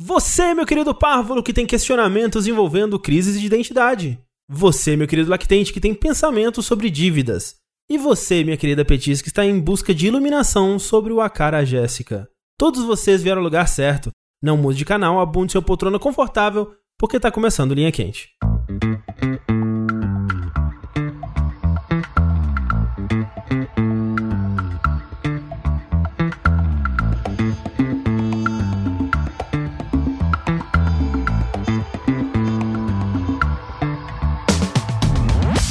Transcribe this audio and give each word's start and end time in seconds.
Você, 0.00 0.54
meu 0.54 0.64
querido 0.64 0.94
párvulo, 0.94 1.42
que 1.42 1.52
tem 1.52 1.66
questionamentos 1.66 2.46
envolvendo 2.46 3.00
crises 3.00 3.40
de 3.40 3.44
identidade. 3.44 4.16
Você, 4.48 4.94
meu 4.94 5.08
querido 5.08 5.28
lactente, 5.28 5.72
que 5.72 5.80
tem 5.80 5.92
pensamentos 5.92 6.66
sobre 6.66 6.88
dívidas. 6.88 7.56
E 7.90 7.98
você, 7.98 8.44
minha 8.44 8.56
querida 8.56 8.84
Petis, 8.84 9.20
que 9.20 9.28
está 9.28 9.44
em 9.44 9.58
busca 9.58 9.92
de 9.92 10.06
iluminação 10.06 10.78
sobre 10.78 11.12
o 11.12 11.20
Akara 11.20 11.64
Jéssica. 11.64 12.28
Todos 12.56 12.84
vocês 12.84 13.24
vieram 13.24 13.40
ao 13.40 13.44
lugar 13.44 13.66
certo. 13.66 14.10
Não 14.40 14.56
mude 14.56 14.78
de 14.78 14.84
canal, 14.84 15.18
abunde 15.18 15.50
sua 15.50 15.62
poltrona 15.62 15.98
confortável, 15.98 16.72
porque 16.96 17.16
está 17.16 17.30
começando 17.32 17.74
Linha 17.74 17.90
Quente. 17.90 18.28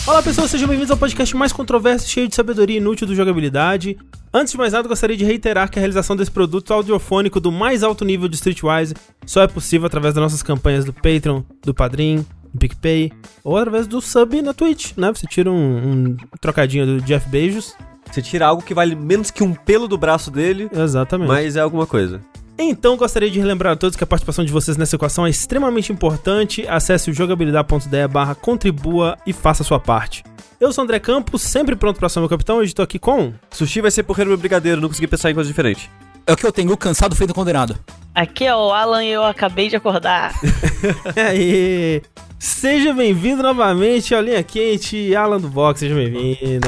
Olá 0.07 0.23
pessoas, 0.23 0.49
sejam 0.49 0.69
bem-vindos 0.69 0.89
ao 0.89 0.95
podcast 0.95 1.35
mais 1.35 1.51
controverso 1.51 2.07
cheio 2.07 2.29
de 2.29 2.35
sabedoria 2.35 2.77
inútil 2.77 3.05
do 3.05 3.13
jogabilidade. 3.13 3.97
Antes 4.33 4.53
de 4.53 4.57
mais 4.57 4.71
nada, 4.71 4.87
gostaria 4.87 5.17
de 5.17 5.25
reiterar 5.25 5.69
que 5.69 5.77
a 5.77 5.81
realização 5.81 6.15
desse 6.15 6.31
produto 6.31 6.73
audiofônico 6.73 7.41
do 7.41 7.51
mais 7.51 7.83
alto 7.83 8.05
nível 8.05 8.29
de 8.29 8.35
Streetwise 8.37 8.93
só 9.25 9.41
é 9.41 9.47
possível 9.47 9.85
através 9.85 10.13
das 10.13 10.21
nossas 10.21 10.41
campanhas 10.41 10.85
do 10.85 10.93
Patreon, 10.93 11.43
do 11.61 11.73
Padrim, 11.73 12.25
do 12.53 12.57
PicPay 12.57 13.11
ou 13.43 13.57
através 13.57 13.85
do 13.85 13.99
sub 13.99 14.41
na 14.41 14.53
Twitch, 14.53 14.93
né? 14.95 15.11
Você 15.13 15.27
tira 15.27 15.51
um, 15.51 15.91
um 15.91 16.17
trocadinho 16.39 16.85
do 16.85 17.01
Jeff 17.01 17.27
Beijos. 17.29 17.75
Você 18.09 18.21
tira 18.21 18.47
algo 18.47 18.63
que 18.63 18.73
vale 18.73 18.95
menos 18.95 19.29
que 19.29 19.43
um 19.43 19.53
pelo 19.53 19.89
do 19.89 19.97
braço 19.97 20.31
dele, 20.31 20.69
Exatamente. 20.73 21.27
mas 21.27 21.57
é 21.57 21.59
alguma 21.59 21.85
coisa. 21.85 22.21
Então, 22.59 22.97
gostaria 22.97 23.29
de 23.29 23.39
relembrar 23.39 23.73
a 23.73 23.75
todos 23.75 23.95
que 23.95 24.03
a 24.03 24.07
participação 24.07 24.43
de 24.43 24.51
vocês 24.51 24.77
nessa 24.77 24.95
equação 24.95 25.27
é 25.27 25.29
extremamente 25.29 25.91
importante. 25.91 26.67
Acesse 26.67 27.11
o 27.11 27.13
jogabilidade.de 27.13 28.07
barra 28.07 28.33
contribua 28.33 29.15
e 29.27 29.33
faça 29.33 29.61
a 29.61 29.65
sua 29.65 29.79
parte. 29.79 30.23
Eu 30.59 30.73
sou 30.73 30.83
o 30.83 30.85
André 30.85 30.99
Campos, 30.99 31.43
sempre 31.43 31.75
pronto 31.75 31.99
para 31.99 32.09
ser 32.09 32.19
meu 32.19 32.27
capitão. 32.27 32.57
Hoje 32.57 32.71
estou 32.71 32.81
aqui 32.81 32.97
com... 32.97 33.31
Sushi 33.51 33.79
vai 33.79 33.91
ser 33.91 34.01
porreiro 34.01 34.31
meu 34.31 34.39
brigadeiro, 34.39 34.81
não 34.81 34.89
consegui 34.89 35.07
pensar 35.07 35.29
em 35.29 35.35
coisa 35.35 35.47
diferente. 35.47 35.87
É 36.25 36.33
o 36.33 36.35
que 36.35 36.45
eu 36.45 36.51
tenho, 36.51 36.75
cansado 36.75 37.15
feito 37.15 37.31
condenado. 37.31 37.77
Aqui 38.13 38.45
é 38.45 38.55
o 38.55 38.71
Alan 38.71 39.03
e 39.03 39.09
eu 39.09 39.23
acabei 39.23 39.69
de 39.69 39.75
acordar. 39.75 40.33
Aí, 41.15 42.01
seja 42.39 42.91
bem-vindo 42.91 43.43
novamente 43.43 44.15
ao 44.15 44.21
Linha 44.21 44.41
Quente, 44.41 45.15
Alan 45.15 45.39
do 45.39 45.47
Box, 45.47 45.79
seja 45.79 45.93
bem-vindo 45.93 46.35
aí. 46.35 46.59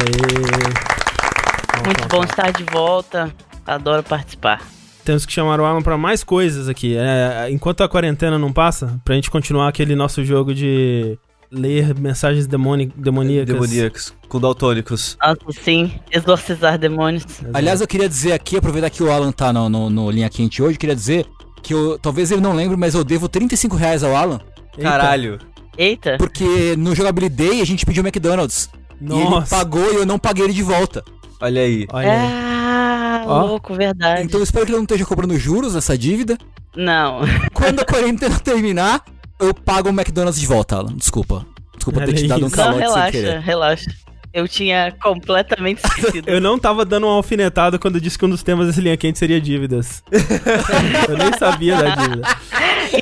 Muito 1.83 2.07
bom 2.07 2.23
estar 2.23 2.51
de 2.51 2.63
volta. 2.65 3.33
Adoro 3.65 4.03
participar. 4.03 4.61
Temos 5.09 5.25
que 5.25 5.33
chamar 5.33 5.59
o 5.59 5.65
Alan 5.65 5.81
para 5.81 5.97
mais 5.97 6.23
coisas 6.23 6.69
aqui. 6.69 6.95
É, 6.95 7.47
enquanto 7.49 7.81
a 7.81 7.89
quarentena 7.89 8.37
não 8.37 8.53
passa, 8.53 9.01
pra 9.03 9.15
gente 9.15 9.31
continuar 9.31 9.67
aquele 9.67 9.95
nosso 9.95 10.23
jogo 10.23 10.53
de 10.53 11.17
ler 11.51 11.95
mensagens 11.99 12.45
demoni 12.45 12.93
demoníacas. 12.95 13.55
Demoníacos, 13.55 14.13
com 14.27 14.39
daltônicos. 14.39 15.17
Nossa, 15.19 15.63
sim. 15.63 15.91
Exorcizar 16.11 16.77
demônios. 16.77 17.23
Exato. 17.25 17.49
Aliás, 17.57 17.81
eu 17.81 17.87
queria 17.87 18.07
dizer 18.07 18.33
aqui, 18.33 18.57
aproveitar 18.57 18.91
que 18.91 19.01
o 19.01 19.11
Alan 19.11 19.31
tá 19.31 19.51
no, 19.51 19.67
no, 19.67 19.89
no 19.89 20.11
Linha 20.11 20.29
Quente 20.29 20.61
hoje, 20.61 20.77
queria 20.77 20.95
dizer 20.95 21.25
que 21.63 21.73
eu, 21.73 21.97
talvez 21.97 22.29
ele 22.29 22.41
não 22.41 22.53
lembre, 22.53 22.77
mas 22.77 22.93
eu 22.93 23.03
devo 23.03 23.27
35 23.27 23.75
reais 23.75 24.03
ao 24.03 24.15
Alan, 24.15 24.39
Eita. 24.77 24.91
Caralho. 24.91 25.39
Eita. 25.75 26.17
porque 26.19 26.75
no 26.77 26.93
Jogabilidade 26.93 27.49
Day 27.49 27.61
a 27.61 27.65
gente 27.65 27.83
pediu 27.83 28.03
McDonald's. 28.03 28.69
E 29.01 29.05
ele 29.05 29.29
Nossa. 29.29 29.55
pagou 29.55 29.93
e 29.93 29.95
eu 29.95 30.05
não 30.05 30.19
paguei 30.19 30.45
ele 30.45 30.53
de 30.53 30.63
volta. 30.63 31.03
Olha 31.41 31.61
aí. 31.61 31.87
Olha 31.91 32.11
aí. 32.11 32.17
Ah, 32.19 33.23
Ó. 33.25 33.45
louco, 33.45 33.73
verdade. 33.73 34.23
Então 34.23 34.39
eu 34.39 34.43
espero 34.43 34.65
que 34.65 34.71
ele 34.71 34.77
não 34.77 34.83
esteja 34.83 35.05
cobrando 35.05 35.37
juros 35.37 35.73
nessa 35.73 35.97
dívida. 35.97 36.37
Não. 36.75 37.21
Quando 37.53 37.79
a 37.79 37.85
quarentena 37.85 38.37
terminar, 38.39 39.03
eu 39.39 39.53
pago 39.53 39.89
o 39.89 39.91
McDonald's 39.93 40.39
de 40.39 40.45
volta, 40.45 40.75
Alan. 40.77 40.95
Desculpa. 40.95 41.45
Desculpa 41.75 42.01
ter 42.01 42.07
Olha 42.07 42.13
te 42.17 42.27
dado 42.27 42.43
um 42.43 42.47
isso. 42.47 42.57
Não, 42.57 42.63
calote 42.63 42.79
sem 42.79 42.87
relaxa, 42.87 43.11
querer. 43.11 43.39
relaxa. 43.39 43.91
Eu 44.31 44.47
tinha 44.47 44.93
completamente 45.01 45.81
esquecido. 45.83 46.27
Eu 46.29 46.39
não 46.39 46.59
tava 46.59 46.85
dando 46.85 47.07
uma 47.07 47.15
alfinetada 47.15 47.79
quando 47.79 47.95
eu 47.95 48.01
disse 48.01 48.17
que 48.17 48.23
um 48.25 48.29
dos 48.29 48.43
temas 48.43 48.67
desse 48.67 48.79
linha 48.79 48.95
quente 48.95 49.17
seria 49.17 49.41
dívidas. 49.41 50.03
eu 51.09 51.17
nem 51.17 51.33
sabia 51.39 51.75
da 51.75 51.95
dívida. 51.95 52.27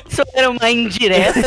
Isso 0.08 0.22
era 0.32 0.48
uma 0.48 0.70
indireta. 0.70 1.42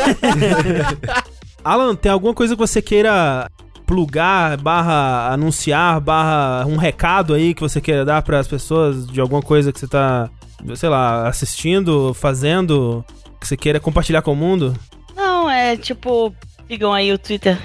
Alan, 1.63 1.95
tem 1.95 2.11
alguma 2.11 2.33
coisa 2.33 2.53
que 2.53 2.59
você 2.59 2.79
queira 2.79 3.49
plugar, 3.91 4.55
barra 4.55 5.33
anunciar, 5.33 5.99
barra 5.99 6.65
um 6.65 6.77
recado 6.77 7.33
aí 7.33 7.53
que 7.53 7.59
você 7.59 7.81
queira 7.81 8.05
dar 8.05 8.21
pras 8.21 8.47
pessoas 8.47 9.05
de 9.05 9.19
alguma 9.19 9.41
coisa 9.41 9.73
que 9.73 9.77
você 9.77 9.85
tá, 9.85 10.29
sei 10.75 10.87
lá, 10.87 11.27
assistindo, 11.27 12.13
fazendo, 12.13 13.03
que 13.37 13.45
você 13.45 13.57
queira 13.57 13.81
compartilhar 13.81 14.21
com 14.21 14.31
o 14.31 14.35
mundo? 14.35 14.73
Não, 15.13 15.49
é 15.49 15.75
tipo, 15.75 16.33
sigam 16.69 16.93
aí 16.93 17.11
o 17.11 17.17
Twitter. 17.17 17.59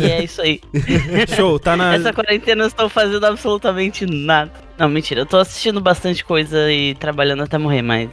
e 0.00 0.06
é 0.06 0.24
isso 0.24 0.40
aí. 0.40 0.62
Show, 1.36 1.58
tá 1.58 1.76
na. 1.76 1.94
Essa 1.94 2.10
quarentena 2.14 2.62
eu 2.62 2.68
estou 2.68 2.88
fazendo 2.88 3.26
absolutamente 3.26 4.06
nada. 4.06 4.50
Não, 4.78 4.88
mentira. 4.88 5.20
Eu 5.20 5.26
tô 5.26 5.36
assistindo 5.36 5.78
bastante 5.78 6.24
coisa 6.24 6.72
e 6.72 6.94
trabalhando 6.94 7.42
até 7.42 7.58
morrer, 7.58 7.82
mas. 7.82 8.08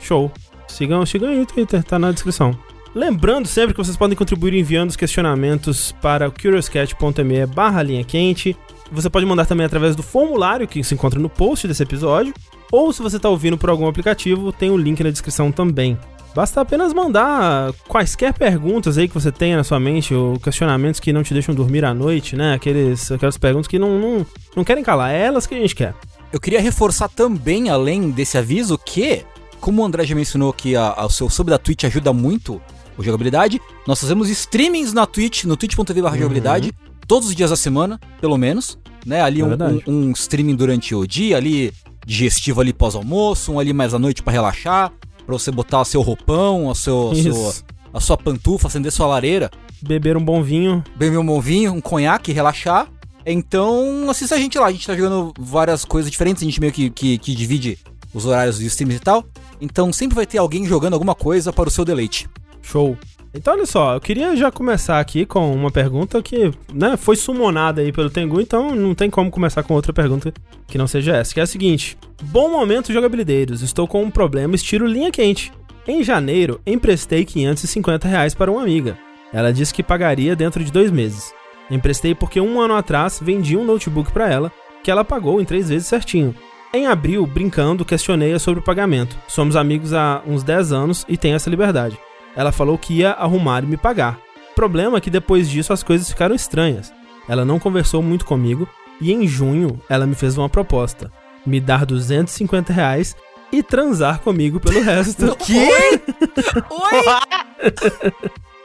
Show. 0.00 0.32
Sigam, 0.66 1.06
sigam 1.06 1.30
aí 1.30 1.40
o 1.40 1.46
Twitter, 1.46 1.84
tá 1.84 1.96
na 1.96 2.10
descrição. 2.10 2.58
Lembrando 2.98 3.46
sempre 3.46 3.72
que 3.72 3.78
vocês 3.78 3.96
podem 3.96 4.16
contribuir 4.16 4.54
enviando 4.54 4.90
os 4.90 4.96
questionamentos 4.96 5.92
para 6.02 6.28
curiouscat.me 6.28 7.46
barra 7.46 7.80
linha 7.80 8.02
quente. 8.02 8.56
Você 8.90 9.08
pode 9.08 9.24
mandar 9.24 9.46
também 9.46 9.64
através 9.64 9.94
do 9.94 10.02
formulário 10.02 10.66
que 10.66 10.82
se 10.82 10.94
encontra 10.94 11.20
no 11.20 11.28
post 11.28 11.68
desse 11.68 11.80
episódio. 11.80 12.34
Ou 12.72 12.92
se 12.92 13.00
você 13.00 13.16
está 13.16 13.28
ouvindo 13.28 13.56
por 13.56 13.70
algum 13.70 13.86
aplicativo, 13.86 14.50
tem 14.50 14.72
o 14.72 14.76
link 14.76 15.00
na 15.04 15.12
descrição 15.12 15.52
também. 15.52 15.96
Basta 16.34 16.60
apenas 16.60 16.92
mandar 16.92 17.72
quaisquer 17.86 18.34
perguntas 18.34 18.98
aí 18.98 19.06
que 19.06 19.14
você 19.14 19.30
tenha 19.30 19.56
na 19.56 19.62
sua 19.62 19.78
mente, 19.78 20.12
ou 20.12 20.36
questionamentos 20.40 20.98
que 20.98 21.12
não 21.12 21.22
te 21.22 21.32
deixam 21.32 21.54
dormir 21.54 21.84
à 21.84 21.94
noite, 21.94 22.34
né? 22.34 22.54
Aqueles, 22.54 23.12
aquelas 23.12 23.38
perguntas 23.38 23.68
que 23.68 23.78
não, 23.78 23.96
não, 23.96 24.26
não 24.56 24.64
querem 24.64 24.82
calar, 24.82 25.12
é 25.14 25.24
elas 25.24 25.46
que 25.46 25.54
a 25.54 25.60
gente 25.60 25.76
quer. 25.76 25.94
Eu 26.32 26.40
queria 26.40 26.60
reforçar 26.60 27.08
também, 27.08 27.70
além 27.70 28.10
desse 28.10 28.36
aviso, 28.36 28.76
que, 28.76 29.24
como 29.60 29.82
o 29.82 29.84
André 29.84 30.04
já 30.04 30.16
mencionou 30.16 30.52
que 30.52 30.76
o 30.76 31.08
seu 31.10 31.30
sub 31.30 31.48
da 31.48 31.58
Twitch 31.58 31.84
ajuda 31.84 32.12
muito 32.12 32.60
o 32.98 33.02
jogabilidade, 33.02 33.60
nós 33.86 34.00
fazemos 34.00 34.28
streamings 34.28 34.92
na 34.92 35.06
Twitch, 35.06 35.44
no 35.44 35.56
twitch.tv 35.56 36.00
Uhum. 36.02 36.10
jogabilidade, 36.14 36.72
todos 37.06 37.28
os 37.28 37.34
dias 37.34 37.50
da 37.50 37.56
semana, 37.56 37.98
pelo 38.20 38.36
menos, 38.36 38.78
né? 39.06 39.22
Ali 39.22 39.40
É 39.40 39.44
um, 39.44 39.50
um- 39.86 40.08
um 40.08 40.10
streaming 40.12 40.56
durante 40.56 40.94
o 40.94 41.06
dia, 41.06 41.36
ali 41.36 41.72
digestivo 42.06 42.60
ali 42.60 42.72
pós-almoço, 42.72 43.52
um 43.52 43.58
ali 43.60 43.72
mais 43.72 43.94
à 43.94 43.98
noite 43.98 44.22
pra 44.22 44.32
relaxar, 44.32 44.92
pra 45.24 45.32
você 45.38 45.50
botar 45.50 45.80
o 45.80 45.84
seu 45.84 46.00
roupão, 46.02 46.70
a, 46.70 46.74
seu, 46.74 47.10
a, 47.12 47.14
sua, 47.14 47.30
Isso. 47.30 47.64
a 47.94 48.00
sua 48.00 48.16
pantufa, 48.16 48.66
acender 48.68 48.90
sua 48.92 49.06
lareira, 49.06 49.50
Beber 49.80 50.16
um 50.16 50.24
bom 50.24 50.42
vinho. 50.42 50.82
beber 50.96 51.18
um 51.18 51.24
bom 51.26 51.40
vinho, 51.40 51.72
um 51.72 51.80
conhaque, 51.80 52.32
relaxar. 52.32 52.88
Então, 53.24 54.08
assista 54.10 54.34
a 54.34 54.38
gente 54.38 54.58
lá. 54.58 54.66
A 54.66 54.72
gente 54.72 54.86
tá 54.86 54.96
jogando 54.96 55.32
várias 55.38 55.84
coisas 55.84 56.10
diferentes. 56.10 56.42
A 56.42 56.46
gente 56.46 56.58
meio 56.60 56.72
que, 56.72 56.90
que, 56.90 57.18
que 57.18 57.34
divide 57.34 57.78
os 58.12 58.24
horários 58.26 58.58
de 58.58 58.66
streams 58.66 58.96
e 58.96 59.00
tal. 59.00 59.24
Então, 59.60 59.92
sempre 59.92 60.16
vai 60.16 60.26
ter 60.26 60.38
alguém 60.38 60.64
jogando 60.66 60.94
alguma 60.94 61.14
coisa 61.14 61.52
para 61.52 61.68
o 61.68 61.70
seu 61.70 61.84
deleite. 61.84 62.26
Show. 62.68 62.96
Então, 63.34 63.54
olha 63.54 63.66
só, 63.66 63.94
eu 63.94 64.00
queria 64.00 64.34
já 64.34 64.50
começar 64.50 64.98
aqui 64.98 65.26
com 65.26 65.52
uma 65.52 65.70
pergunta 65.70 66.22
que, 66.22 66.50
né, 66.72 66.96
foi 66.96 67.14
sumonada 67.14 67.80
aí 67.80 67.92
pelo 67.92 68.10
Tengu, 68.10 68.40
então 68.40 68.74
não 68.74 68.94
tem 68.94 69.10
como 69.10 69.30
começar 69.30 69.62
com 69.62 69.74
outra 69.74 69.92
pergunta 69.92 70.32
que 70.66 70.78
não 70.78 70.86
seja 70.86 71.16
essa, 71.16 71.34
que 71.34 71.40
é 71.40 71.42
a 71.42 71.46
seguinte. 71.46 71.96
Bom 72.22 72.50
momento, 72.50 72.92
jogabilideiros. 72.92 73.62
Estou 73.62 73.86
com 73.86 74.02
um 74.02 74.10
problema 74.10 74.54
estilo 74.54 74.86
linha 74.86 75.10
quente. 75.10 75.52
Em 75.86 76.02
janeiro, 76.02 76.60
emprestei 76.66 77.24
550 77.24 78.08
reais 78.08 78.34
para 78.34 78.50
uma 78.50 78.62
amiga. 78.62 78.98
Ela 79.32 79.52
disse 79.52 79.74
que 79.74 79.82
pagaria 79.82 80.34
dentro 80.34 80.64
de 80.64 80.72
dois 80.72 80.90
meses. 80.90 81.32
Emprestei 81.70 82.14
porque 82.14 82.40
um 82.40 82.60
ano 82.60 82.74
atrás 82.74 83.20
vendi 83.22 83.56
um 83.56 83.64
notebook 83.64 84.10
para 84.10 84.30
ela, 84.30 84.52
que 84.82 84.90
ela 84.90 85.04
pagou 85.04 85.40
em 85.40 85.44
três 85.44 85.68
vezes 85.68 85.86
certinho. 85.86 86.34
Em 86.72 86.86
abril, 86.86 87.26
brincando, 87.26 87.84
questionei-a 87.84 88.38
sobre 88.38 88.60
o 88.60 88.64
pagamento. 88.64 89.16
Somos 89.26 89.56
amigos 89.56 89.92
há 89.92 90.22
uns 90.26 90.42
10 90.42 90.72
anos 90.72 91.06
e 91.08 91.16
tem 91.16 91.32
essa 91.32 91.48
liberdade. 91.48 91.98
Ela 92.38 92.52
falou 92.52 92.78
que 92.78 92.94
ia 92.94 93.10
arrumar 93.10 93.64
e 93.64 93.66
me 93.66 93.76
pagar. 93.76 94.20
Problema 94.54 94.98
é 94.98 95.00
que 95.00 95.10
depois 95.10 95.50
disso 95.50 95.72
as 95.72 95.82
coisas 95.82 96.08
ficaram 96.08 96.36
estranhas. 96.36 96.92
Ela 97.28 97.44
não 97.44 97.58
conversou 97.58 98.00
muito 98.00 98.24
comigo 98.24 98.68
e 99.00 99.12
em 99.12 99.26
junho 99.26 99.80
ela 99.88 100.06
me 100.06 100.14
fez 100.14 100.38
uma 100.38 100.48
proposta: 100.48 101.10
me 101.44 101.60
dar 101.60 101.84
250 101.84 102.72
reais 102.72 103.16
e 103.50 103.60
transar 103.60 104.20
comigo 104.20 104.60
pelo 104.60 104.80
resto. 104.80 105.36
Que? 105.44 105.68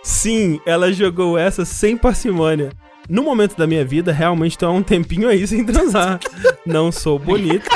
Sim, 0.04 0.62
ela 0.68 0.94
jogou 0.94 1.36
essa 1.36 1.66
sem 1.66 1.98
parcimônia. 1.98 2.70
No 3.10 3.24
momento 3.24 3.58
da 3.58 3.66
minha 3.66 3.84
vida, 3.84 4.12
realmente 4.12 4.56
tô 4.56 4.68
há 4.68 4.72
um 4.72 4.84
tempinho 4.84 5.28
aí 5.28 5.48
sem 5.48 5.66
transar. 5.66 6.20
Não 6.64 6.92
sou 6.92 7.18
bonito, 7.18 7.68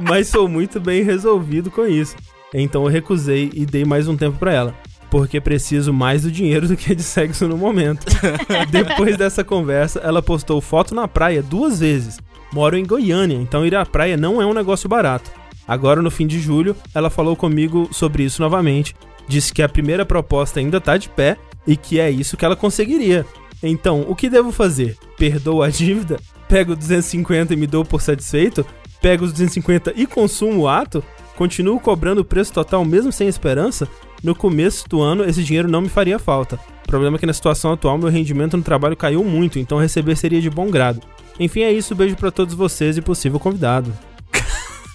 mas 0.00 0.26
sou 0.26 0.48
muito 0.48 0.80
bem 0.80 1.04
resolvido 1.04 1.70
com 1.70 1.86
isso. 1.86 2.16
Então 2.52 2.82
eu 2.82 2.88
recusei 2.88 3.52
e 3.54 3.64
dei 3.64 3.84
mais 3.84 4.08
um 4.08 4.16
tempo 4.16 4.36
pra 4.36 4.52
ela. 4.52 4.74
Porque 5.14 5.40
preciso 5.40 5.92
mais 5.92 6.22
do 6.22 6.32
dinheiro 6.32 6.66
do 6.66 6.76
que 6.76 6.92
de 6.92 7.04
sexo 7.04 7.46
no 7.46 7.56
momento. 7.56 8.04
Depois 8.68 9.16
dessa 9.16 9.44
conversa, 9.44 10.00
ela 10.00 10.20
postou 10.20 10.60
foto 10.60 10.92
na 10.92 11.06
praia 11.06 11.40
duas 11.40 11.78
vezes. 11.78 12.18
Moro 12.52 12.76
em 12.76 12.84
Goiânia, 12.84 13.36
então 13.36 13.64
ir 13.64 13.76
à 13.76 13.86
praia 13.86 14.16
não 14.16 14.42
é 14.42 14.44
um 14.44 14.52
negócio 14.52 14.88
barato. 14.88 15.30
Agora, 15.68 16.02
no 16.02 16.10
fim 16.10 16.26
de 16.26 16.40
julho, 16.40 16.74
ela 16.92 17.10
falou 17.10 17.36
comigo 17.36 17.88
sobre 17.92 18.24
isso 18.24 18.42
novamente. 18.42 18.96
Disse 19.28 19.54
que 19.54 19.62
a 19.62 19.68
primeira 19.68 20.04
proposta 20.04 20.58
ainda 20.58 20.80
tá 20.80 20.96
de 20.96 21.08
pé 21.08 21.36
e 21.64 21.76
que 21.76 22.00
é 22.00 22.10
isso 22.10 22.36
que 22.36 22.44
ela 22.44 22.56
conseguiria. 22.56 23.24
Então, 23.62 24.04
o 24.08 24.16
que 24.16 24.28
devo 24.28 24.50
fazer? 24.50 24.98
Perdoo 25.16 25.62
a 25.62 25.70
dívida? 25.70 26.18
Pego 26.48 26.74
250 26.74 27.54
e 27.54 27.56
me 27.56 27.68
dou 27.68 27.84
por 27.84 28.02
satisfeito? 28.02 28.66
Pego 29.00 29.24
os 29.24 29.30
250 29.30 29.92
e 29.94 30.08
consumo 30.08 30.62
o 30.62 30.68
ato? 30.68 31.04
Continuo 31.36 31.78
cobrando 31.78 32.20
o 32.20 32.24
preço 32.24 32.52
total 32.52 32.84
mesmo 32.84 33.12
sem 33.12 33.28
esperança? 33.28 33.88
No 34.24 34.34
começo 34.34 34.88
do 34.88 35.02
ano, 35.02 35.22
esse 35.22 35.44
dinheiro 35.44 35.68
não 35.68 35.82
me 35.82 35.88
faria 35.90 36.18
falta. 36.18 36.58
O 36.82 36.88
problema 36.88 37.16
é 37.16 37.20
que 37.20 37.26
na 37.26 37.32
situação 37.34 37.72
atual, 37.72 37.98
meu 37.98 38.08
rendimento 38.08 38.56
no 38.56 38.62
trabalho 38.62 38.96
caiu 38.96 39.22
muito, 39.22 39.58
então 39.58 39.78
receber 39.78 40.16
seria 40.16 40.40
de 40.40 40.48
bom 40.48 40.70
grado. 40.70 41.02
Enfim, 41.38 41.60
é 41.60 41.70
isso. 41.70 41.94
Beijo 41.94 42.16
pra 42.16 42.30
todos 42.30 42.54
vocês 42.54 42.96
e 42.96 43.02
possível 43.02 43.38
convidado. 43.38 43.92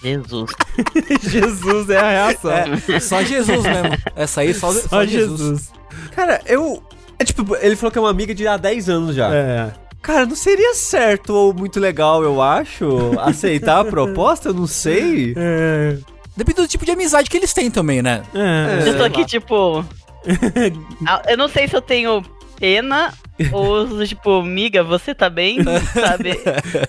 Jesus. 0.02 0.50
Jesus 1.22 1.90
é 1.90 1.98
a 1.98 2.10
reação. 2.10 2.50
É, 2.50 2.98
só 2.98 3.22
Jesus 3.22 3.62
mesmo. 3.62 3.96
Essa 4.16 4.40
aí, 4.40 4.52
só, 4.52 4.72
só, 4.72 4.88
Só 4.88 5.06
Jesus. 5.06 5.40
Jesus. 5.40 5.72
Cara, 6.10 6.40
eu. 6.46 6.82
É 7.16 7.24
tipo, 7.24 7.54
ele 7.56 7.76
falou 7.76 7.92
que 7.92 7.98
é 7.98 8.00
uma 8.00 8.10
amiga 8.10 8.34
de 8.34 8.48
há 8.48 8.56
10 8.56 8.88
anos 8.88 9.14
já. 9.14 9.32
É. 9.32 9.72
Cara, 10.02 10.26
não 10.26 10.34
seria 10.34 10.74
certo 10.74 11.34
ou 11.34 11.54
muito 11.54 11.78
legal, 11.78 12.22
eu 12.24 12.42
acho, 12.42 13.12
aceitar 13.20 13.80
a 13.80 13.84
proposta? 13.90 14.48
Eu 14.48 14.54
não 14.54 14.66
sei. 14.66 15.34
É. 15.36 15.98
Depende 16.40 16.62
do 16.62 16.68
tipo 16.68 16.86
de 16.86 16.90
amizade 16.92 17.28
que 17.28 17.36
eles 17.36 17.52
têm 17.52 17.70
também, 17.70 18.00
né? 18.00 18.22
É. 18.34 18.88
eu 18.88 18.96
tô 18.96 19.04
aqui, 19.04 19.26
tipo. 19.26 19.84
Eu 21.28 21.36
não 21.36 21.48
sei 21.48 21.68
se 21.68 21.76
eu 21.76 21.82
tenho 21.82 22.22
pena 22.58 23.12
ou, 23.52 24.04
tipo, 24.06 24.42
miga, 24.42 24.82
você 24.82 25.14
tá 25.14 25.28
bem? 25.28 25.58
Sabe? 25.92 26.40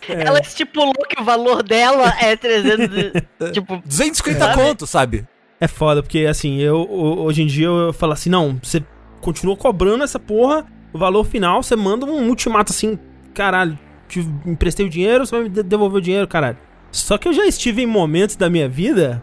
Ela 0.08 0.40
estipulou 0.40 0.94
que 1.08 1.22
o 1.22 1.24
valor 1.26 1.64
dela 1.64 2.14
é 2.22 2.36
300. 2.38 2.98
e- 2.98 3.52
Tipo, 3.52 3.82
250 3.86 4.40
Sabe? 4.40 4.56
conto, 4.56 4.88
sabe? 4.88 5.26
É 5.60 5.68
foda, 5.68 6.02
porque 6.02 6.20
assim, 6.30 6.60
eu 6.60 6.78
ho- 6.82 7.24
hoje 7.24 7.42
em 7.44 7.48
dia 7.48 7.68
eu 7.68 7.92
falo 7.94 8.14
assim, 8.14 8.30
não, 8.30 8.58
você 8.64 8.82
continua 9.20 9.56
cobrando 9.58 10.04
essa 10.04 10.18
porra, 10.20 10.66
o 10.94 10.98
valor 10.98 11.26
final, 11.26 11.62
você 11.62 11.76
manda 11.76 12.06
um 12.06 12.28
ultimato 12.30 12.72
assim, 12.72 12.98
caralho, 13.34 13.78
te 14.08 14.20
emprestei 14.46 14.86
o 14.86 14.90
dinheiro, 14.90 15.26
você 15.26 15.36
vai 15.36 15.44
me 15.44 15.50
de- 15.50 15.64
devolver 15.64 15.98
o 16.00 16.02
dinheiro, 16.02 16.28
caralho. 16.28 16.58
Só 16.92 17.18
que 17.18 17.28
eu 17.28 17.34
já 17.34 17.46
estive 17.46 17.82
em 17.82 17.86
momentos 17.86 18.36
da 18.36 18.50
minha 18.50 18.68
vida 18.68 19.22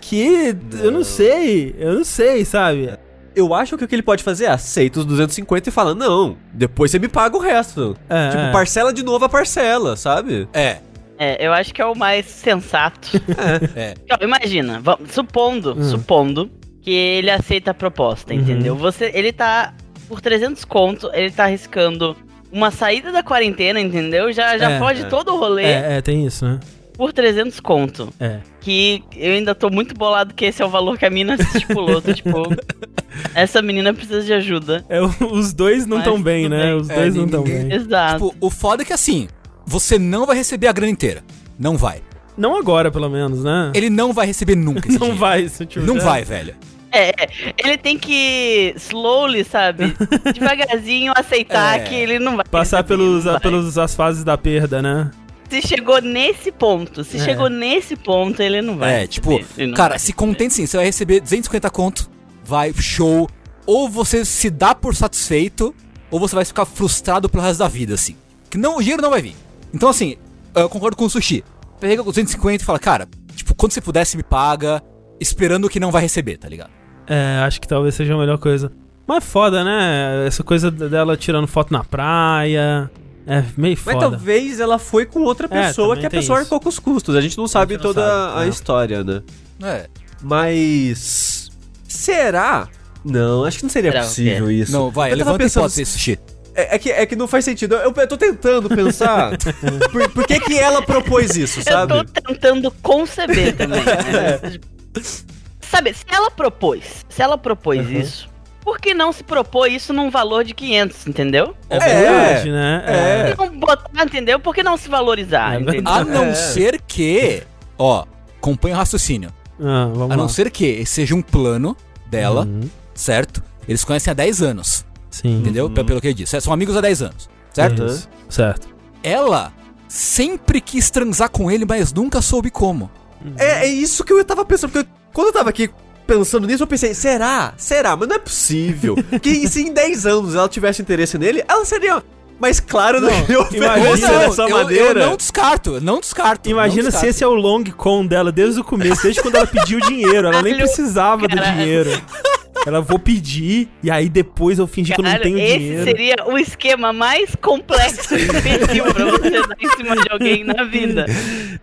que 0.00 0.56
eu 0.80 0.90
não 0.90 1.04
sei, 1.04 1.74
eu 1.78 1.94
não 1.94 2.04
sei, 2.04 2.44
sabe? 2.44 2.90
Eu 3.36 3.54
acho 3.54 3.76
que 3.78 3.84
o 3.84 3.88
que 3.88 3.94
ele 3.94 4.02
pode 4.02 4.22
fazer 4.24 4.46
é 4.46 4.48
aceita 4.48 4.98
os 5.00 5.04
250 5.04 5.68
e 5.68 5.72
fala, 5.72 5.94
não, 5.94 6.36
depois 6.52 6.90
você 6.90 6.98
me 6.98 7.08
paga 7.08 7.36
o 7.36 7.40
resto. 7.40 7.96
É, 8.08 8.30
Tipo, 8.30 8.42
é. 8.42 8.52
parcela 8.52 8.92
de 8.92 9.02
novo 9.04 9.24
a 9.24 9.28
parcela, 9.28 9.96
sabe? 9.96 10.48
É, 10.52 10.78
é, 11.18 11.46
eu 11.46 11.52
acho 11.52 11.72
que 11.72 11.80
é 11.80 11.84
o 11.86 11.94
mais 11.94 12.26
sensato. 12.26 13.10
é. 13.76 13.94
Ó, 14.10 14.24
imagina, 14.24 14.80
vamos- 14.80 15.10
supondo, 15.12 15.74
Hum. 15.78 15.84
supondo 15.84 16.50
que 16.82 16.90
ele 16.90 17.30
aceita 17.30 17.70
a 17.70 17.74
proposta, 17.74 18.32
Uhum. 18.32 18.40
entendeu? 18.40 18.74
Você, 18.76 19.10
ele 19.14 19.32
tá 19.32 19.74
por 20.08 20.20
300 20.20 20.64
conto, 20.64 21.10
ele 21.12 21.30
tá 21.30 21.44
arriscando 21.44 22.16
uma 22.50 22.70
saída 22.70 23.12
da 23.12 23.22
quarentena, 23.22 23.78
entendeu? 23.78 24.32
Já, 24.32 24.56
já 24.56 24.70
É, 24.70 24.78
pode 24.78 25.02
é. 25.02 25.04
todo 25.04 25.34
o 25.34 25.38
rolê 25.38 25.64
É, 25.64 25.96
é, 25.98 26.00
tem 26.00 26.24
isso, 26.26 26.44
né? 26.46 26.58
Por 26.98 27.12
300 27.12 27.60
conto. 27.60 28.12
É. 28.20 28.40
Que 28.60 29.02
eu 29.16 29.32
ainda 29.32 29.54
tô 29.54 29.70
muito 29.70 29.94
bolado 29.94 30.34
que 30.34 30.44
esse 30.44 30.60
é 30.60 30.66
o 30.66 30.68
valor 30.68 30.98
que 30.98 31.06
a 31.06 31.10
mina 31.10 31.34
estipulou. 31.36 32.02
tô 32.02 32.12
tipo, 32.12 32.42
essa 33.34 33.62
menina 33.62 33.94
precisa 33.94 34.20
de 34.22 34.32
ajuda. 34.32 34.84
É, 34.88 35.00
os 35.00 35.54
dois 35.54 35.86
não 35.86 35.98
Mas 35.98 36.04
tão 36.04 36.20
bem, 36.20 36.48
né? 36.48 36.64
bem. 36.64 36.74
Os 36.74 36.90
É, 36.90 36.94
dois 36.96 37.14
não 37.14 37.28
tão 37.28 37.44
ninguém- 37.44 37.68
bem. 37.68 37.76
Exato. 37.76 38.14
Tipo, 38.30 38.46
o 38.46 38.50
foda 38.50 38.82
é 38.82 38.84
que 38.84 38.92
assim, 38.92 39.28
você 39.64 39.98
não 39.98 40.26
vai 40.26 40.36
receber 40.36 40.66
a 40.66 40.72
grana 40.72 40.90
inteira. 40.92 41.22
Não 41.58 41.76
vai. 41.76 42.02
Não 42.36 42.56
agora, 42.56 42.90
pelo 42.90 43.08
menos, 43.08 43.42
né? 43.42 43.72
Ele 43.74 43.88
não 43.90 44.12
vai 44.12 44.26
receber 44.26 44.54
nunca 44.56 44.88
esse 44.88 44.98
Não 44.98 45.08
dinheiro. 45.08 45.18
vai, 45.18 45.48
se 45.48 45.64
tiver. 45.66 45.86
Não 45.86 45.98
vai, 46.00 46.24
velho. 46.24 46.54
É, 46.90 47.10
é, 47.10 47.28
ele 47.58 47.76
tem 47.76 47.98
que 47.98 48.72
slowly, 48.76 49.44
sabe? 49.44 49.94
Devagarzinho 50.34 51.12
aceitar 51.14 51.80
É. 51.80 51.82
que 51.84 51.94
ele 51.94 52.18
não 52.18 52.36
vai. 52.36 52.44
Passar 52.50 52.78
receber, 52.78 52.88
pelos, 52.88 53.24
não 53.24 53.32
vai. 53.32 53.40
pelos 53.40 53.76
as 53.78 53.94
fases 53.94 54.24
da 54.24 54.38
perda, 54.38 54.80
né? 54.82 55.10
Se 55.50 55.62
chegou 55.62 56.00
nesse 56.02 56.52
ponto, 56.52 57.02
se 57.04 57.16
É. 57.16 57.20
chegou 57.24 57.48
nesse 57.48 57.96
ponto, 57.96 58.40
ele 58.42 58.60
não 58.60 58.76
vai. 58.76 58.90
É, 58.92 59.00
receber, 59.06 59.44
tipo, 59.44 59.74
cara, 59.74 59.98
se 59.98 60.12
contente 60.12 60.52
sim, 60.54 60.66
você 60.66 60.76
vai 60.76 60.86
receber 60.86 61.20
250 61.20 61.70
conto, 61.70 62.10
vai, 62.44 62.72
show. 62.74 63.28
Ou 63.66 63.88
você 63.88 64.24
se 64.24 64.50
dá 64.50 64.74
por 64.74 64.94
satisfeito, 64.94 65.74
ou 66.10 66.18
você 66.20 66.34
vai 66.34 66.44
ficar 66.44 66.64
frustrado 66.64 67.28
pelo 67.28 67.42
resto 67.42 67.58
da 67.58 67.68
vida, 67.68 67.94
assim. 67.94 68.16
Que 68.50 68.56
não, 68.58 68.76
o 68.76 68.80
dinheiro 68.80 69.02
não 69.02 69.10
vai 69.10 69.20
vir. 69.22 69.36
Então, 69.72 69.88
assim, 69.88 70.16
eu 70.54 70.68
concordo 70.68 70.96
com 70.96 71.04
o 71.04 71.10
Sushi. 71.10 71.44
Pega 71.80 72.02
com 72.02 72.10
250 72.10 72.62
e 72.62 72.66
fala, 72.66 72.78
cara, 72.78 73.06
tipo, 73.34 73.54
quando 73.54 73.72
você 73.72 73.80
pudesse 73.80 74.16
me 74.16 74.22
paga, 74.22 74.82
esperando 75.20 75.68
que 75.68 75.78
não 75.78 75.90
vai 75.90 76.02
receber, 76.02 76.36
tá 76.38 76.48
ligado? 76.48 76.70
É, 77.06 77.42
acho 77.46 77.60
que 77.60 77.68
talvez 77.68 77.94
seja 77.94 78.14
a 78.14 78.18
melhor 78.18 78.38
coisa. 78.38 78.72
Mas 79.06 79.24
foda, 79.24 79.64
né? 79.64 80.26
Essa 80.26 80.42
coisa 80.42 80.70
dela 80.70 81.16
tirando 81.16 81.46
foto 81.46 81.72
na 81.72 81.82
praia. 81.82 82.90
É 83.30 83.44
meio 83.58 83.76
Mas 83.84 83.94
foda. 83.94 84.08
talvez 84.10 84.58
ela 84.58 84.78
foi 84.78 85.04
com 85.04 85.20
outra 85.20 85.46
É, 85.50 85.66
pessoa 85.66 85.88
também 85.88 86.00
que 86.00 86.06
a 86.06 86.10
pessoa 86.20 86.38
isso. 86.38 86.44
arcou 86.46 86.60
com 86.60 86.68
os 86.70 86.78
custos. 86.78 87.14
A 87.14 87.20
gente 87.20 87.36
não 87.36 87.46
sabe 87.46 87.74
não 87.74 87.82
toda 87.82 88.00
sabe, 88.00 88.40
a 88.40 88.46
é. 88.46 88.48
história, 88.48 89.04
né? 89.04 89.22
É. 89.62 89.86
Mas. 90.22 91.50
Será? 91.86 92.68
Não, 93.04 93.44
acho 93.44 93.58
que 93.58 93.64
não 93.64 93.70
seria 93.70 93.92
Será 93.92 94.04
possível 94.04 94.50
isso. 94.50 94.72
Não, 94.72 94.90
vai, 94.90 95.12
Eu 95.12 95.16
levanta 95.16 95.36
a 95.36 95.38
pensando- 95.38 95.64
hipótese. 95.66 96.18
É, 96.54 96.74
é 96.74 96.78
que, 96.78 96.90
é 96.90 97.06
que 97.06 97.14
não 97.14 97.28
faz 97.28 97.44
sentido. 97.44 97.74
Eu, 97.76 97.92
eu 97.96 98.08
tô 98.08 98.16
tentando 98.16 98.68
pensar. 98.68 99.36
por, 99.92 100.10
por 100.10 100.26
que, 100.26 100.40
que 100.40 100.58
ela 100.58 100.82
propôs 100.82 101.36
isso, 101.36 101.62
sabe? 101.62 101.92
Eu 101.94 102.04
tô 102.04 102.12
tentando 102.22 102.70
conceber 102.82 103.54
também, 103.56 103.84
né? 103.84 104.58
Sabe, 105.60 105.92
se 105.92 106.02
ela 106.08 106.30
propôs, 106.30 107.04
se 107.10 107.20
ela 107.22 107.36
propôs 107.36 107.86
Uhum. 107.86 107.92
isso, 108.00 108.28
por 108.68 108.78
que 108.78 108.92
não 108.92 109.12
se 109.14 109.24
propor 109.24 109.66
isso 109.66 109.94
num 109.94 110.10
valor 110.10 110.44
de 110.44 110.52
500, 110.52 111.06
entendeu? 111.06 111.54
É 111.70 111.78
verdade, 111.78 112.50
né? 112.50 112.84
é. 112.86 113.34
Por 113.34 113.44
que 113.46 113.50
não 113.54 113.60
botar, 113.60 114.04
entendeu? 114.04 114.38
Por 114.40 114.54
que 114.54 114.62
não 114.62 114.76
se 114.76 114.88
valorizar, 114.90 115.54
É 115.54 115.60
entendeu? 115.60 115.90
A 115.90 116.04
não 116.04 116.24
É. 116.26 116.34
ser 116.34 116.78
que, 116.86 117.42
ó, 117.78 118.04
acompanha 118.36 118.74
o 118.74 118.78
raciocínio. 118.78 119.30
Ah, 119.58 119.88
vamos 119.90 120.10
A 120.10 120.16
não 120.16 120.24
lá. 120.24 120.28
ser 120.28 120.50
que 120.50 120.66
esse 120.66 120.92
seja 120.92 121.14
um 121.14 121.22
plano 121.22 121.74
dela, 122.10 122.44
Uhum, 122.44 122.68
certo? 122.94 123.42
Eles 123.66 123.82
conhecem 123.84 124.10
há 124.10 124.14
10 124.14 124.42
anos, 124.42 124.84
Sim. 125.10 125.38
entendeu? 125.40 125.64
Uhum. 125.66 125.72
Pelo- 125.74 125.98
que 126.00 126.08
ele 126.08 126.14
disse. 126.14 126.38
São 126.38 126.52
amigos 126.52 126.76
há 126.76 126.82
10 126.82 127.00
anos, 127.00 127.28
certo? 127.54 127.86
Isso. 127.86 128.06
Certo. 128.28 128.68
Ela 129.02 129.50
sempre 129.88 130.60
quis 130.60 130.90
transar 130.90 131.30
com 131.30 131.50
ele, 131.50 131.64
mas 131.66 131.90
nunca 131.92 132.20
soube 132.20 132.50
como. 132.50 132.90
É, 133.38 133.64
é 133.64 133.66
isso 133.66 134.04
que 134.04 134.12
eu 134.12 134.22
tava 134.24 134.44
pensando. 134.44 134.70
Porque 134.72 134.88
quando 135.12 135.28
eu 135.28 135.32
tava 135.32 135.48
aqui 135.48 135.70
pensando 136.08 136.46
nisso, 136.46 136.62
eu 136.62 136.66
pensei, 136.66 136.94
será? 136.94 137.52
Será? 137.58 137.94
Mas 137.94 138.08
não 138.08 138.16
é 138.16 138.18
possível. 138.18 138.96
que 139.22 139.46
se 139.46 139.60
em 139.62 139.72
10 139.72 140.06
anos 140.06 140.34
ela 140.34 140.48
tivesse 140.48 140.80
interesse 140.80 141.18
nele, 141.18 141.44
ela 141.46 141.64
seria 141.66 142.02
mais 142.40 142.58
clara 142.60 143.00
do 143.00 143.06
Não, 143.10 143.24
que 143.24 143.32
eu 143.32 143.46
imagina- 143.52 144.08
Não, 144.12 144.18
dessa 144.20 144.42
eu, 144.42 144.50
maneira. 144.50 145.00
eu 145.00 145.06
não 145.06 145.16
descarto, 145.16 145.80
não 145.80 146.00
descarto. 146.00 146.48
Imagina 146.48 146.84
não 146.84 146.90
se 146.90 146.96
descarto. 146.96 147.06
esse 147.10 147.24
é 147.24 147.26
o 147.26 147.34
long 147.34 147.64
con 147.76 148.06
dela 148.06 148.32
desde 148.32 148.60
o 148.60 148.64
começo, 148.64 149.02
desde 149.02 149.20
quando 149.20 149.34
ela 149.36 149.46
pediu 149.46 149.80
dinheiro. 149.80 150.28
Ela 150.28 150.40
nem 150.42 150.54
Caralho, 150.54 150.58
precisava 150.58 151.28
do 151.28 151.36
dinheiro. 151.36 151.90
Ela 152.66 152.80
vou 152.80 152.98
pedir 152.98 153.68
e 153.82 153.90
aí 153.90 154.08
depois 154.08 154.58
eu 154.58 154.66
fingi 154.66 154.92
que 154.92 155.00
eu 155.00 155.04
não 155.04 155.18
tenho 155.18 155.38
esse 155.38 155.58
dinheiro. 155.58 155.84
seria 155.84 156.16
o 156.26 156.38
esquema 156.38 156.92
mais 156.92 157.34
complexo 157.36 158.14
e 158.16 158.24
imbecil 158.24 158.84
pra 158.92 159.04
você 159.06 159.30
dar 159.46 159.56
em 159.58 159.68
cima 159.76 159.96
de 159.96 160.08
alguém 160.10 160.44
na 160.44 160.64
vida. 160.64 161.06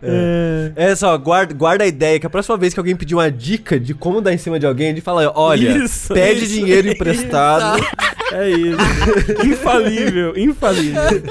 É. 0.01 0.71
É 0.75 0.95
só, 0.95 1.17
guarda, 1.17 1.53
guarda 1.53 1.83
a 1.83 1.87
ideia 1.87 2.19
que 2.19 2.25
a 2.25 2.29
próxima 2.29 2.57
vez 2.57 2.73
que 2.73 2.79
alguém 2.79 2.95
pedir 2.95 3.15
uma 3.15 3.29
dica 3.31 3.79
de 3.79 3.93
como 3.93 4.21
dar 4.21 4.33
em 4.33 4.37
cima 4.37 4.59
de 4.59 4.65
alguém, 4.65 4.87
a 4.87 4.89
gente 4.89 5.01
fala, 5.01 5.31
olha, 5.35 5.77
Isso, 5.77 6.13
pede 6.13 6.43
isso, 6.45 6.53
dinheiro 6.53 6.89
emprestado. 6.89 7.83
É 8.31 8.49
isso. 8.49 9.45
infalível, 9.45 10.37
infalível. 10.37 11.23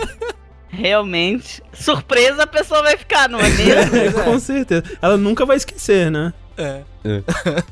Realmente, 0.68 1.62
surpresa 1.72 2.42
a 2.42 2.46
pessoa 2.46 2.82
vai 2.82 2.96
ficar, 2.96 3.28
não 3.28 3.38
é 3.38 3.48
mesmo? 3.48 3.96
É, 3.96 4.10
com 4.24 4.38
certeza. 4.38 4.84
Ela 5.00 5.16
nunca 5.16 5.44
vai 5.46 5.56
esquecer, 5.56 6.10
né? 6.10 6.32
É. 6.56 6.80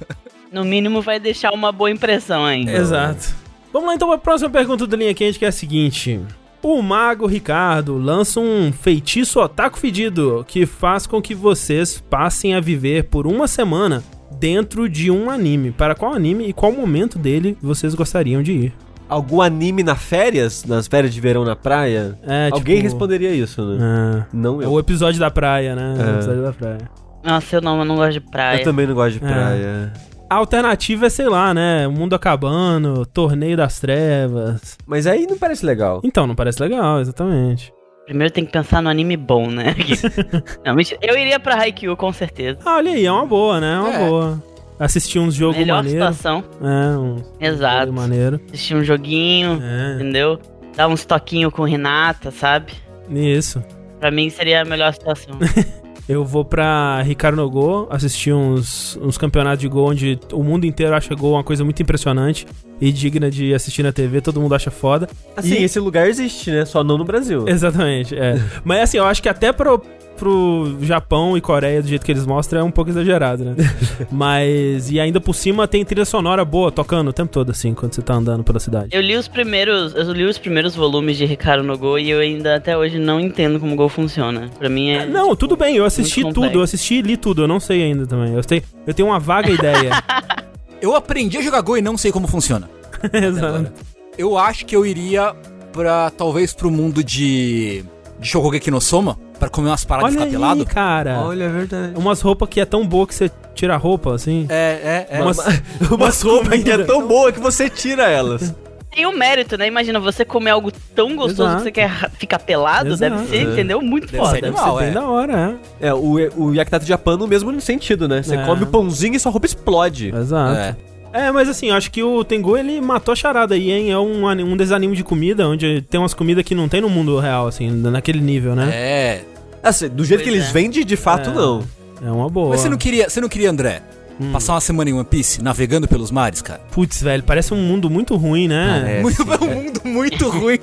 No 0.53 0.65
mínimo 0.65 1.01
vai 1.01 1.19
deixar 1.19 1.51
uma 1.53 1.73
boa 1.73 1.91
impressão 1.91 2.45
ainda. 2.45 2.73
Exato. 2.73 3.35
Vamos 3.73 3.89
lá 3.89 3.95
então 3.95 4.07
para 4.09 4.17
a 4.17 4.21
próxima 4.21 4.51
pergunta 4.51 4.87
do 4.87 4.97
Linha 4.97 5.15
Quente, 5.15 5.39
que 5.39 5.45
é 5.47 5.49
a 5.49 5.53
seguinte. 5.53 6.21
O 6.63 6.81
Mago 6.83 7.27
Ricardo 7.27 7.97
lança 7.97 8.39
um 8.39 8.71
feitiço 8.71 9.41
otaku 9.41 9.79
fedido 9.79 10.45
que 10.47 10.67
faz 10.67 11.07
com 11.07 11.23
que 11.23 11.35
vocês 11.35 11.99
passem 12.09 12.55
a 12.55 12.61
viver 12.61 13.05
por 13.05 13.27
uma 13.27 13.49
semana 13.49 14.05
dentro 14.39 14.89
de 14.89 15.11
um 15.11 15.31
anime. 15.31 15.73
Para 15.73 15.95
qual 15.95 16.13
anime 16.13 16.49
e 16.49 16.53
qual 16.53 16.71
momento 16.71 17.19
dele 17.19 17.57
vocês 17.63 17.95
gostariam 17.95 18.43
de 18.43 18.53
ir? 18.53 18.73
Algum 19.09 19.41
anime 19.41 19.83
na 19.83 19.97
férias? 19.97 20.65
Nas 20.65 20.87
férias 20.87 21.13
de 21.13 21.21
verão 21.21 21.45
na 21.45 21.57
praia? 21.57 22.19
É, 22.23 22.51
Alguém 22.53 22.77
tipo, 22.77 22.89
responderia 22.89 23.31
isso, 23.33 23.63
né? 23.65 23.79
É, 23.81 24.37
Não 24.37 24.61
é 24.61 24.65
eu. 24.67 24.73
o 24.73 24.79
episódio 24.79 25.19
da 25.19 25.31
praia, 25.31 25.75
né? 25.75 25.95
É. 25.99 26.11
O 26.13 26.15
episódio 26.17 26.43
da 26.43 26.53
praia. 26.53 26.91
Nossa, 27.25 27.57
eu 27.57 27.61
não, 27.61 27.79
eu 27.79 27.85
não 27.85 27.97
gosto 27.97 28.13
de 28.13 28.21
praia. 28.21 28.61
Eu 28.61 28.65
também 28.65 28.87
não 28.87 28.95
gosto 28.95 29.19
de 29.19 29.25
É. 29.25 30.12
A 30.33 30.37
alternativa 30.37 31.07
é, 31.07 31.11
sei 31.11 31.29
lá, 31.29 31.53
né? 31.53 31.87
O 31.87 31.93
mundo 31.93 32.15
acabando, 32.15 33.05
torneio 33.05 33.55
das 33.55 33.79
trevas. 33.79 34.79
Mas 34.87 35.07
aí 35.07 35.27
não 35.29 35.37
parece 35.37 35.65
legal. 35.67 36.01
Então, 36.03 36.27
não 36.27 36.35
parece 36.35 36.59
legal, 36.63 37.01
exatamente. 37.01 37.71
Primeiro 38.07 38.33
tem 38.33 38.47
que 38.47 38.51
pensar 38.51 38.81
no 38.81 38.89
anime 38.89 39.15
bom, 39.17 39.49
né? 39.51 39.75
Não, 40.65 40.75
mentira. 40.75 40.99
Eu 41.03 41.17
iria 41.19 41.39
pra 41.39 41.55
Haikyuu, 41.57 41.97
com 41.97 42.13
certeza. 42.13 42.59
Ah, 42.65 42.77
olha 42.77 42.93
aí, 42.93 43.05
é 43.05 43.13
uma 43.13 43.27
boa, 43.27 43.61
né? 43.61 43.75
É 43.75 43.79
uma 43.79 43.93
É. 43.95 44.09
boa. 44.09 44.43
Assistir 44.81 45.19
uns 45.19 45.35
jogos 45.35 45.59
Melhor 45.59 45.77
maneiros. 45.85 46.17
situação. 46.17 46.43
É, 46.63 46.97
um 46.99 47.17
Exato. 47.39 47.87
jogo 47.87 47.93
maneiro. 48.01 48.41
Assistir 48.49 48.75
um 48.75 48.83
joguinho, 48.83 49.61
É, 49.63 49.95
entendeu? 49.97 50.41
Dar 50.75 50.89
uns 50.89 51.05
toquinhos 51.05 51.53
com 51.53 51.63
Renata, 51.65 52.31
sabe? 52.31 52.73
isso. 53.11 53.63
Pra 54.01 54.11
mim 54.11 54.31
seria 54.31 54.63
a 54.63 54.65
melhor 54.65 54.93
situação. 54.95 55.39
Eu 56.09 56.25
vou 56.25 56.45
pra 56.45 57.01
Ricardo 57.03 57.37
no 57.37 57.49
Go 57.49 57.87
assistir 57.91 58.33
uns, 58.33 58.99
uns 59.01 59.17
campeonatos 59.17 59.61
de 59.61 59.69
gol 59.69 59.91
onde 59.91 60.19
o 60.33 60.43
mundo 60.43 60.65
inteiro 60.67 60.95
acha 60.95 61.15
gol 61.15 61.35
uma 61.35 61.45
coisa 61.45 61.65
muito 61.65 61.81
impressionante 61.81 62.47
e 62.83 62.91
digna 62.91 63.31
de 63.31 63.55
assistir 63.55 63.85
na 63.85 63.93
TV, 63.93 64.21
todo 64.21 64.41
mundo 64.41 64.57
acha 64.57 64.69
foda. 64.69 65.09
Assim, 65.37 65.55
E- 65.55 65.63
esse 65.63 65.79
lugar 65.79 66.09
existe, 66.09 66.51
né? 66.51 66.65
Só 66.65 66.83
não 66.83 66.99
no 66.99 67.05
Brasil. 67.05 67.47
Exatamente, 67.49 68.13
é. 68.13 68.43
Mas 68.65 68.81
assim, 68.81 68.99
eu 68.99 69.05
acho 69.05 69.23
que 69.23 69.29
até 69.29 69.53
pro, 69.53 69.81
pro 70.19 70.77
Japão 70.81 71.37
e 71.37 71.41
Coreia, 71.41 71.81
do 71.81 71.87
jeito 71.87 72.05
que 72.05 72.11
eles 72.11 72.27
mostram, 72.27 72.61
é 72.61 72.65
um 72.65 72.73
pouco 72.73 72.91
exagerado, 72.91 73.45
né? 73.45 73.55
Mas, 74.11 74.91
e 74.91 74.99
ainda 74.99 75.21
por 75.21 75.33
cima 75.33 75.69
tem 75.69 75.85
trilha 75.85 76.05
sonora 76.05 76.45
boa 76.45 76.73
tocando 76.73 77.07
o 77.07 77.13
tempo 77.13 77.31
todo, 77.31 77.51
assim, 77.51 77.73
quando 77.73 77.95
você 77.95 78.03
tá 78.03 78.15
andando 78.15 78.43
pela 78.43 78.59
cidade. 78.59 78.89
Eu 78.91 79.01
li 79.01 79.15
os 79.15 79.29
primeiros, 79.29 79.95
eu 79.95 80.13
li 80.13 80.25
os 80.25 80.37
primeiros 80.37 80.75
volumes 80.75 81.17
de 81.17 81.25
Ricardo 81.25 81.63
no 81.63 81.79
Go 81.79 81.97
e 82.01 82.11
eu 82.11 82.19
ainda 82.19 82.57
até 82.57 82.77
hoje 82.77 82.99
não 82.99 83.21
entendo 83.21 83.61
como 83.61 83.75
o 83.75 83.77
Go 83.77 83.89
funciona. 83.89 84.51
Pra 84.59 84.69
mim 84.69 84.91
é 84.91 85.07
Não, 85.07 85.37
tudo 85.37 85.57
bem, 85.57 85.77
eu 85.77 85.85
assisti 85.85 86.23
tudo, 86.33 86.47
eu 86.47 86.63
assisti 86.63 86.95
e 86.97 87.03
li 87.03 87.17
tudo, 87.17 87.43
eu 87.45 87.49
não 87.49 87.61
sei 87.61 87.81
ainda 87.85 88.09
também. 88.09 88.35
Eu 88.35 88.43
tenho, 88.43 88.63
eu 88.85 88.93
tenho 88.93 89.09
uma 89.09 89.21
vaga 89.21 89.51
ideia. 89.53 89.93
Eu 90.83 90.97
aprendi 90.97 91.39
a 91.39 91.41
jogar 91.41 91.61
Go 91.61 91.77
e 91.77 91.81
não 91.81 91.97
sei 91.97 92.11
como 92.11 92.27
funciona. 92.27 92.69
Exato. 93.13 93.73
Eu 94.19 94.37
acho 94.37 94.67
que 94.67 94.77
eu 94.77 94.85
iria 94.85 95.35
pra, 95.73 96.11
talvez, 96.11 96.53
pro 96.53 96.71
mundo 96.71 97.03
de. 97.03 97.85
de 98.19 98.29
Shokugeki 98.29 98.71
no 98.71 98.81
Soma, 98.81 99.19
pra 99.39 99.49
comer 99.49 99.69
umas 99.69 99.85
paradas 99.85 100.15
Olha 100.15 100.27
de 100.27 100.33
ficar 100.33 100.37
aí, 100.37 100.53
pelado. 100.55 100.67
cara. 100.67 101.21
Olha, 101.23 101.45
é 101.45 101.49
verdade. 101.49 101.93
Umas 101.97 102.21
roupas 102.21 102.49
que 102.49 102.61
é 102.61 102.65
tão 102.67 102.87
boa 102.87 103.07
que 103.07 103.15
você 103.15 103.31
tira 103.55 103.75
a 103.75 103.79
roupa, 103.79 104.15
assim. 104.15 104.47
É, 104.49 105.07
é, 105.11 105.19
é. 105.19 105.23
Umas- 105.23 105.39
Umas 105.91 106.23
roupas 106.23 106.63
que 106.63 106.71
é 106.71 106.79
tão 106.85 107.07
boa 107.07 107.33
que 107.33 107.41
você 107.41 107.71
tira 107.71 108.09
elas. 108.11 108.55
tem 108.95 109.07
o 109.07 109.17
mérito, 109.17 109.57
né? 109.57 109.67
Imagina 109.67 109.99
você 109.99 110.23
comer 110.27 110.51
algo 110.51 110.71
tão 110.95 111.17
gostoso 111.17 111.43
Exato. 111.45 111.57
que 111.57 111.63
você 111.65 111.73
quer 111.73 112.11
ficar 112.19 112.39
pelado, 112.39 112.91
Exato. 112.91 113.15
deve 113.17 113.29
ser, 113.31 113.37
É. 113.39 113.43
entendeu? 113.53 113.81
Muito 113.81 114.07
Deve 114.09 114.19
foda. 114.19 114.31
ser 114.35 114.41
Deve 114.43 114.49
animal, 114.59 114.75
ser 114.77 114.81
bem 114.83 114.91
é. 114.91 114.95
da 114.95 115.07
hora, 115.09 115.59
É, 115.81 115.95
o, 115.95 116.19
o 116.37 116.55
Yakitate 116.55 116.85
Japan 116.87 117.17
no 117.17 117.27
mesmo 117.27 117.59
sentido, 117.63 118.07
né? 118.07 118.23
Você 118.23 118.37
É. 118.37 118.45
come 118.45 118.65
o 118.65 118.67
pãozinho 118.67 119.15
e 119.15 119.19
sua 119.19 119.33
roupa 119.33 119.47
explode. 119.47 120.13
é. 120.15 120.19
Exato. 120.19 120.59
É. 120.59 120.77
É, 121.13 121.31
mas 121.31 121.49
assim, 121.49 121.71
acho 121.71 121.91
que 121.91 122.03
o 122.03 122.25
Tengu, 122.25 122.57
ele 122.57 122.81
matou 122.81 123.13
a 123.13 123.17
charada 123.17 123.55
aí, 123.55 123.71
hein? 123.71 123.91
É 123.91 123.99
um, 123.99 124.27
um 124.27 124.57
desanime 124.57 124.97
de 124.97 125.05
comida, 125.05 125.47
onde 125.49 125.83
tem 125.83 126.01
umas 126.01 126.15
comidas 126.15 126.43
que 126.45 126.55
não 126.55 126.69
tem 126.69 126.81
no 126.81 126.89
mundo 126.89 127.19
real, 127.19 127.47
assim, 127.47 127.71
naquele 127.71 128.21
nível, 128.21 128.55
né? 128.57 128.71
É. 128.73 129.21
Assim, 129.63 129.89
do 129.89 130.05
jeito 130.05 130.21
Pois 130.23 130.31
que 130.33 130.37
eles 130.39 130.49
é. 130.49 130.53
vendem, 130.53 130.85
de 130.85 130.97
fato, 130.97 131.31
É. 131.31 131.35
não. 131.35 131.63
É, 132.05 132.11
uma 132.11 132.29
boa. 132.29 132.51
Mas 132.51 132.61
você 132.61 132.69
não 132.69 132.77
queria, 132.79 133.09
você 133.11 133.21
não 133.21 133.29
queria, 133.29 133.51
André, 133.51 133.83
Hum. 134.21 134.33
passar 134.33 134.55
uma 134.55 134.61
semana 134.61 134.91
em 134.91 134.93
One 134.93 135.05
Piece, 135.05 135.43
navegando 135.43 135.87
pelos 135.87 136.11
mares, 136.11 136.43
cara? 136.43 136.61
Putz, 136.71 137.03
velho, 137.03 137.23
parece 137.23 137.53
um 137.55 137.59
mundo 137.63 137.89
muito 137.91 138.17
ruim, 138.17 138.49
né? 138.49 138.99
É, 138.99 139.03
Muito- 139.03 139.23
sim, 139.23 139.31
é 139.31 139.45
um 139.45 139.55
mundo 139.63 139.81
muito 139.85 140.29
ruim. 140.29 140.59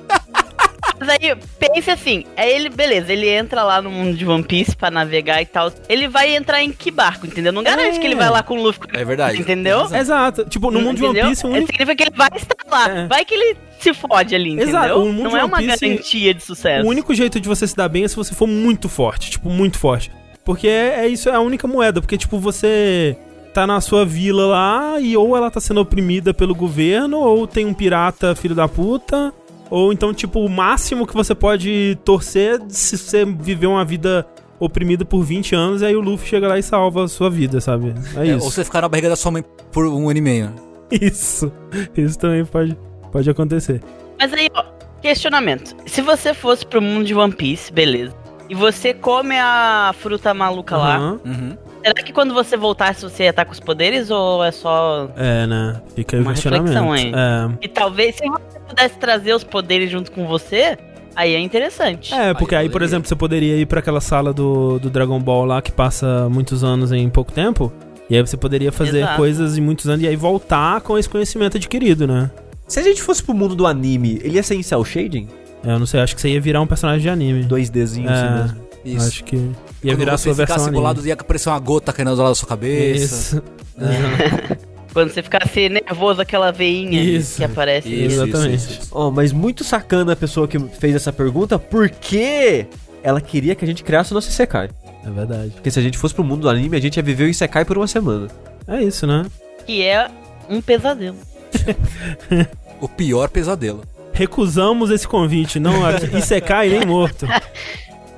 Mas 0.99 1.09
aí, 1.09 1.35
pense 1.59 1.89
assim, 1.89 2.25
é 2.35 2.51
ele, 2.51 2.69
beleza, 2.69 3.11
ele 3.13 3.29
entra 3.29 3.63
lá 3.63 3.81
no 3.81 3.89
mundo 3.89 4.17
de 4.17 4.25
One 4.25 4.43
Piece 4.43 4.75
pra 4.75 4.91
navegar 4.91 5.41
e 5.41 5.45
tal. 5.45 5.71
Ele 5.87 6.07
vai 6.07 6.35
entrar 6.35 6.61
em 6.61 6.71
que 6.71 6.91
barco, 6.91 7.25
entendeu? 7.25 7.51
Não 7.53 7.63
garante 7.63 7.97
É. 7.97 7.99
que 7.99 8.05
ele 8.05 8.15
vai 8.15 8.29
lá 8.29 8.43
com 8.43 8.57
o 8.57 8.61
Luffy. 8.63 8.81
É 8.93 9.05
verdade. 9.05 9.39
Entendeu? 9.39 9.85
Exato. 9.93 10.45
Tipo, 10.45 10.69
no 10.71 10.81
mundo 10.81 10.97
de 10.97 11.03
One 11.03 11.11
Entendeu? 11.13 11.29
Piece, 11.29 11.45
o 11.45 11.49
É, 11.49 11.51
único... 11.51 11.67
Significa 11.67 11.95
que 11.95 12.03
ele 12.03 12.15
vai 12.17 12.29
estar 12.35 12.55
lá. 12.69 12.89
É. 12.89 13.07
Vai 13.07 13.23
que 13.25 13.33
ele 13.33 13.55
se 13.79 13.93
fode 13.93 14.35
ali, 14.35 14.49
entendeu? 14.51 14.69
Exato, 14.69 14.99
o 15.01 15.05
mundo 15.13 15.29
Não 15.29 15.37
é 15.37 15.43
uma 15.45 15.57
Piece- 15.57 15.87
garantia 15.87 16.33
de 16.33 16.43
sucesso. 16.43 16.85
O 16.85 16.89
único 16.89 17.13
jeito 17.15 17.39
de 17.39 17.47
você 17.47 17.65
se 17.65 17.75
dar 17.75 17.87
bem 17.87 18.03
é 18.03 18.07
se 18.07 18.15
você 18.15 18.35
for 18.35 18.47
muito 18.47 18.89
forte, 18.89 19.31
tipo, 19.31 19.49
muito 19.49 19.77
forte. 19.79 20.11
Porque 20.43 20.67
é, 20.67 21.05
é 21.05 21.07
isso, 21.07 21.29
é 21.29 21.33
a 21.35 21.39
única 21.39 21.65
moeda. 21.67 22.01
Porque, 22.01 22.17
tipo, 22.17 22.37
você 22.39 23.15
tá 23.53 23.65
na 23.65 23.79
sua 23.81 24.05
vila 24.05 24.45
lá 24.47 24.99
e 24.99 25.15
ou 25.15 25.35
ela 25.37 25.49
tá 25.49 25.59
sendo 25.61 25.79
oprimida 25.81 26.33
pelo 26.33 26.53
governo, 26.53 27.19
ou 27.19 27.47
tem 27.47 27.65
um 27.65 27.73
pirata 27.73 28.35
filho 28.35 28.53
da 28.55 28.67
puta, 28.67 29.33
ou 29.69 29.91
então, 29.93 30.13
tipo, 30.13 30.39
o 30.39 30.49
máximo 30.49 31.05
que 31.07 31.13
você 31.13 31.33
pode 31.35 31.97
torcer 32.03 32.59
se 32.69 32.97
você 32.97 33.25
viver 33.25 33.67
uma 33.67 33.85
vida 33.85 34.25
oprimida 34.59 35.05
por 35.05 35.23
20 35.23 35.55
anos, 35.55 35.81
e 35.81 35.85
aí 35.85 35.95
o 35.95 36.01
Luffy 36.01 36.27
chega 36.27 36.47
lá 36.47 36.57
e 36.57 36.63
salva 36.63 37.05
a 37.05 37.07
sua 37.07 37.29
vida, 37.29 37.61
sabe? 37.61 37.93
É, 38.15 38.21
É, 38.21 38.35
isso. 38.35 38.45
ou 38.45 38.51
você 38.51 38.63
ficar 38.63 38.81
na 38.81 38.89
barriga 38.89 39.09
da 39.09 39.15
sua 39.15 39.31
mãe 39.31 39.43
por 39.71 39.85
um 39.85 40.09
ano 40.09 40.17
e 40.17 40.21
meio. 40.21 40.53
Isso. 40.91 41.51
Isso 41.95 42.17
também 42.17 42.43
pode, 42.45 42.75
pode 43.11 43.29
acontecer. 43.29 43.79
Mas 44.19 44.33
aí, 44.33 44.49
ó, 44.55 44.65
questionamento. 45.01 45.75
Se 45.85 46.01
você 46.01 46.33
fosse 46.33 46.65
pro 46.65 46.81
mundo 46.81 47.05
de 47.05 47.13
One 47.13 47.31
Piece, 47.31 47.71
beleza. 47.71 48.13
E 48.49 48.55
você 48.55 48.93
come 48.93 49.37
a 49.37 49.93
fruta 49.97 50.33
maluca 50.33 50.75
lá. 50.75 50.95
Aham. 50.97 51.19
Uhum. 51.25 51.57
Será 51.83 52.03
que 52.03 52.11
quando 52.11 52.33
você 52.33 52.57
voltasse 52.57 53.01
você 53.03 53.23
ia 53.23 53.29
estar 53.29 53.45
com 53.45 53.51
os 53.51 53.59
poderes 53.59 54.09
ou 54.11 54.43
é 54.43 54.51
só. 54.51 55.09
É, 55.15 55.47
né? 55.47 55.81
Fica 55.95 56.17
aí 56.17 56.21
o 56.21 56.25
Uma 56.25 56.33
questionamento. 56.33 56.67
reflexão 56.67 56.91
aí. 56.91 57.11
É. 57.15 57.57
E 57.61 57.67
talvez 57.67 58.15
se 58.15 58.27
você 58.27 58.59
pudesse 58.67 58.97
trazer 58.97 59.33
os 59.33 59.43
poderes 59.43 59.89
junto 59.89 60.11
com 60.11 60.27
você, 60.27 60.77
aí 61.15 61.33
é 61.33 61.39
interessante. 61.39 62.13
É, 62.13 62.33
porque 62.33 62.53
Aí 62.55 62.63
aí, 62.65 62.69
por 62.69 62.81
exemplo, 62.81 63.07
você 63.07 63.15
poderia 63.15 63.55
ir 63.55 63.65
pra 63.65 63.79
aquela 63.79 64.01
sala 64.01 64.33
do, 64.33 64.77
do 64.79 64.89
Dragon 64.89 65.19
Ball 65.19 65.45
lá 65.45 65.61
que 65.61 65.71
passa 65.71 66.27
muitos 66.29 66.63
anos 66.63 66.91
em 66.91 67.09
pouco 67.09 67.31
tempo. 67.31 67.71
E 68.09 68.15
aí 68.15 68.21
você 68.21 68.35
poderia 68.35 68.71
fazer 68.71 68.99
Exato. 68.99 69.17
coisas 69.17 69.57
em 69.57 69.61
muitos 69.61 69.87
anos 69.87 70.03
e 70.03 70.07
aí 70.07 70.15
voltar 70.15 70.81
com 70.81 70.97
esse 70.97 71.07
conhecimento 71.07 71.57
adquirido, 71.57 72.07
né? 72.07 72.29
Se 72.67 72.79
a 72.79 72.83
gente 72.83 73.01
fosse 73.01 73.23
pro 73.23 73.33
mundo 73.33 73.55
do 73.55 73.65
anime, 73.67 74.19
ele 74.23 74.35
ia 74.35 74.43
ser 74.43 74.55
em 74.55 74.63
cel 74.63 74.83
shading? 74.83 75.27
Eu 75.63 75.77
não 75.77 75.85
sei, 75.85 75.99
acho 75.99 76.15
que 76.15 76.21
você 76.21 76.29
ia 76.29 76.41
virar 76.41 76.61
um 76.61 76.67
personagem 76.67 77.01
de 77.01 77.09
anime. 77.09 77.43
2Dzinho 77.45 78.09
É, 78.09 78.11
assim 78.13 78.41
mesmo. 78.43 78.68
Isso. 78.85 79.07
Acho 79.07 79.23
que 79.23 79.35
ia 79.35 79.51
Quando 79.83 79.97
virar 79.97 80.13
a 80.13 80.17
você 80.17 80.23
sua 80.25 80.33
versão 80.33 80.55
ficasse 80.55 80.67
anime. 80.69 80.81
bolado, 80.81 81.05
ia 81.07 81.13
aparecer 81.13 81.49
uma 81.49 81.59
gota 81.59 81.91
caindo 81.93 82.15
do 82.15 82.17
lado 82.21 82.29
da 82.29 82.35
sua 82.35 82.47
cabeça. 82.47 83.03
Isso. 83.37 83.43
É. 83.77 84.57
Quando 84.93 85.11
você 85.11 85.21
ficasse 85.21 85.69
nervoso, 85.69 86.19
aquela 86.19 86.51
veinha 86.51 87.01
Isso. 87.03 87.37
que 87.37 87.43
aparece. 87.43 87.87
Isso, 87.87 88.23
Exatamente. 88.23 88.55
isso, 88.55 88.71
isso, 88.71 88.81
isso. 88.81 88.89
Ó, 88.91 89.11
mas 89.11 89.31
muito 89.31 89.63
sacana 89.63 90.13
a 90.13 90.15
pessoa 90.15 90.47
que 90.47 90.57
fez 90.57 90.95
essa 90.95 91.13
pergunta, 91.13 91.59
porque 91.59 92.65
ela 93.03 93.21
queria 93.21 93.53
que 93.53 93.63
a 93.63 93.67
gente 93.67 93.83
criasse 93.83 94.11
o 94.11 94.15
nosso 94.15 94.29
Isekai. 94.29 94.69
É 95.05 95.09
verdade. 95.11 95.51
Porque 95.51 95.69
se 95.69 95.77
a 95.77 95.81
gente 95.81 95.95
fosse 95.97 96.15
pro 96.15 96.23
mundo 96.23 96.41
do 96.41 96.49
anime, 96.49 96.75
a 96.75 96.81
gente 96.81 96.97
ia 96.97 97.03
viver 97.03 97.25
o 97.25 97.29
Isekai 97.29 97.63
por 97.65 97.77
uma 97.77 97.85
semana. 97.87 98.27
É 98.67 98.81
isso, 98.81 99.05
né? 99.05 99.25
Que 99.65 99.83
é 99.83 100.09
um 100.49 100.61
pesadelo. 100.61 101.17
O 102.81 102.87
pior 102.87 103.27
pesadelo. 103.29 103.83
Recusamos 104.13 104.89
esse 104.89 105.05
convite, 105.05 105.59
não 105.59 105.73
Isekai 106.17 106.69
nem 106.69 106.85
morto. 106.85 107.27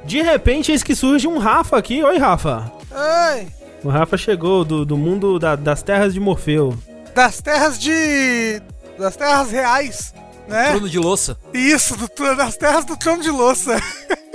De 0.05 0.22
repente, 0.22 0.72
eis 0.72 0.84
que 0.84 0.96
surge 0.96 1.27
um 1.27 1.38
Rafa 1.38 1.77
aqui. 1.77 2.03
Oi, 2.03 2.17
Rafa. 2.17 2.72
Ai, 2.91 3.48
O 3.84 3.89
Rafa 3.89 4.17
chegou 4.17 4.63
do, 4.65 4.86
do 4.86 4.98
mundo 4.98 5.39
da- 5.39 5.55
das 5.55 5.81
terras 5.84 6.13
de 6.13 6.20
Morfeu. 6.20 6.75
das 7.15 7.41
terras 7.41 7.79
de. 7.79 8.62
das 8.98 9.15
terras 9.15 9.51
reais, 9.51 10.13
né? 10.48 10.72
Trono 10.72 10.89
de 10.89 11.00
louça. 11.00 11.38
Isso, 11.53 11.96
do 11.98 12.08
das 12.36 12.58
terras 12.58 12.86
do 12.86 12.98
trono 12.98 13.22
de 13.24 13.29
louça. 13.31 13.77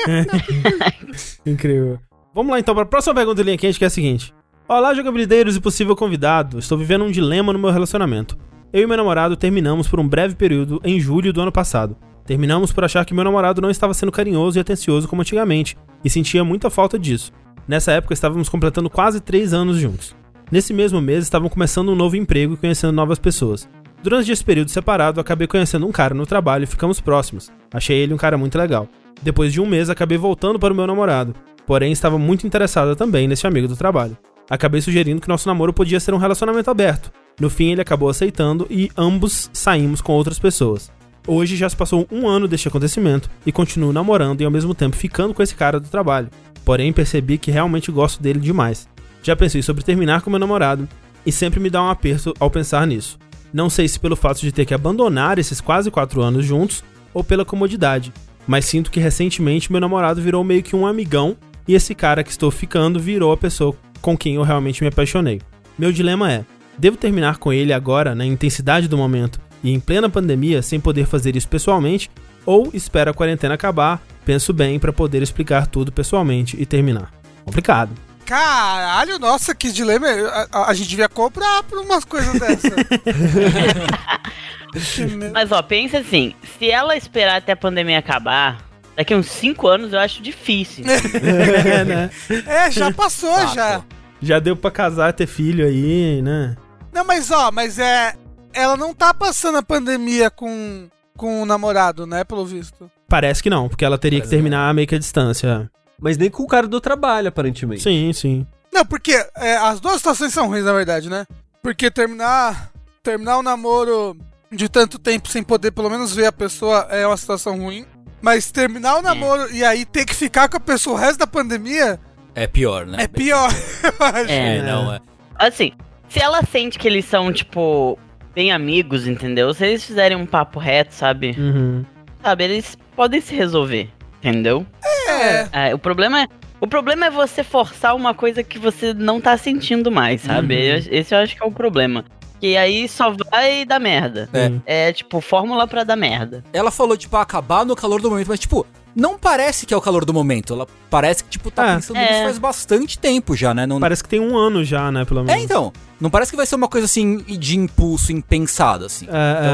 Incrível. 1.44 1.98
Vamos 2.34 2.52
lá 2.52 2.58
então 2.60 2.74
para 2.74 2.84
a 2.84 2.86
próxima 2.86 3.14
pergunta 3.14 3.42
linha 3.42 3.56
quente, 3.58 3.78
que 3.78 3.84
é 3.84 3.88
a 3.88 3.90
seguinte: 3.90 4.34
Olá, 4.68 4.94
jogabilideiros 4.94 5.56
e 5.56 5.60
possível 5.60 5.94
convidado. 5.96 6.58
Estou 6.58 6.76
vivendo 6.78 7.04
um 7.04 7.10
dilema 7.10 7.52
no 7.52 7.58
meu 7.58 7.70
relacionamento. 7.70 8.36
Eu 8.72 8.82
e 8.82 8.86
meu 8.86 8.96
namorado 8.96 9.36
terminamos 9.36 9.88
por 9.88 10.00
um 10.00 10.06
breve 10.08 10.34
período 10.34 10.80
em 10.84 10.98
julho 11.00 11.32
do 11.32 11.40
ano 11.40 11.52
passado. 11.52 11.96
Terminamos 12.26 12.72
por 12.72 12.84
achar 12.84 13.04
que 13.04 13.14
meu 13.14 13.24
namorado 13.24 13.60
não 13.60 13.70
estava 13.70 13.94
sendo 13.94 14.10
carinhoso 14.10 14.58
e 14.58 14.60
atencioso 14.60 15.06
como 15.06 15.22
antigamente, 15.22 15.76
e 16.04 16.10
sentia 16.10 16.42
muita 16.42 16.68
falta 16.68 16.98
disso. 16.98 17.32
Nessa 17.68 17.92
época 17.92 18.14
estávamos 18.14 18.48
completando 18.48 18.90
quase 18.90 19.20
3 19.20 19.52
anos 19.52 19.76
juntos. 19.78 20.14
Nesse 20.50 20.72
mesmo 20.72 21.00
mês 21.00 21.24
estavam 21.24 21.48
começando 21.48 21.90
um 21.90 21.96
novo 21.96 22.16
emprego 22.16 22.54
e 22.54 22.56
conhecendo 22.56 22.92
novas 22.92 23.18
pessoas. 23.18 23.68
Durante 24.02 24.30
esse 24.30 24.44
período 24.44 24.70
separado, 24.70 25.20
acabei 25.20 25.46
conhecendo 25.46 25.86
um 25.86 25.92
cara 25.92 26.14
no 26.14 26.26
trabalho 26.26 26.64
e 26.64 26.66
ficamos 26.66 27.00
próximos. 27.00 27.50
Achei 27.72 27.96
ele 27.96 28.14
um 28.14 28.18
cara 28.18 28.38
muito 28.38 28.58
legal. 28.58 28.88
Depois 29.22 29.52
de 29.52 29.60
um 29.60 29.66
mês, 29.66 29.90
acabei 29.90 30.18
voltando 30.18 30.58
para 30.58 30.72
o 30.72 30.76
meu 30.76 30.86
namorado, 30.86 31.34
porém 31.66 31.90
estava 31.90 32.18
muito 32.18 32.46
interessada 32.46 32.94
também 32.94 33.26
nesse 33.26 33.46
amigo 33.46 33.66
do 33.66 33.76
trabalho. 33.76 34.16
Acabei 34.48 34.80
sugerindo 34.80 35.20
que 35.20 35.28
nosso 35.28 35.48
namoro 35.48 35.72
podia 35.72 35.98
ser 35.98 36.14
um 36.14 36.18
relacionamento 36.18 36.70
aberto. 36.70 37.10
No 37.40 37.50
fim, 37.50 37.72
ele 37.72 37.80
acabou 37.80 38.08
aceitando 38.08 38.66
e 38.70 38.90
ambos 38.96 39.50
saímos 39.52 40.00
com 40.00 40.12
outras 40.12 40.38
pessoas. 40.38 40.92
Hoje 41.28 41.56
já 41.56 41.68
se 41.68 41.76
passou 41.76 42.06
um 42.10 42.28
ano 42.28 42.46
deste 42.46 42.68
acontecimento 42.68 43.28
e 43.44 43.50
continuo 43.50 43.92
namorando 43.92 44.40
e 44.40 44.44
ao 44.44 44.50
mesmo 44.50 44.72
tempo 44.74 44.94
ficando 44.94 45.34
com 45.34 45.42
esse 45.42 45.56
cara 45.56 45.80
do 45.80 45.88
trabalho. 45.88 46.28
Porém, 46.64 46.92
percebi 46.92 47.36
que 47.36 47.50
realmente 47.50 47.90
gosto 47.90 48.22
dele 48.22 48.38
demais. 48.38 48.88
Já 49.24 49.34
pensei 49.34 49.60
sobre 49.60 49.82
terminar 49.82 50.22
com 50.22 50.30
meu 50.30 50.38
namorado 50.38 50.88
e 51.24 51.32
sempre 51.32 51.58
me 51.58 51.68
dá 51.68 51.82
um 51.82 51.90
aperto 51.90 52.32
ao 52.38 52.48
pensar 52.48 52.86
nisso. 52.86 53.18
Não 53.52 53.68
sei 53.68 53.88
se 53.88 53.98
pelo 53.98 54.14
fato 54.14 54.40
de 54.40 54.52
ter 54.52 54.64
que 54.64 54.74
abandonar 54.74 55.36
esses 55.36 55.60
quase 55.60 55.90
4 55.90 56.22
anos 56.22 56.44
juntos 56.44 56.84
ou 57.12 57.24
pela 57.24 57.44
comodidade, 57.44 58.12
mas 58.46 58.66
sinto 58.66 58.90
que 58.90 59.00
recentemente 59.00 59.72
meu 59.72 59.80
namorado 59.80 60.22
virou 60.22 60.44
meio 60.44 60.62
que 60.62 60.76
um 60.76 60.86
amigão 60.86 61.36
e 61.66 61.74
esse 61.74 61.92
cara 61.92 62.22
que 62.22 62.30
estou 62.30 62.52
ficando 62.52 63.00
virou 63.00 63.32
a 63.32 63.36
pessoa 63.36 63.74
com 64.00 64.16
quem 64.16 64.36
eu 64.36 64.42
realmente 64.42 64.80
me 64.80 64.88
apaixonei. 64.88 65.40
Meu 65.76 65.90
dilema 65.90 66.32
é: 66.32 66.44
devo 66.78 66.96
terminar 66.96 67.38
com 67.38 67.52
ele 67.52 67.72
agora, 67.72 68.14
na 68.14 68.24
intensidade 68.24 68.86
do 68.86 68.96
momento 68.96 69.40
e 69.68 69.74
em 69.74 69.80
plena 69.80 70.08
pandemia, 70.08 70.62
sem 70.62 70.80
poder 70.80 71.06
fazer 71.06 71.36
isso 71.36 71.48
pessoalmente, 71.48 72.10
ou 72.44 72.70
espero 72.72 73.10
a 73.10 73.14
quarentena 73.14 73.54
acabar 73.54 74.00
Penso 74.26 74.52
bem 74.52 74.76
pra 74.76 74.92
poder 74.92 75.22
explicar 75.22 75.68
tudo 75.68 75.92
pessoalmente 75.92 76.60
e 76.60 76.66
terminar. 76.66 77.12
Complicado. 77.44 77.92
Caralho, 78.24 79.20
nossa, 79.20 79.54
que 79.54 79.70
dilema. 79.70 80.08
A, 80.08 80.48
a- 80.50 80.70
a 80.70 80.74
gente 80.74 80.88
devia 80.88 81.08
comprar 81.08 81.62
por 81.62 81.78
umas 81.78 82.04
coisas 82.04 82.32
dessas. 82.40 82.72
Mas 85.32 85.52
ó, 85.52 85.62
pensa 85.62 85.98
assim, 85.98 86.34
se 86.58 86.68
ela 86.68 86.96
esperar 86.96 87.36
até 87.36 87.52
a 87.52 87.56
pandemia 87.56 88.00
acabar, 88.00 88.58
daqui 88.96 89.14
uns 89.14 89.26
5 89.28 89.68
anos 89.68 89.92
eu 89.92 90.00
acho 90.00 90.20
difícil. 90.20 90.84
é, 90.90 91.84
né? 91.84 92.10
é, 92.46 92.68
já 92.72 92.92
passou, 92.92 93.32
Fato. 93.32 93.54
já. 93.54 93.82
Já 94.20 94.40
deu 94.40 94.56
pra 94.56 94.72
casar, 94.72 95.12
ter 95.12 95.28
filho 95.28 95.64
aí, 95.64 96.20
né? 96.20 96.56
Não, 96.92 97.04
mas 97.04 97.30
ó, 97.30 97.52
mas 97.52 97.78
é. 97.78 98.12
Ela 98.56 98.76
não 98.76 98.94
tá 98.94 99.12
passando 99.12 99.58
a 99.58 99.62
pandemia 99.62 100.30
com, 100.30 100.88
com 101.16 101.42
o 101.42 101.46
namorado, 101.46 102.06
né? 102.06 102.24
Pelo 102.24 102.44
visto. 102.46 102.90
Parece 103.08 103.42
que 103.42 103.50
não, 103.50 103.68
porque 103.68 103.84
ela 103.84 103.98
teria 103.98 104.20
que 104.20 104.28
terminar 104.28 104.72
meio 104.74 104.88
que 104.88 104.94
a 104.94 104.98
distância. 104.98 105.70
Mas 106.00 106.16
nem 106.16 106.30
com 106.30 106.42
o 106.42 106.46
cara 106.48 106.66
do 106.66 106.80
trabalho, 106.80 107.28
aparentemente. 107.28 107.82
Sim, 107.82 108.12
sim. 108.12 108.46
Não, 108.72 108.84
porque 108.84 109.12
é, 109.36 109.56
as 109.56 109.78
duas 109.80 109.96
situações 109.96 110.32
são 110.32 110.48
ruins, 110.48 110.64
na 110.64 110.72
verdade, 110.72 111.08
né? 111.08 111.26
Porque 111.62 111.90
terminar. 111.90 112.70
Terminar 113.02 113.38
o 113.38 113.42
namoro 113.42 114.16
de 114.50 114.68
tanto 114.68 114.98
tempo 114.98 115.28
sem 115.28 115.42
poder 115.42 115.70
pelo 115.70 115.90
menos 115.90 116.12
ver 116.14 116.26
a 116.26 116.32
pessoa 116.32 116.88
é 116.90 117.06
uma 117.06 117.16
situação 117.16 117.58
ruim. 117.60 117.86
Mas 118.20 118.50
terminar 118.50 118.96
o 118.96 119.02
namoro 119.02 119.52
e 119.52 119.64
aí 119.64 119.84
ter 119.84 120.04
que 120.04 120.14
ficar 120.14 120.48
com 120.48 120.56
a 120.56 120.60
pessoa 120.60 120.96
o 120.96 120.98
resto 120.98 121.18
da 121.18 121.26
pandemia 121.26 122.00
É 122.34 122.46
pior, 122.46 122.86
né? 122.86 123.04
é 123.04 123.06
pior, 123.08 123.48
eu 123.84 124.06
acho. 124.06 124.30
É. 124.30 124.56
É, 124.58 124.62
não, 124.62 124.92
é. 124.92 125.00
Assim, 125.36 125.72
se 126.08 126.20
ela 126.20 126.42
sente 126.44 126.78
que 126.78 126.88
eles 126.88 127.04
são, 127.04 127.32
tipo, 127.32 127.96
bem 128.36 128.52
amigos, 128.52 129.06
entendeu? 129.08 129.52
Se 129.54 129.66
eles 129.66 129.82
fizerem 129.82 130.14
um 130.14 130.26
papo 130.26 130.58
reto, 130.60 130.94
sabe? 130.94 131.34
Uhum. 131.38 131.82
Sabe, 132.22 132.44
eles 132.44 132.76
podem 132.94 133.18
se 133.18 133.34
resolver, 133.34 133.88
entendeu? 134.18 134.66
É. 135.08 135.70
É, 135.70 135.74
o 135.74 135.78
problema 135.78 136.22
é. 136.22 136.28
O 136.60 136.66
problema 136.66 137.06
é 137.06 137.10
você 137.10 137.42
forçar 137.42 137.94
uma 137.96 138.14
coisa 138.14 138.42
que 138.42 138.58
você 138.58 138.92
não 138.92 139.20
tá 139.20 139.36
sentindo 139.36 139.90
mais, 139.90 140.22
sabe? 140.22 140.54
Uhum. 140.54 140.82
Esse 140.90 141.14
eu 141.14 141.18
acho 141.18 141.34
que 141.36 141.42
é 141.42 141.46
o 141.46 141.50
problema. 141.50 142.04
Que 142.40 142.56
aí 142.56 142.86
só 142.88 143.14
vai 143.30 143.64
dar 143.64 143.78
merda. 143.78 144.28
É. 144.66 144.88
É 144.88 144.92
tipo, 144.92 145.20
fórmula 145.20 145.66
pra 145.66 145.84
dar 145.84 145.96
merda. 145.96 146.44
Ela 146.52 146.70
falou, 146.70 146.96
tipo, 146.96 147.16
acabar 147.16 147.64
no 147.64 147.76
calor 147.76 148.00
do 148.00 148.10
momento, 148.10 148.28
mas, 148.28 148.40
tipo, 148.40 148.66
não 148.96 149.18
parece 149.18 149.66
que 149.66 149.74
é 149.74 149.76
o 149.76 149.80
calor 149.80 150.04
do 150.06 150.12
momento. 150.14 150.54
Ela 150.54 150.66
parece 150.88 151.22
que, 151.22 151.28
tipo, 151.30 151.50
tá 151.50 151.68
É. 151.70 151.74
pensando 151.76 151.96
É. 151.98 152.10
nisso 152.10 152.22
faz 152.24 152.38
bastante 152.38 152.98
tempo 152.98 153.36
já, 153.36 153.52
né? 153.52 153.66
Não... 153.66 153.78
Parece 153.78 154.02
que 154.02 154.08
tem 154.08 154.18
um 154.18 154.36
ano 154.36 154.64
já, 154.64 154.90
né, 154.90 155.04
pelo 155.04 155.20
É, 155.20 155.24
menos. 155.24 155.42
então. 155.44 155.70
Não 156.00 156.08
parece 156.10 156.30
que 156.30 156.36
vai 156.36 156.46
ser 156.46 156.54
uma 156.56 156.68
coisa 156.68 156.86
assim 156.86 157.18
de 157.18 157.58
impulso, 157.58 158.10
impensado, 158.12 158.86
assim. 158.86 159.06
É, 159.06 159.08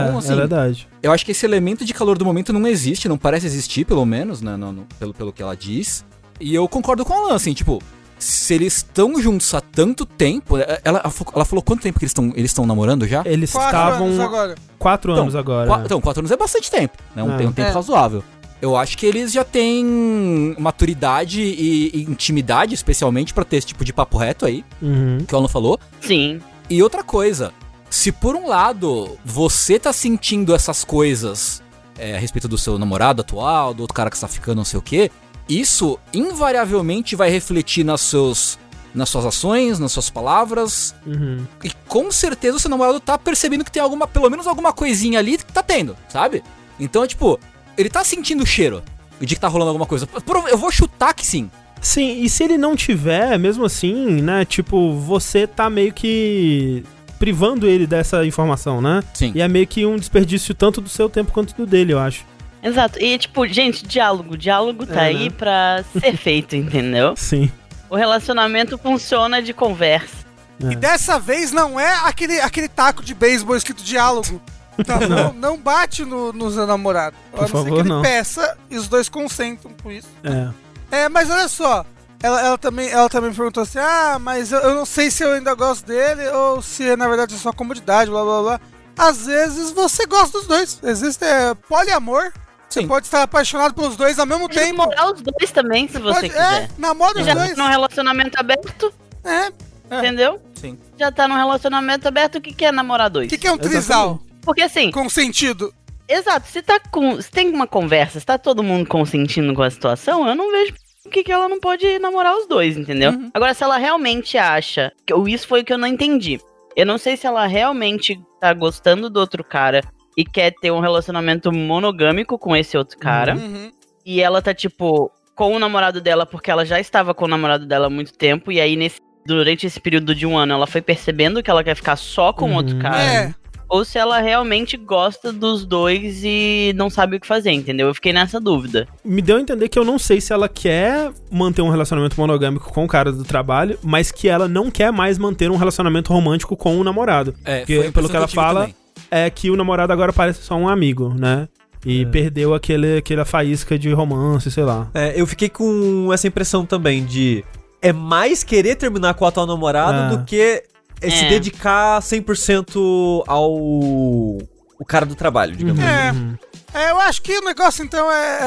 Então, 0.05 0.15
é, 0.15 0.19
assim, 0.19 0.33
é 0.33 0.37
verdade. 0.37 0.89
Eu 1.03 1.13
acho 1.13 1.25
que 1.25 1.33
esse 1.33 1.45
elemento 1.45 1.85
de 1.85 1.93
calor 1.93 2.17
do 2.17 2.25
momento 2.25 2.53
não 2.53 2.67
existe, 2.67 3.09
não 3.09 3.19
parece 3.19 3.47
existir, 3.47 3.85
pelo 3.85 4.05
menos, 4.07 4.41
né? 4.41 4.57
no- 4.57 4.73
no- 4.73 4.87
pelo, 4.99 5.13
pelo 5.13 5.33
que 5.33 5.43
ela 5.43 5.57
diz. 5.57 6.05
E 6.41 6.55
eu 6.55 6.67
concordo 6.69 7.05
com 7.05 7.13
a 7.13 7.17
Alan, 7.17 7.35
assim, 7.37 7.53
tipo, 7.53 7.81
se 8.19 8.55
eles 8.55 8.77
estão 8.79 9.21
juntos 9.21 9.53
há 9.55 9.61
tanto 9.61 10.05
tempo. 10.07 10.57
é, 10.59 10.81
Ela, 10.85 11.03
ela 11.35 11.45
falou 11.45 11.63
quanto 11.63 11.83
tempo 11.83 11.99
que 11.99 12.05
eles 12.05 12.11
estão 12.11 12.33
eles 12.37 12.51
estão 12.51 12.67
namorando 12.67 13.07
já? 13.07 13.23
Eles 13.25 13.53
Quatro 13.53 13.69
estavam 13.69 14.07
anos 14.07 14.21
agora. 14.21 14.55
quatro 14.79 15.13
Então, 15.13 15.23
anos 15.23 15.37
agora. 15.37 15.67
Qua- 15.69 15.83
Então, 15.85 16.01
quatro 16.01 16.21
anos 16.21 16.31
é 16.33 16.37
bastante 16.37 16.71
tempo, 16.71 16.97
né? 17.15 17.23
Um, 17.23 17.31
É. 17.33 17.35
um 17.47 17.53
tempo 17.53 17.61
É. 17.61 17.71
razoável. 17.71 18.23
Eu 18.63 18.77
acho 18.77 18.97
que 18.97 19.05
eles 19.05 19.33
já 19.33 19.43
têm 19.45 20.55
maturidade 20.57 21.43
e, 21.43 21.91
e 21.93 22.03
intimidade, 22.05 22.75
especialmente, 22.75 23.35
pra 23.35 23.45
ter 23.45 23.57
esse 23.57 23.67
tipo 23.67 23.85
de 23.85 23.93
papo 23.93 24.17
reto 24.17 24.47
aí, 24.47 24.65
Uhum. 24.81 25.19
que 25.27 25.35
o 25.35 25.39
Alan 25.39 25.49
falou. 25.49 25.81
Sim. 26.01 26.41
E 26.71 26.81
outra 26.81 27.03
coisa, 27.03 27.53
se 27.91 28.13
por 28.13 28.37
um 28.37 28.47
lado 28.47 29.19
você 29.25 29.81
tá 29.81 29.93
sentindo 29.93 30.55
essas 30.55 30.85
coisas 30.85 31.61
é, 31.99 32.15
a 32.15 32.19
respeito 32.21 32.47
do 32.47 32.57
seu 32.57 32.79
namorado 32.79 33.21
atual, 33.21 33.75
do 33.75 33.81
outro 33.81 33.95
cara 33.95 34.09
que 34.09 34.17
está 34.17 34.29
ficando, 34.29 34.59
não 34.59 34.65
sei 34.65 34.79
o 34.79 34.83
quê, 34.83 35.11
isso 35.49 35.99
invariavelmente 36.15 37.17
vai 37.17 37.31
refletir 37.31 37.85
nas, 37.85 38.01
seus, 38.01 38.59
nas 38.95 39.09
suas 39.11 39.27
ações, 39.27 39.79
nas 39.81 39.91
suas 39.91 40.09
palavras, 40.09 40.95
Uhum. 41.05 41.45
e 41.65 41.71
com 41.89 42.13
certeza 42.13 42.57
o 42.59 42.61
seu 42.61 42.71
namorado 42.71 43.01
tá 43.01 43.19
percebendo 43.19 43.65
que 43.65 43.73
tem 43.73 43.83
alguma, 43.83 44.07
pelo 44.07 44.31
menos 44.31 44.47
alguma 44.47 44.73
coisinha 44.73 45.19
ali 45.19 45.37
que 45.37 45.53
tá 45.53 45.65
tendo, 45.65 45.97
sabe? 46.09 46.43
Então, 46.81 47.07
tipo, 47.07 47.39
ele 47.77 47.89
tá 47.89 48.03
sentindo 48.05 48.43
o 48.43 48.47
cheiro 48.47 48.83
de 49.21 49.35
que 49.35 49.41
tá 49.41 49.49
rolando 49.49 49.71
alguma 49.71 49.87
coisa. 49.87 50.09
Eu 50.51 50.59
vou 50.59 50.71
chutar 50.71 51.15
que 51.15 51.25
sim. 51.27 51.51
Sim, 51.81 52.23
e 52.23 52.29
se 52.29 52.45
ele 52.45 52.57
não 52.57 52.77
tiver, 52.77 53.39
mesmo 53.39 53.65
assim, 53.65 54.23
né, 54.23 54.45
tipo, 54.45 54.95
você 55.01 55.47
tá 55.49 55.69
meio 55.69 55.93
que 55.93 56.85
privando 57.19 57.67
ele 57.69 57.87
dessa 57.87 58.25
informação, 58.25 58.81
né? 58.81 59.03
Sim. 59.15 59.33
E 59.35 59.41
é 59.41 59.49
meio 59.49 59.67
que 59.67 59.85
um 59.87 59.97
desperdício 59.97 60.55
tanto 60.55 60.81
do 60.81 60.89
seu 60.89 61.09
tempo 61.09 61.33
quanto 61.33 61.55
do 61.57 61.67
dele, 61.67 61.93
eu 61.93 61.99
acho. 61.99 62.25
Exato. 62.63 63.01
E, 63.03 63.19
tipo, 63.19 63.47
gente, 63.49 63.85
diálogo. 63.85 64.37
Diálogo 64.37 64.87
tá 64.87 65.03
É, 65.03 65.09
aí 65.09 65.25
né? 65.25 65.31
pra 65.31 65.85
ser 66.01 66.17
feito, 66.17 66.55
entendeu? 66.57 67.15
Sim. 67.17 67.51
O 67.91 67.97
relacionamento 67.97 68.79
funciona 68.79 69.43
de 69.43 69.53
conversa. 69.53 70.23
E 70.61 70.77
dessa 70.77 71.19
vez 71.19 71.51
não 71.51 71.79
é 71.79 71.93
aquele, 72.05 72.41
aquele 72.41 72.69
taco 72.69 73.03
de 73.03 73.15
beisebol 73.15 73.57
escrito 73.57 73.83
diálogo. 73.83 74.41
Tá, 74.85 75.01
não. 75.01 75.33
não 75.33 75.57
bate 75.59 76.05
no, 76.05 76.33
no 76.33 76.51
seu 76.51 76.67
namorado. 76.67 77.17
Por 77.31 77.39
a 77.39 77.41
não 77.43 77.47
ser 77.49 77.53
favor, 77.53 77.73
que 77.75 77.81
ele 77.81 77.89
não. 77.89 78.03
peça 78.03 78.57
e 78.71 78.77
os 78.77 78.89
dois 78.89 79.09
consentam 79.09 79.71
com 79.83 79.91
isso. 79.91 80.09
É. 80.25 81.03
É, 81.05 81.09
mas 81.09 81.31
olha 81.31 81.49
só. 81.49 81.85
Ela, 82.23 82.41
ela 82.41 82.59
também, 82.59 82.89
ela 82.89 83.09
também 83.09 83.33
perguntou 83.33 83.63
assim: 83.65 83.79
Ah, 83.81 84.19
mas 84.21 84.53
eu, 84.53 84.61
eu 84.61 84.75
não 84.75 84.85
sei 84.85 85.11
se 85.11 85.25
eu 85.25 85.33
ainda 85.33 85.55
gosto 85.55 85.87
dele 85.87 86.29
ou 86.29 86.63
se 86.63 86.95
na 86.97 87.09
verdade 87.09 87.35
é 87.35 87.39
só 87.39 87.53
comodidade, 87.53 88.11
blá 88.11 88.23
blá 88.23 88.43
blá. 88.43 88.61
Às 88.97 89.27
vezes 89.27 89.73
você 89.73 90.07
gosta 90.07 90.39
dos 90.39 90.47
dois. 90.47 90.79
Existe 90.83 91.25
é, 91.25 91.55
poliamor. 91.55 92.31
Você 92.69 92.81
Sim. 92.81 92.87
pode 92.89 93.07
estar 93.07 93.23
apaixonado 93.23 93.75
pelos 93.75 93.97
dois 93.97 94.19
ao 94.19 94.25
mesmo 94.27 94.49
Pode 94.49 94.59
tempo. 94.59 94.79
namorar 94.79 95.13
os 95.13 95.21
dois 95.21 95.51
também, 95.51 95.87
se 95.89 95.99
você 95.99 96.15
Pode- 96.15 96.29
quiser. 96.31 96.63
É, 96.63 96.69
namora 96.79 97.19
os 97.21 97.27
Já 97.27 97.35
dois. 97.35 97.55
tá 97.55 97.63
num 97.63 97.69
relacionamento 97.69 98.39
aberto, 98.41 98.93
É. 99.25 99.53
É. 99.91 99.99
entendeu? 99.99 100.41
Sim. 100.55 100.79
Já 100.99 101.11
tá 101.13 101.29
num 101.29 101.35
relacionamento 101.37 102.09
aberto, 102.09 102.37
o 102.37 102.41
que, 102.41 102.55
que 102.55 102.65
é 102.65 102.73
namorar 102.73 103.11
dois? 103.11 103.27
O 103.27 103.29
que, 103.31 103.37
que 103.37 103.47
é 103.47 103.53
um 103.53 103.59
trisal? 103.59 104.21
Porque 104.43 104.63
assim, 104.63 104.91
Consentido. 104.91 105.73
exato, 106.09 106.47
se 106.49 106.63
tá 106.63 106.79
com. 106.91 107.21
Se 107.21 107.31
tem 107.31 107.49
uma 107.51 107.67
conversa, 107.67 108.19
se 108.21 108.27
tá 108.27 108.37
todo 108.39 108.63
mundo 108.63 108.87
consentindo 108.89 109.55
com 109.55 109.63
a 109.63 109.71
situação, 109.71 110.27
eu 110.29 110.35
não 110.35 110.51
vejo 110.51 110.75
que, 111.11 111.23
que 111.25 111.33
ela 111.33 111.49
não 111.49 111.61
pode 111.61 111.99
namorar 111.99 112.37
os 112.37 112.47
dois, 112.47 112.77
entendeu? 112.77 113.13
Uhum. 113.13 113.31
Agora, 113.35 113.55
se 113.55 113.63
ela 113.63 113.77
realmente 113.77 114.39
acha. 114.39 114.93
Isso 115.29 115.47
foi 115.47 115.61
o 115.61 115.65
que 115.65 115.73
eu 115.73 115.79
não 115.79 115.87
entendi. 115.89 116.41
Eu 116.75 116.87
não 116.87 116.97
sei 116.97 117.17
se 117.17 117.27
ela 117.27 117.47
realmente 117.47 118.19
tá 118.41 118.53
gostando 118.55 119.11
do 119.11 119.21
outro 119.21 119.45
cara 119.45 119.83
e 120.17 120.25
quer 120.25 120.53
ter 120.61 120.71
um 120.71 120.81
relacionamento 120.81 121.53
monogâmico 121.53 122.39
com 122.39 122.57
esse 122.57 122.77
outro 122.79 122.99
cara. 122.99 123.35
Uhum. 123.35 123.71
E 124.07 124.21
ela 124.21 124.41
tá, 124.41 124.55
tipo, 124.55 125.11
com 125.35 125.55
o 125.55 125.59
namorado 125.59 126.01
dela, 126.01 126.25
porque 126.25 126.51
ela 126.51 126.65
já 126.65 126.81
estava 126.81 127.13
com 127.15 127.25
o 127.27 127.29
namorado 127.29 127.67
dela 127.67 127.87
há 127.87 127.91
muito 127.91 128.13
tempo. 128.15 128.51
E 128.51 128.61
aí, 128.61 128.75
nesse, 128.77 128.99
durante 129.27 129.67
esse 129.67 129.81
período 129.81 130.15
de 130.15 130.27
um 130.27 130.37
ano, 130.39 130.55
ela 130.55 130.67
foi 130.67 130.81
percebendo 130.81 131.43
que 131.43 131.51
ela 131.51 131.63
quer 131.65 131.75
ficar 131.77 131.97
só 131.97 132.33
com 132.33 132.47
Uhum. 132.51 132.57
outro 132.57 132.79
cara. 132.79 133.03
É. 133.03 133.35
Ou 133.73 133.87
se 133.87 133.97
ela 133.97 134.21
realmente 134.21 134.77
gosta 134.77 135.33
dos 135.33 135.65
dois 135.65 136.21
e 136.23 136.75
não 136.77 136.91
sabe 136.91 137.17
o 137.17 137.21
que 137.21 137.27
fazer, 137.27 137.53
entendeu? 137.53 137.87
Eu 137.89 137.95
fiquei 137.95 138.13
nessa 138.13 138.39
dúvida. 138.39 138.87
Me 139.03 139.23
deu 139.23 139.39
a 139.39 139.41
entender 139.41 139.67
que 139.71 139.79
eu 139.79 139.85
não 139.85 139.99
sei 139.99 140.21
se 140.21 140.31
ela 140.31 140.47
quer 140.47 141.11
manter 141.31 141.63
um 141.63 141.71
relacionamento 141.71 142.21
monogâmico 142.21 142.71
com 142.71 142.85
o 142.85 142.87
cara 142.89 143.11
do 143.11 143.25
trabalho, 143.25 143.79
mas 143.83 144.13
que 144.13 144.29
ela 144.29 144.47
não 144.47 144.71
quer 144.71 144.93
mais 144.93 145.17
manter 145.17 145.51
um 145.51 145.57
relacionamento 145.57 146.13
romântico 146.13 146.55
com 146.55 146.79
o 146.79 146.85
namorado. 146.85 147.35
É, 147.47 147.61
Porque, 147.61 147.91
pelo 147.95 148.11
que 148.11 148.17
ela 148.17 148.29
fala, 148.29 148.61
também. 148.61 148.75
é 149.11 149.31
que 149.31 149.51
o 149.51 149.57
namorado 149.57 149.91
agora 149.91 150.13
parece 150.13 150.43
só 150.43 150.55
um 150.55 150.69
amigo, 150.69 151.15
né? 151.19 151.49
E 151.87 152.05
perdeu 152.07 152.53
aquele, 152.55 152.99
aquela 152.99 153.25
faísca 153.25 153.79
de 153.79 153.91
romance, 153.91 154.51
sei 154.51 154.65
lá. 154.65 154.91
É, 154.93 155.19
eu 155.19 155.27
fiquei 155.27 155.49
com 155.49 156.11
essa 156.13 156.29
impressão 156.29 156.67
também 156.67 157.05
de. 157.07 157.43
É 157.81 157.91
mais 157.93 158.45
querer 158.45 158.77
terminar 158.77 159.15
com 159.15 159.25
o 159.25 159.29
atual 159.29 159.47
namorado 159.47 159.97
Ah. 159.99 160.09
do 160.17 160.25
que 160.27 160.63
é, 161.03 161.11
se 161.11 161.25
É. 161.25 161.29
dedicar 161.29 162.01
100% 162.01 163.25
ao. 163.27 163.53
o 163.53 164.85
cara 164.87 165.05
do 165.07 165.15
trabalho, 165.15 165.55
digamos 165.57 165.83
assim. 165.83 165.91
É. 166.09 166.13
Uhum. 166.13 166.37
É, 166.75 166.91
eu 166.91 167.01
acho 167.01 167.21
que 167.23 167.37
o 167.39 167.45
negócio 167.45 167.85
então 167.85 168.11
é, 168.11 168.39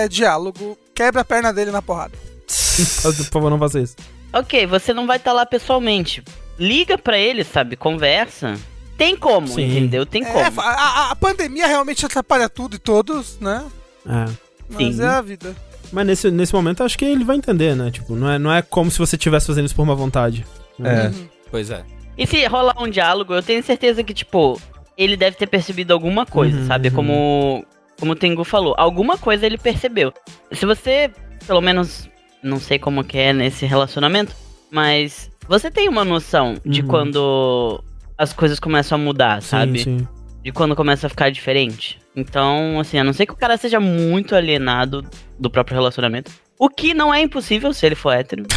é- 0.00 0.04
é 0.04 0.08
diálogo. 0.08 0.78
Quebra 0.94 1.22
a 1.22 1.24
perna 1.24 1.52
dele 1.52 1.70
na 1.70 1.82
porrada. 1.82 2.12
Por 3.02 3.14
favor, 3.32 3.50
não 3.50 3.58
faça 3.58 3.80
isso. 3.80 3.96
Ok, 4.32 4.66
você 4.66 4.92
não 4.94 5.06
vai 5.06 5.16
estar 5.16 5.32
lá 5.32 5.44
pessoalmente. 5.44 6.22
Liga 6.58 6.96
pra 6.96 7.18
ele, 7.18 7.42
sabe? 7.44 7.76
Conversa. 7.76 8.54
Tem 8.96 9.16
como, 9.16 9.48
Sim. 9.48 9.64
entendeu? 9.70 10.06
Tem 10.06 10.22
É, 10.24 10.26
como. 10.30 10.60
a, 10.60 10.64
a- 10.70 11.10
a 11.10 11.16
pandemia 11.16 11.66
realmente 11.66 12.06
atrapalha 12.06 12.48
tudo 12.48 12.76
e 12.76 12.78
todos, 12.78 13.38
né? 13.40 13.64
É. 14.06 14.24
Mas 14.70 14.96
Sim. 14.96 15.02
é 15.02 15.06
a 15.06 15.20
vida. 15.20 15.56
Mas 15.92 16.06
nesse, 16.06 16.30
nesse 16.30 16.52
momento 16.54 16.82
acho 16.84 16.96
que 16.96 17.04
ele 17.04 17.24
vai 17.24 17.36
entender, 17.36 17.74
né? 17.76 17.90
Tipo, 17.90 18.14
não 18.14 18.30
é, 18.30 18.38
não 18.38 18.52
é 18.52 18.62
como 18.62 18.90
se 18.90 18.98
você 18.98 19.16
estivesse 19.16 19.46
fazendo 19.48 19.66
isso 19.66 19.74
por 19.74 19.82
uma 19.82 19.94
vontade. 19.96 20.46
É. 20.82 21.08
Uhum. 21.08 21.28
Pois 21.50 21.70
é. 21.70 21.84
E 22.16 22.26
se 22.26 22.44
rolar 22.46 22.74
um 22.80 22.88
diálogo, 22.88 23.34
eu 23.34 23.42
tenho 23.42 23.62
certeza 23.62 24.02
que, 24.04 24.14
tipo, 24.14 24.60
ele 24.96 25.16
deve 25.16 25.36
ter 25.36 25.46
percebido 25.46 25.92
alguma 25.92 26.24
coisa, 26.24 26.58
Uhum, 26.58 26.66
sabe? 26.66 26.88
uhum. 26.88 26.94
Como, 26.94 27.64
como 27.98 28.12
o 28.12 28.16
Tengu 28.16 28.44
falou. 28.44 28.74
Alguma 28.78 29.18
coisa 29.18 29.44
ele 29.46 29.58
percebeu. 29.58 30.12
Se 30.52 30.64
você, 30.64 31.10
pelo 31.46 31.60
menos, 31.60 32.08
não 32.42 32.58
sei 32.60 32.78
como 32.78 33.02
que 33.04 33.18
é 33.18 33.32
nesse 33.32 33.66
relacionamento, 33.66 34.32
mas 34.70 35.30
você 35.48 35.70
tem 35.70 35.88
uma 35.88 36.04
noção 36.04 36.54
de 36.64 36.82
Uhum. 36.82 36.86
quando 36.86 37.84
as 38.16 38.32
coisas 38.32 38.60
começam 38.60 38.96
a 38.96 39.00
mudar, 39.02 39.42
Sim, 39.42 39.48
sabe? 39.48 39.78
sim. 39.80 40.08
De 40.42 40.52
quando 40.52 40.76
começa 40.76 41.06
a 41.06 41.10
ficar 41.10 41.30
diferente. 41.30 41.98
Então, 42.14 42.78
assim, 42.78 42.98
a 42.98 43.02
não 43.02 43.12
ser 43.14 43.26
que 43.26 43.32
o 43.32 43.36
cara 43.36 43.56
seja 43.56 43.80
muito 43.80 44.36
alienado 44.36 45.02
do 45.38 45.50
próprio 45.50 45.74
relacionamento. 45.74 46.30
O 46.58 46.68
que 46.68 46.94
não 46.94 47.12
é 47.12 47.20
impossível 47.20 47.72
se 47.72 47.84
ele 47.84 47.94
for 47.94 48.12
hétero. 48.12 48.44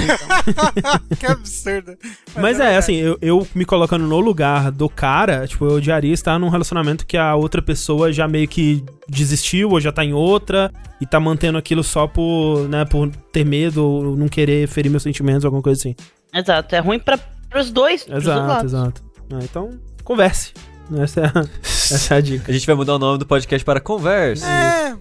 Então, 0.47 1.17
que 1.19 1.25
absurdo. 1.25 1.97
Mas 2.36 2.60
é, 2.60 2.77
assim, 2.77 2.95
eu, 2.95 3.17
eu 3.21 3.47
me 3.53 3.65
colocando 3.65 4.05
no 4.05 4.19
lugar 4.19 4.71
do 4.71 4.88
cara, 4.88 5.47
tipo, 5.47 5.65
eu 5.65 5.75
odiaria 5.75 6.13
estar 6.13 6.38
num 6.39 6.49
relacionamento 6.49 7.05
que 7.05 7.17
a 7.17 7.36
outra 7.36 7.62
pessoa 7.62 8.13
já 8.13 8.27
meio 8.27 8.47
que 8.47 8.83
desistiu 9.10 9.71
ou 9.71 9.81
já 9.81 9.91
tá 9.91 10.05
em 10.05 10.13
outra 10.13 10.71
e 11.01 11.05
tá 11.05 11.19
mantendo 11.19 11.57
aquilo 11.57 11.83
só 11.83 12.07
por, 12.07 12.67
né, 12.69 12.86
por 12.86 13.10
ter 13.31 13.45
medo 13.45 13.83
ou 13.83 14.15
não 14.15 14.27
querer 14.27 14.67
ferir 14.67 14.89
meus 14.89 15.03
sentimentos, 15.03 15.43
alguma 15.43 15.62
coisa 15.62 15.79
assim. 15.79 15.95
exato, 16.33 16.75
é 16.75 16.79
ruim 16.79 16.99
pra, 16.99 17.17
pros 17.49 17.71
dois. 17.71 18.05
Exato, 18.07 18.65
exato. 18.65 19.03
Ah, 19.31 19.39
então, 19.41 19.77
converse. 20.03 20.53
Essa 21.01 21.21
é, 21.21 21.25
a, 21.25 21.45
essa 21.63 22.15
é 22.15 22.17
a 22.17 22.21
dica. 22.21 22.49
A 22.49 22.53
gente 22.53 22.65
vai 22.65 22.75
mudar 22.75 22.95
o 22.95 22.99
nome 22.99 23.17
do 23.19 23.25
podcast 23.25 23.65
para 23.65 23.81
Conversa. 23.81 24.45
É, 24.47 24.95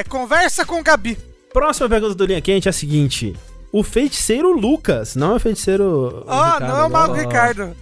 é, 0.00 0.04
conversa 0.04 0.64
com 0.64 0.82
Gabi. 0.82 1.16
Próxima 1.52 1.88
pergunta 1.88 2.14
do 2.14 2.24
Linha 2.24 2.40
Quente 2.40 2.68
é 2.68 2.70
a 2.70 2.72
seguinte. 2.72 3.36
O 3.70 3.82
feiticeiro 3.82 4.52
Lucas, 4.52 5.14
não 5.16 5.32
é 5.32 5.36
o 5.36 5.40
feiticeiro. 5.40 6.24
Ah, 6.26 6.54
Ricardo, 6.54 6.66
não 6.72 6.80
é 6.80 6.84
o 6.84 6.90
Mago. 6.90 7.14
Ricardo. 7.14 7.76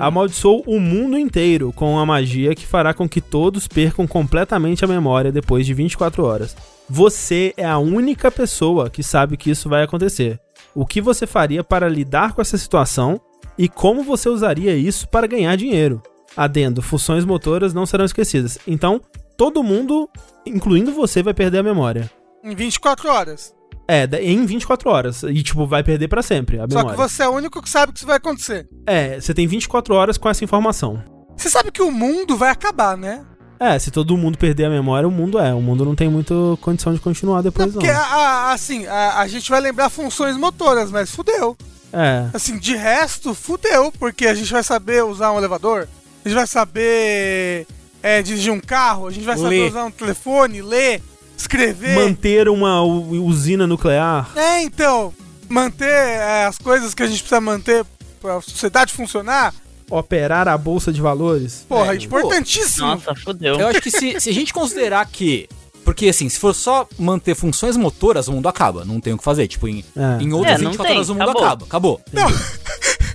amaldiçoou 0.00 0.64
o 0.66 0.80
mundo 0.80 1.18
inteiro 1.18 1.72
com 1.72 1.98
a 1.98 2.06
magia 2.06 2.54
que 2.54 2.66
fará 2.66 2.92
com 2.92 3.08
que 3.08 3.20
todos 3.20 3.68
percam 3.68 4.06
completamente 4.06 4.84
a 4.84 4.88
memória 4.88 5.30
depois 5.30 5.64
de 5.66 5.74
24 5.74 6.24
horas. 6.24 6.56
Você 6.88 7.52
é 7.56 7.64
a 7.64 7.78
única 7.78 8.30
pessoa 8.30 8.90
que 8.90 9.02
sabe 9.02 9.36
que 9.36 9.50
isso 9.50 9.68
vai 9.68 9.82
acontecer. 9.82 10.40
O 10.74 10.86
que 10.86 11.00
você 11.00 11.26
faria 11.26 11.62
para 11.62 11.88
lidar 11.88 12.32
com 12.32 12.40
essa 12.40 12.58
situação 12.58 13.20
e 13.56 13.68
como 13.68 14.02
você 14.02 14.28
usaria 14.28 14.76
isso 14.76 15.08
para 15.08 15.26
ganhar 15.26 15.56
dinheiro? 15.56 16.02
Adendo, 16.36 16.82
funções 16.82 17.24
motoras 17.24 17.74
não 17.74 17.86
serão 17.86 18.04
esquecidas. 18.04 18.58
Então, 18.66 19.00
todo 19.36 19.62
mundo, 19.62 20.08
incluindo 20.46 20.92
você, 20.92 21.22
vai 21.22 21.34
perder 21.34 21.58
a 21.58 21.62
memória. 21.62 22.10
Em 22.48 22.54
24 22.54 23.08
horas. 23.10 23.54
É, 23.86 24.04
em 24.22 24.44
24 24.44 24.90
horas. 24.90 25.22
E, 25.22 25.42
tipo, 25.42 25.66
vai 25.66 25.82
perder 25.82 26.08
pra 26.08 26.22
sempre 26.22 26.58
a 26.60 26.66
Só 26.70 26.84
que 26.84 26.96
você 26.96 27.22
é 27.22 27.28
o 27.28 27.32
único 27.32 27.62
que 27.62 27.68
sabe 27.70 27.92
que 27.92 27.98
isso 27.98 28.06
vai 28.06 28.16
acontecer. 28.16 28.66
É, 28.86 29.20
você 29.20 29.32
tem 29.34 29.46
24 29.46 29.94
horas 29.94 30.16
com 30.18 30.28
essa 30.28 30.44
informação. 30.44 31.02
Você 31.36 31.48
sabe 31.50 31.70
que 31.70 31.82
o 31.82 31.90
mundo 31.90 32.36
vai 32.36 32.50
acabar, 32.50 32.96
né? 32.96 33.24
É, 33.60 33.78
se 33.78 33.90
todo 33.90 34.16
mundo 34.16 34.38
perder 34.38 34.66
a 34.66 34.70
memória, 34.70 35.08
o 35.08 35.10
mundo 35.10 35.38
é. 35.38 35.52
O 35.52 35.60
mundo 35.60 35.84
não 35.84 35.94
tem 35.94 36.08
muita 36.08 36.34
condição 36.60 36.92
de 36.94 37.00
continuar 37.00 37.36
Não, 37.36 37.42
depois, 37.42 37.66
não. 37.68 37.80
porque, 37.80 37.88
a- 37.90 37.98
a- 38.00 38.52
assim, 38.52 38.86
a, 38.86 39.18
a 39.20 39.26
gente 39.28 39.50
vai 39.50 39.60
lembrar 39.60 39.88
funções 39.90 40.36
motoras, 40.36 40.90
mas 40.90 41.10
fudeu. 41.10 41.56
É. 41.92 42.26
Assim, 42.34 42.58
de 42.58 42.76
resto, 42.76 43.34
fudeu, 43.34 43.90
porque 43.98 44.26
a 44.26 44.34
gente 44.34 44.52
vai 44.52 44.62
saber 44.62 45.02
usar 45.04 45.32
um 45.32 45.38
elevador, 45.38 45.88
a 46.24 46.28
gente 46.28 46.36
vai 46.36 46.46
saber 46.46 47.66
é, 48.02 48.22
dirigir 48.22 48.52
um 48.52 48.60
carro, 48.60 49.06
a 49.08 49.10
gente 49.10 49.24
vai 49.24 49.36
saber 49.36 49.48
Ler. 49.62 49.70
usar 49.70 49.84
um 49.86 49.90
telefone, 49.90 50.60
ler, 50.62 51.02
escrever. 51.38 51.94
Manter 51.94 52.48
uma 52.48 52.82
usina 52.82 53.66
nuclear. 53.66 54.30
É, 54.36 54.62
então, 54.62 55.12
manter 55.48 55.88
é, 55.88 56.44
as 56.46 56.58
coisas 56.58 56.92
que 56.94 57.02
a 57.02 57.06
gente 57.06 57.20
precisa 57.20 57.40
manter 57.40 57.84
pra 58.20 58.40
sociedade 58.40 58.92
funcionar, 58.92 59.54
Operar 59.90 60.46
a 60.48 60.58
bolsa 60.58 60.92
de 60.92 61.00
valores. 61.00 61.64
porra, 61.66 61.94
É, 61.94 61.96
importantíssimo. 61.96 62.86
Nossa, 62.88 63.14
fudeu. 63.14 63.58
Eu 63.58 63.68
acho 63.68 63.80
que 63.80 63.90
se, 63.90 64.20
se 64.20 64.28
a 64.28 64.34
gente 64.34 64.52
considerar 64.52 65.06
que. 65.06 65.48
Porque 65.82 66.10
assim, 66.10 66.28
se 66.28 66.38
for 66.38 66.54
só 66.54 66.86
manter 66.98 67.34
funções 67.34 67.74
motoras, 67.74 68.28
o 68.28 68.32
mundo 68.32 68.46
acaba. 68.50 68.84
Não 68.84 69.00
tem 69.00 69.14
o 69.14 69.16
que 69.18 69.24
fazer. 69.24 69.48
Tipo, 69.48 69.66
em, 69.66 69.82
É. 69.96 70.22
em 70.22 70.30
outras 70.34 70.60
É, 70.60 70.62
não 70.62 70.70
24 70.72 70.84
tem, 70.84 70.96
horas 70.96 71.08
o 71.08 71.14
mundo 71.14 71.22
acabou. 71.22 71.42
acaba. 71.42 71.64
Acabou. 71.64 72.00
É, 72.12 72.20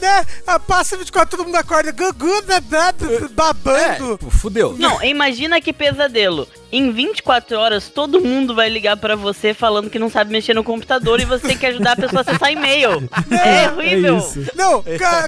né? 0.00 0.26
A 0.46 0.58
passa 0.58 0.96
24, 0.96 1.36
todo 1.36 1.46
mundo 1.46 1.56
acorda 1.56 1.92
gugu, 1.92 2.26
né, 2.46 2.60
né, 2.70 2.92
babando. 3.30 4.18
É, 4.26 4.30
fudeu. 4.30 4.74
Não, 4.78 5.02
imagina 5.02 5.60
que 5.60 5.72
pesadelo. 5.72 6.46
Em 6.72 6.90
24 6.90 7.56
horas, 7.58 7.88
todo 7.88 8.20
mundo 8.20 8.54
vai 8.54 8.68
ligar 8.68 8.96
pra 8.96 9.14
você 9.16 9.54
falando 9.54 9.88
que 9.88 9.98
não 9.98 10.10
sabe 10.10 10.32
mexer 10.32 10.54
no 10.54 10.64
computador 10.64 11.20
e 11.20 11.24
você 11.24 11.46
tem 11.48 11.56
que 11.56 11.66
ajudar 11.66 11.92
a 11.92 11.96
pessoa 11.96 12.20
a 12.20 12.22
acessar 12.22 12.50
e-mail. 12.52 13.08
É 13.30 13.64
É 13.64 13.70
horrível. 13.70 14.18
isso. 14.18 14.44
Não, 14.54 14.82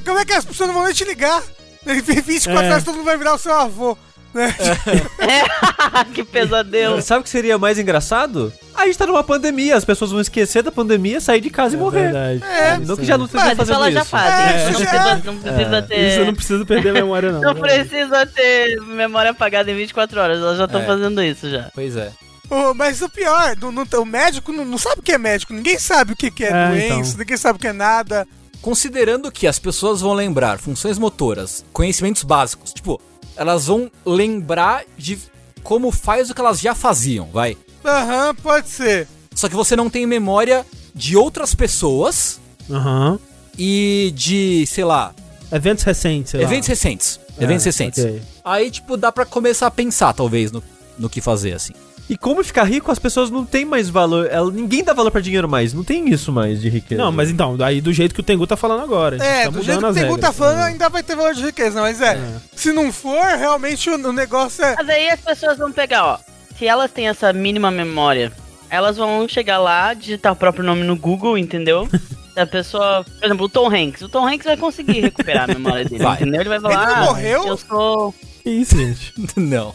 como 0.04 0.18
é 0.18 0.24
que 0.24 0.32
as 0.32 0.44
pessoas 0.44 0.68
não 0.68 0.74
vão 0.74 0.84
nem 0.84 0.94
te 0.94 1.04
ligar? 1.04 1.42
Em 1.86 2.00
24 2.00 2.60
É. 2.66 2.70
horas 2.72 2.84
todo 2.84 2.96
mundo 2.96 3.04
vai 3.04 3.16
virar 3.16 3.34
o 3.34 3.38
seu 3.38 3.52
avô. 3.54 3.96
Né? 4.34 4.54
que 6.14 6.22
pesadelo. 6.24 7.00
Sabe 7.02 7.20
o 7.20 7.24
que 7.24 7.30
seria 7.30 7.58
mais 7.58 7.78
engraçado? 7.78 8.52
A 8.74 8.86
gente 8.86 8.98
tá 8.98 9.06
numa 9.06 9.24
pandemia, 9.24 9.76
as 9.76 9.84
pessoas 9.84 10.10
vão 10.10 10.20
esquecer 10.20 10.62
da 10.62 10.70
pandemia, 10.70 11.20
sair 11.20 11.40
de 11.40 11.50
casa 11.50 11.74
e 11.74 11.78
É 11.78 11.80
morrer. 11.82 12.02
verdade. 12.12 12.44
É. 12.44 12.78
Não 12.78 12.96
que 12.96 13.04
já 13.04 13.18
não 13.18 13.24
isso 13.26 13.36
fazendo 13.38 13.72
elas 13.72 13.94
já 13.94 14.04
fazem. 14.04 14.54
É, 14.54 14.64
não, 14.64 14.72
já 14.72 14.78
precisa, 14.78 15.10
é. 15.10 15.22
não 15.24 15.36
precisa 15.38 15.82
ter. 15.82 16.08
Isso 16.08 16.18
eu 16.20 16.26
não 16.26 16.34
preciso 16.34 16.66
perder 16.66 16.90
a 16.90 16.92
memória, 16.92 17.32
não. 17.32 17.40
Não 17.40 17.54
precisa 17.54 18.26
ter 18.26 18.80
memória 18.82 19.30
apagada 19.32 19.70
em 19.70 19.76
24 19.76 20.20
horas. 20.20 20.38
Elas 20.38 20.58
já 20.58 20.64
estão 20.66 20.80
É. 20.82 20.86
fazendo 20.86 21.22
isso 21.22 21.50
já. 21.50 21.70
Pois 21.74 21.96
é. 21.96 22.10
Ô, 22.50 22.72
mas 22.72 23.02
o 23.02 23.08
pior, 23.10 23.54
não- 23.60 24.02
o 24.02 24.06
médico 24.06 24.52
não, 24.52 24.64
não 24.64 24.78
sabe 24.78 25.00
o 25.00 25.02
que 25.02 25.12
é 25.12 25.18
médico, 25.18 25.52
ninguém 25.52 25.78
sabe 25.78 26.12
o 26.14 26.16
que, 26.16 26.30
que 26.30 26.44
é, 26.44 26.48
É, 26.50 26.68
doença, 26.68 27.08
então. 27.10 27.18
ninguém 27.18 27.36
sabe 27.36 27.58
o 27.58 27.60
que 27.60 27.68
é 27.68 27.72
nada. 27.74 28.26
Considerando 28.62 29.30
que 29.30 29.46
as 29.46 29.58
pessoas 29.58 30.00
vão 30.00 30.14
lembrar 30.14 30.58
funções 30.58 30.98
motoras, 30.98 31.64
conhecimentos 31.72 32.22
básicos, 32.22 32.72
tipo, 32.72 33.00
elas 33.38 33.66
vão 33.66 33.90
lembrar 34.04 34.84
de 34.98 35.18
como 35.62 35.90
faz 35.90 36.28
o 36.30 36.34
que 36.34 36.40
elas 36.40 36.60
já 36.60 36.74
faziam, 36.74 37.28
vai. 37.32 37.56
Aham, 37.84 38.34
pode 38.42 38.68
ser. 38.68 39.06
Só 39.34 39.48
que 39.48 39.54
você 39.54 39.76
não 39.76 39.88
tem 39.88 40.06
memória 40.06 40.66
de 40.94 41.16
outras 41.16 41.54
pessoas 41.54 42.40
Aham. 42.70 43.18
e 43.56 44.12
de, 44.14 44.66
sei 44.66 44.84
lá, 44.84 45.14
Eventos 45.50 45.84
recentes, 45.84 46.30
sei 46.32 46.40
lá. 46.40 46.46
eventos 46.46 46.68
recentes. 46.68 47.20
É, 47.38 47.44
eventos 47.44 47.64
recentes. 47.64 48.04
ok. 48.04 48.22
Aí, 48.44 48.70
tipo, 48.70 48.96
dá 48.96 49.10
pra 49.10 49.24
começar 49.24 49.66
a 49.66 49.70
pensar, 49.70 50.12
talvez, 50.12 50.52
no, 50.52 50.62
no 50.98 51.08
que 51.08 51.20
fazer, 51.20 51.52
assim. 51.54 51.72
E 52.08 52.16
como 52.16 52.42
ficar 52.42 52.64
rico, 52.64 52.90
as 52.90 52.98
pessoas 52.98 53.30
não 53.30 53.44
têm 53.44 53.64
mais 53.64 53.90
valor. 53.90 54.28
Ela, 54.30 54.50
ninguém 54.50 54.82
dá 54.82 54.94
valor 54.94 55.10
pra 55.10 55.20
dinheiro 55.20 55.48
mais. 55.48 55.74
Não 55.74 55.84
tem 55.84 56.08
isso 56.08 56.32
mais 56.32 56.60
de 56.60 56.68
riqueza. 56.68 57.02
Não, 57.02 57.12
mas 57.12 57.30
então, 57.30 57.56
aí 57.60 57.80
do 57.80 57.92
jeito 57.92 58.14
que 58.14 58.20
o 58.20 58.22
Tengu 58.22 58.46
tá 58.46 58.56
falando 58.56 58.82
agora. 58.82 59.16
É, 59.22 59.44
tá 59.44 59.50
do 59.50 59.62
jeito 59.62 59.80
que 59.80 59.86
o 59.86 59.92
Tengu 59.94 60.14
regras. 60.14 60.20
tá 60.20 60.32
falando, 60.32 60.60
É. 60.60 60.64
ainda 60.64 60.88
vai 60.88 61.02
ter 61.02 61.14
valor 61.14 61.34
de 61.34 61.42
riqueza, 61.42 61.80
mas 61.80 62.00
é. 62.00 62.18
Se 62.56 62.72
não 62.72 62.90
for, 62.90 63.24
realmente 63.36 63.90
o, 63.90 63.94
o 63.94 64.12
negócio 64.12 64.64
é. 64.64 64.74
Mas 64.76 64.88
aí 64.88 65.10
as 65.10 65.20
pessoas 65.20 65.58
vão 65.58 65.70
pegar, 65.70 66.04
ó. 66.04 66.18
Se 66.58 66.66
elas 66.66 66.90
têm 66.90 67.08
essa 67.08 67.32
mínima 67.32 67.70
memória, 67.70 68.32
elas 68.70 68.96
vão 68.96 69.28
chegar 69.28 69.58
lá, 69.58 69.92
digitar 69.94 70.32
o 70.32 70.36
próprio 70.36 70.64
nome 70.64 70.84
no 70.84 70.96
Google, 70.96 71.36
entendeu? 71.36 71.88
A 72.36 72.46
pessoa. 72.46 73.04
Por 73.18 73.26
exemplo, 73.26 73.46
o 73.46 73.48
Tom 73.48 73.66
Hanks. 73.68 74.00
O 74.02 74.08
Tom 74.08 74.24
Hanks 74.24 74.44
vai 74.44 74.56
conseguir 74.56 75.00
recuperar 75.00 75.50
a 75.50 75.54
memória 75.54 75.84
dele, 75.84 76.04
Vai. 76.04 76.14
entendeu? 76.14 76.40
Ele 76.40 76.48
vai 76.48 76.60
falar. 76.60 76.84
Ele 76.84 76.92
ah, 76.92 77.04
morreu? 77.06 77.46
Eu 77.48 77.56
sou. 77.56 78.14
Que 78.42 78.50
isso, 78.50 78.76
gente? 78.76 79.12
não. 79.36 79.74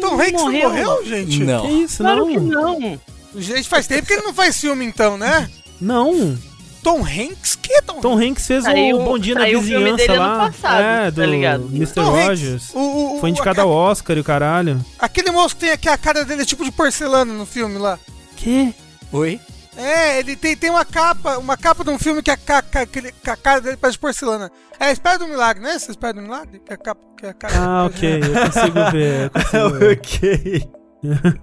Tom 0.00 0.14
Hanks 0.20 0.32
não 0.32 0.52
morreu, 0.52 1.04
gente? 1.06 1.42
Não. 1.44 1.62
Que 1.66 1.72
isso, 1.72 2.02
Claro 2.02 2.26
não. 2.26 2.28
que 2.28 2.40
não. 2.40 3.00
Gente, 3.36 3.68
faz 3.68 3.86
tempo 3.86 4.06
que 4.06 4.12
ele 4.14 4.22
não 4.22 4.32
faz 4.34 4.58
filme, 4.60 4.84
então, 4.84 5.18
né? 5.18 5.48
Não. 5.80 6.36
Tom 6.82 7.04
Hanks? 7.04 7.56
Que 7.60 7.72
é 7.74 7.82
Tom, 7.82 8.00
Tom 8.00 8.18
Hanks 8.18 8.46
fez 8.46 8.64
Saiu- 8.64 9.00
o 9.00 9.04
Bom 9.04 9.18
Dia 9.18 9.34
na 9.34 9.40
saiu 9.42 9.58
o 9.58 9.62
filme 9.62 9.78
Vizinhança 9.92 10.06
dele 10.06 10.18
lá. 10.18 10.26
ano 10.44 10.52
passado, 10.52 10.80
é, 10.80 11.04
tá 11.04 11.10
do 11.10 11.24
ligado? 11.24 11.64
Mr. 11.74 11.92
Tom 11.94 12.10
Rogers. 12.10 12.70
o- 12.74 13.16
o- 13.16 13.20
Foi 13.20 13.30
indicado 13.30 13.60
ao 13.60 13.68
Oscar 13.68 14.16
e 14.16 14.20
o 14.20 14.24
caralho. 14.24 14.84
Aquele 14.98 15.30
moço 15.30 15.54
que 15.56 15.62
tem 15.62 15.70
aqui 15.72 15.88
a 15.88 15.98
cara 15.98 16.24
dele 16.24 16.42
é 16.42 16.46
tipo 16.46 16.64
de 16.64 16.70
porcelana 16.70 17.32
no 17.34 17.44
filme 17.44 17.78
lá. 17.78 17.98
Que? 18.36 18.72
Oi? 19.12 19.38
É, 19.78 20.18
ele 20.18 20.34
tem, 20.34 20.56
tem 20.56 20.70
uma 20.70 20.84
capa, 20.84 21.38
uma 21.38 21.56
capa 21.56 21.84
de 21.84 21.90
um 21.90 21.98
filme 21.98 22.20
que 22.22 22.30
a, 22.30 22.36
ca- 22.36 22.64
aquele- 22.74 23.12
que 23.12 23.30
a 23.30 23.36
cara 23.36 23.60
dele 23.60 23.76
parece 23.76 23.98
porcelana. 23.98 24.50
É 24.80 24.86
a 24.86 24.92
Espera 24.92 25.18
do 25.18 25.26
Milagre, 25.28 25.62
né? 25.62 25.70
Essa 25.74 25.90
Espera 25.92 26.12
do 26.14 26.22
Milagre? 26.22 26.60
Que 26.66 26.72
a 26.72 26.76
capa, 26.76 27.00
que 27.16 27.26
a 27.26 27.32
cara 27.32 27.54
Ah, 27.58 27.84
ok. 27.86 28.20
Eu 28.22 28.44
consigo 28.46 28.90
ver. 28.90 29.24
Eu 29.24 29.30
consigo 29.70 29.70
ver. 29.78 29.98
ok. 29.98 30.70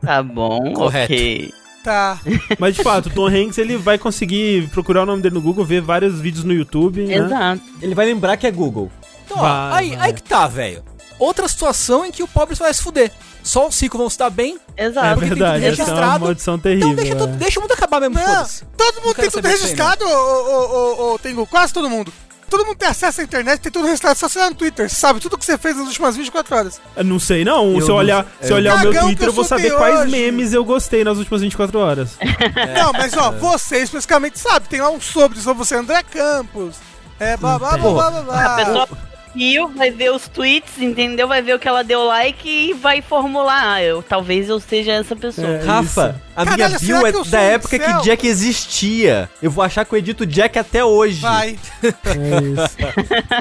Tá 0.02 0.22
bom, 0.22 0.74
Correto. 0.74 1.14
ok. 1.14 1.54
Tá. 1.84 2.20
Mas 2.60 2.76
de 2.76 2.84
fato, 2.84 3.06
o 3.08 3.10
Tom 3.10 3.28
Hanks 3.28 3.58
ele 3.58 3.78
vai 3.78 3.98
conseguir 3.98 4.68
procurar 4.70 5.04
o 5.04 5.06
nome 5.06 5.22
dele 5.22 5.36
no 5.36 5.42
Google, 5.42 5.64
ver 5.64 5.82
vários 5.82 6.20
vídeos 6.20 6.44
no 6.44 6.52
YouTube. 6.54 7.06
Né? 7.06 7.16
Exato. 7.16 7.62
Ele 7.82 7.96
vai 7.96 8.06
lembrar 8.06 8.36
que 8.38 8.48
é 8.48 8.52
Google. 8.52 8.92
Então, 9.26 9.38
ó, 9.38 9.42
Vai, 9.42 9.72
aí, 9.84 9.96
vai. 9.96 10.08
aí 10.08 10.14
que 10.14 10.24
tá, 10.24 10.46
velho. 10.48 10.84
Outra 11.18 11.48
situação 11.48 12.04
em 12.06 12.12
que 12.12 12.22
o 12.24 12.28
pobre 12.28 12.56
vai 12.56 12.74
se 12.74 12.82
fuder. 12.84 13.12
Só 13.46 13.68
os 13.68 13.80
ricos 13.80 13.98
vão 14.00 14.10
se 14.10 14.18
dar 14.18 14.32
bem. 14.32 14.58
Exato. 14.76 15.06
É 15.06 15.14
porque 15.14 15.30
tem 15.30 15.38
verdade, 15.38 15.64
tudo 15.64 15.72
essa 15.72 15.82
é 15.82 15.86
uma 15.86 15.92
registrado. 15.94 16.26
maldição 16.26 16.58
terrível. 16.60 16.88
Então 16.90 16.96
deixa, 16.96 17.14
é. 17.14 17.16
tudo, 17.16 17.36
deixa 17.38 17.60
o 17.60 17.62
mundo 17.62 17.72
acabar 17.74 18.02
mesmo, 18.02 18.16
Não, 18.16 18.46
todo 18.76 18.96
mundo 18.96 19.06
Não 19.06 19.14
tem 19.14 19.30
tudo 19.30 19.48
registrado, 19.48 20.04
ô, 20.04 20.10
ô, 20.10 21.12
ô, 21.12 21.14
ô, 21.14 21.20
Tengu, 21.20 21.46
quase 21.46 21.72
todo 21.72 21.88
mundo. 21.88 22.12
Todo 22.50 22.66
mundo 22.66 22.76
tem 22.78 22.88
acesso 22.90 23.22
à 23.22 23.24
internet, 23.24 23.60
tem 23.60 23.72
tudo 23.72 23.86
registrado. 23.86 24.18
Só 24.18 24.28
você 24.28 24.40
lá 24.40 24.50
no 24.50 24.56
Twitter, 24.56 24.90
você 24.90 24.96
sabe 24.96 25.20
tudo 25.20 25.38
que 25.38 25.46
você 25.46 25.58
fez 25.60 25.78
nas 25.78 25.88
últimas 25.88 26.16
24 26.18 26.56
horas. 26.56 26.82
Eu 26.96 27.04
Não 27.04 27.20
sei, 27.20 27.46
não. 27.46 27.74
Eu 27.76 27.82
se 27.82 27.90
eu 27.92 27.96
olhar, 27.96 28.26
se 28.42 28.52
eu 28.52 28.56
olhar 28.58 28.76
o 28.78 28.80
meu 28.80 29.02
Twitter, 29.04 29.26
eu 29.26 29.30
eu 29.30 29.34
vou 29.34 29.44
saber 29.46 29.70
tem 29.70 29.78
quais 29.78 30.00
hoje. 30.02 30.12
memes 30.12 30.54
eu 30.54 30.66
gostei 30.66 31.04
nas 31.04 31.18
últimas 31.20 31.42
24 31.42 31.80
horas. 31.80 32.18
Não, 32.76 32.94
mas 32.94 33.16
ó, 33.16 33.32
você 33.32 33.78
especificamente 33.78 34.40
sabe, 34.40 34.68
tem 34.68 34.82
lá 34.82 34.90
um 34.90 35.00
sobre, 35.02 35.40
sobre 35.40 35.64
você, 35.64 35.76
André 35.76 36.02
Campos. 36.04 36.76
É, 37.20 37.38
blá 37.38 37.58
blá 37.60 37.78
blá 37.78 37.84
Tem. 37.84 37.94
blá 37.94 38.12
blá 38.12 38.22
blá. 38.22 38.46
A 38.46 38.56
pessoa 38.58 38.88
viu, 39.36 39.68
vai 39.68 39.92
ver 39.92 40.12
os 40.12 40.28
tweets, 40.28 40.80
entendeu? 40.80 41.28
Vai 41.28 41.42
ver 41.42 41.54
o 41.54 41.60
que 41.60 41.68
ela 41.68 41.84
deu 41.84 42.04
like 42.06 42.48
e 42.48 42.74
vai 42.74 43.02
formular. 43.02 43.74
Ah, 43.74 43.84
eu, 43.84 44.02
talvez 44.02 44.48
eu 44.48 44.60
seja 44.60 44.94
essa 44.94 45.16
pessoa. 45.16 45.48
É. 45.48 45.66
Rafa, 45.66 46.22
a 46.36 46.46
Caralho, 46.46 46.80
minha 46.82 47.02
bio 47.02 47.08
é 47.08 47.30
da 47.30 47.42
época 47.42 47.78
que 47.78 48.04
Jack 48.04 48.26
existia. 48.26 49.30
Eu 49.42 49.52
vou 49.52 49.64
achar 49.64 49.86
que 49.86 49.94
eu 49.94 50.00
edito 50.00 50.26
Jack 50.26 50.58
até 50.58 50.84
hoje. 50.84 51.20
Vai. 51.22 51.60
É 51.84 51.90
isso. 52.64 52.78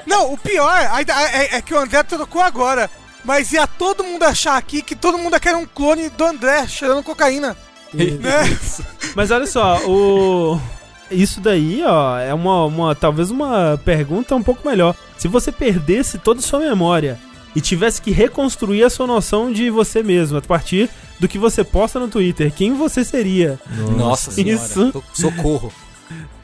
Não, 0.07 0.33
o 0.33 0.39
pior 0.39 0.89
ainda 0.91 1.13
é, 1.31 1.57
é 1.57 1.63
que 1.63 1.73
o 1.73 1.79
André 1.79 2.03
trocou 2.03 2.43
agora. 2.43 2.91
Mas 3.25 3.53
ia 3.53 3.67
todo 3.67 4.05
mundo 4.05 4.23
achar 4.25 4.59
aqui 4.59 4.83
que 4.83 4.95
todo 4.95 5.17
mundo 5.17 5.35
aqui 5.35 5.49
era 5.49 5.57
um 5.57 5.65
clone 5.65 6.11
do 6.11 6.25
André 6.25 6.67
cheirando 6.67 7.03
cocaína. 7.03 7.57
Né? 7.95 8.59
Mas 9.15 9.31
olha 9.31 9.47
só, 9.47 9.79
o. 9.87 10.61
Isso 11.11 11.41
daí, 11.41 11.83
ó, 11.85 12.19
é 12.19 12.33
uma, 12.35 12.65
uma. 12.65 12.95
Talvez 12.95 13.31
uma 13.31 13.81
pergunta 13.85 14.35
um 14.35 14.43
pouco 14.43 14.67
melhor. 14.69 14.95
Se 15.19 15.29
você 15.29 15.53
perdesse 15.53 16.19
toda 16.19 16.41
a 16.41 16.43
sua 16.43 16.59
memória 16.61 17.19
e 17.55 17.61
tivesse 17.61 18.01
que 18.03 18.11
reconstruir 18.11 18.83
a 18.85 18.91
sua 18.91 19.07
noção 19.07 19.53
de 19.53 19.71
você 19.71 20.03
mesmo 20.03 20.39
a 20.39 20.43
partir 20.43 20.89
do 21.21 21.29
que 21.29 21.39
você 21.39 21.63
posta 21.63 22.01
no 22.01 22.09
Twitter, 22.09 22.53
quem 22.53 22.75
você 22.75 23.05
seria? 23.05 23.59
Nossa 23.97 24.31
senhora. 24.33 24.55
Isso. 24.65 25.05
Socorro. 25.13 25.73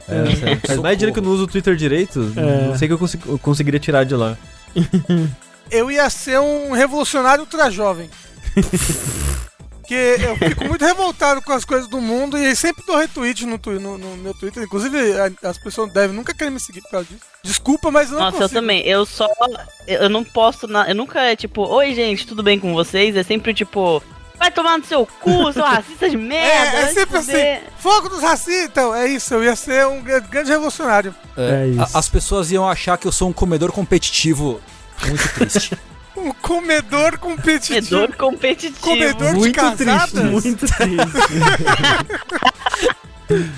É, 0.07 0.35
sério. 0.35 0.61
Faz 0.65 0.79
mais 0.79 0.97
que 0.97 1.05
eu 1.05 1.21
não 1.23 1.31
uso 1.31 1.43
o 1.43 1.47
Twitter 1.47 1.75
direito. 1.75 2.31
É. 2.35 2.67
Não 2.67 2.77
sei 2.77 2.87
que 2.87 2.93
eu, 2.93 2.97
consegui- 2.97 3.27
eu 3.29 3.37
conseguiria 3.39 3.79
tirar 3.79 4.03
de 4.05 4.15
lá. 4.15 4.37
Eu 5.69 5.89
ia 5.89 6.09
ser 6.09 6.37
um 6.37 6.73
revolucionário 6.73 7.43
ultra 7.45 7.71
jovem. 7.71 8.09
Porque 9.91 10.25
eu 10.25 10.37
fico 10.49 10.63
muito 10.65 10.85
revoltado 10.85 11.41
com 11.41 11.51
as 11.51 11.65
coisas 11.65 11.87
do 11.87 11.99
mundo 11.99 12.37
e 12.37 12.55
sempre 12.55 12.83
dou 12.85 12.95
retweet 12.97 13.45
no, 13.45 13.59
no- 13.79 13.97
no 13.97 14.17
meu 14.17 14.33
Twitter. 14.33 14.63
Inclusive, 14.63 14.97
as 15.43 15.57
pessoas 15.57 15.91
devem 15.91 16.15
nunca 16.15 16.33
querer 16.33 16.49
me 16.49 16.59
seguir 16.59 16.81
por 16.81 16.91
causa 16.91 17.07
disso. 17.09 17.21
Desculpa, 17.43 17.91
mas 17.91 18.09
eu 18.09 18.15
não 18.17 18.21
Nossa, 18.25 18.37
eu 18.37 18.41
consigo. 18.43 18.61
também. 18.61 18.81
Eu 18.87 19.05
só. 19.05 19.27
Eu 19.87 20.09
não 20.09 20.23
posto 20.23 20.67
nada. 20.67 20.89
Eu 20.91 20.95
nunca 20.95 21.19
é 21.21 21.35
tipo, 21.35 21.63
oi 21.67 21.93
gente, 21.93 22.25
tudo 22.25 22.41
bem 22.41 22.57
com 22.59 22.73
vocês? 22.73 23.15
É 23.17 23.23
sempre 23.23 23.53
tipo, 23.53 24.01
vai 24.39 24.49
tomar 24.49 24.77
no 24.77 24.85
seu 24.85 25.05
cu, 25.05 25.51
seu 25.51 25.63
racista 25.63 26.09
de 26.09 26.15
merda. 26.15 26.77
É, 26.77 26.81
é 26.83 26.87
sempre 26.93 27.17
assim. 27.17 27.31
fuder." 27.31 27.63
Fogo 27.77 28.07
dos 28.09 28.21
racistas. 28.21 28.65
Então, 28.69 28.95
é 28.95 29.07
isso. 29.09 29.33
Eu 29.33 29.43
ia 29.43 29.55
ser 29.57 29.85
um 29.87 30.01
grande, 30.01 30.49
revolucionário. 30.49 31.13
É 31.35 31.67
isso. 31.67 31.81
a- 31.81 31.99
As 31.99 32.07
pessoas 32.07 32.49
iam 32.49 32.67
achar 32.69 32.97
que 32.97 33.07
eu 33.07 33.11
sou 33.11 33.27
um 33.27 33.33
comedor 33.33 33.71
competitivo 33.73 34.61
muito 35.05 35.27
triste. 35.33 35.77
Um 36.21 36.31
comedor 36.33 37.17
competitivo. 37.17 37.89
Comedor 37.89 38.15
competitivo. 38.15 38.79
Comedor 38.79 39.31
de 39.31 39.39
Muito 39.39 39.55
casadas. 39.55 40.11
triste, 40.11 40.25
Muito 40.25 40.67
triste. 40.67 40.81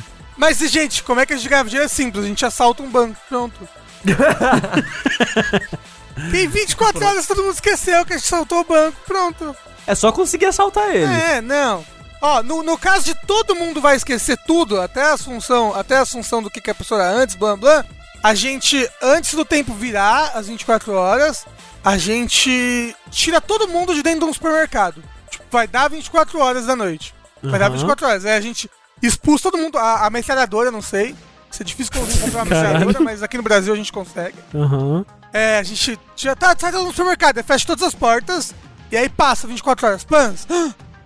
Mas, 0.38 0.60
gente, 0.60 1.04
como 1.04 1.20
é 1.20 1.26
que 1.26 1.34
a 1.34 1.38
gente 1.38 1.50
ganha 1.50 1.64
dinheiro? 1.64 1.86
É 1.86 1.90
simples. 1.90 2.24
A 2.24 2.28
gente 2.28 2.46
assalta 2.46 2.84
um 2.84 2.90
banco. 2.90 3.18
Pronto. 3.28 3.68
Tem 6.32 6.48
24 6.48 7.06
horas, 7.06 7.26
todo 7.26 7.44
mundo 7.44 7.54
esqueceu 7.54 8.06
que 8.06 8.14
a 8.14 8.18
gente 8.18 8.26
assaltou 8.26 8.62
o 8.62 8.64
banco. 8.64 8.98
Pronto. 9.06 9.56
É 9.86 9.96
só 9.96 10.12
conseguir 10.12 10.46
assaltar 10.46 10.90
ele. 10.90 11.12
É, 11.12 11.42
não. 11.42 11.84
Ó, 12.22 12.42
no, 12.42 12.64
no 12.64 12.78
caso 12.78 13.04
de 13.04 13.16
todo 13.28 13.56
mundo 13.56 13.82
vai 13.82 13.98
esquecer 13.98 14.38
tudo, 14.48 14.80
até 14.80 15.02
a 15.02 15.14
assunção, 15.14 15.76
até 15.76 15.98
a 15.98 16.02
assunção 16.02 16.42
do 16.42 16.50
que, 16.50 16.62
que 16.62 16.72
a 16.72 16.76
pessoa 16.76 17.04
era 17.04 17.12
antes, 17.12 17.36
blá 17.36 17.58
blá, 17.58 17.84
a 18.24 18.34
gente, 18.34 18.90
antes 19.02 19.34
do 19.34 19.44
tempo 19.44 19.74
virar, 19.74 20.32
às 20.34 20.48
24 20.48 20.94
horas, 20.94 21.46
a 21.84 21.98
gente 21.98 22.96
tira 23.12 23.42
todo 23.42 23.68
mundo 23.68 23.94
de 23.94 24.02
dentro 24.04 24.22
de 24.22 24.26
um 24.26 24.34
supermercado. 24.34 25.04
Tipo, 25.30 25.44
vai 25.52 25.68
dar 25.68 25.90
24 25.90 26.40
horas 26.40 26.66
da 26.66 26.76
noite. 26.76 27.14
Vai 27.42 27.60
dar 27.60 27.66
Aham. 27.68 27.74
24 27.76 28.08
horas. 28.08 28.26
Aí 28.26 28.34
a 28.38 28.42
gente 28.42 28.70
expulsa 29.02 29.44
todo 29.52 29.58
mundo. 29.62 29.78
A, 29.78 30.06
a 30.06 30.10
metralhadora, 30.10 30.72
não 30.72 30.82
sei. 30.82 31.16
Isso 31.52 31.62
é 31.62 31.66
difícil 31.66 31.92
comprar 31.94 32.40
uma 32.40 32.46
metralhadora, 32.46 33.00
mas 33.02 33.22
aqui 33.22 33.38
no 33.38 33.44
Brasil 33.44 33.74
a 33.74 33.78
gente 33.78 33.92
consegue. 33.92 34.38
Aham. 34.56 35.06
É, 35.32 35.58
a 35.60 35.64
gente 35.64 36.00
já 36.16 36.36
tá, 36.36 36.56
sai 36.58 36.72
no 36.72 36.88
supermercado, 36.92 37.38
aí 37.38 37.44
fecha 37.44 37.66
todas 37.66 37.84
as 37.84 37.96
portas, 37.96 38.54
e 38.92 38.98
aí 38.98 39.10
passa 39.10 39.48
24 39.48 39.88
horas. 39.88 40.04
Pans! 40.04 40.48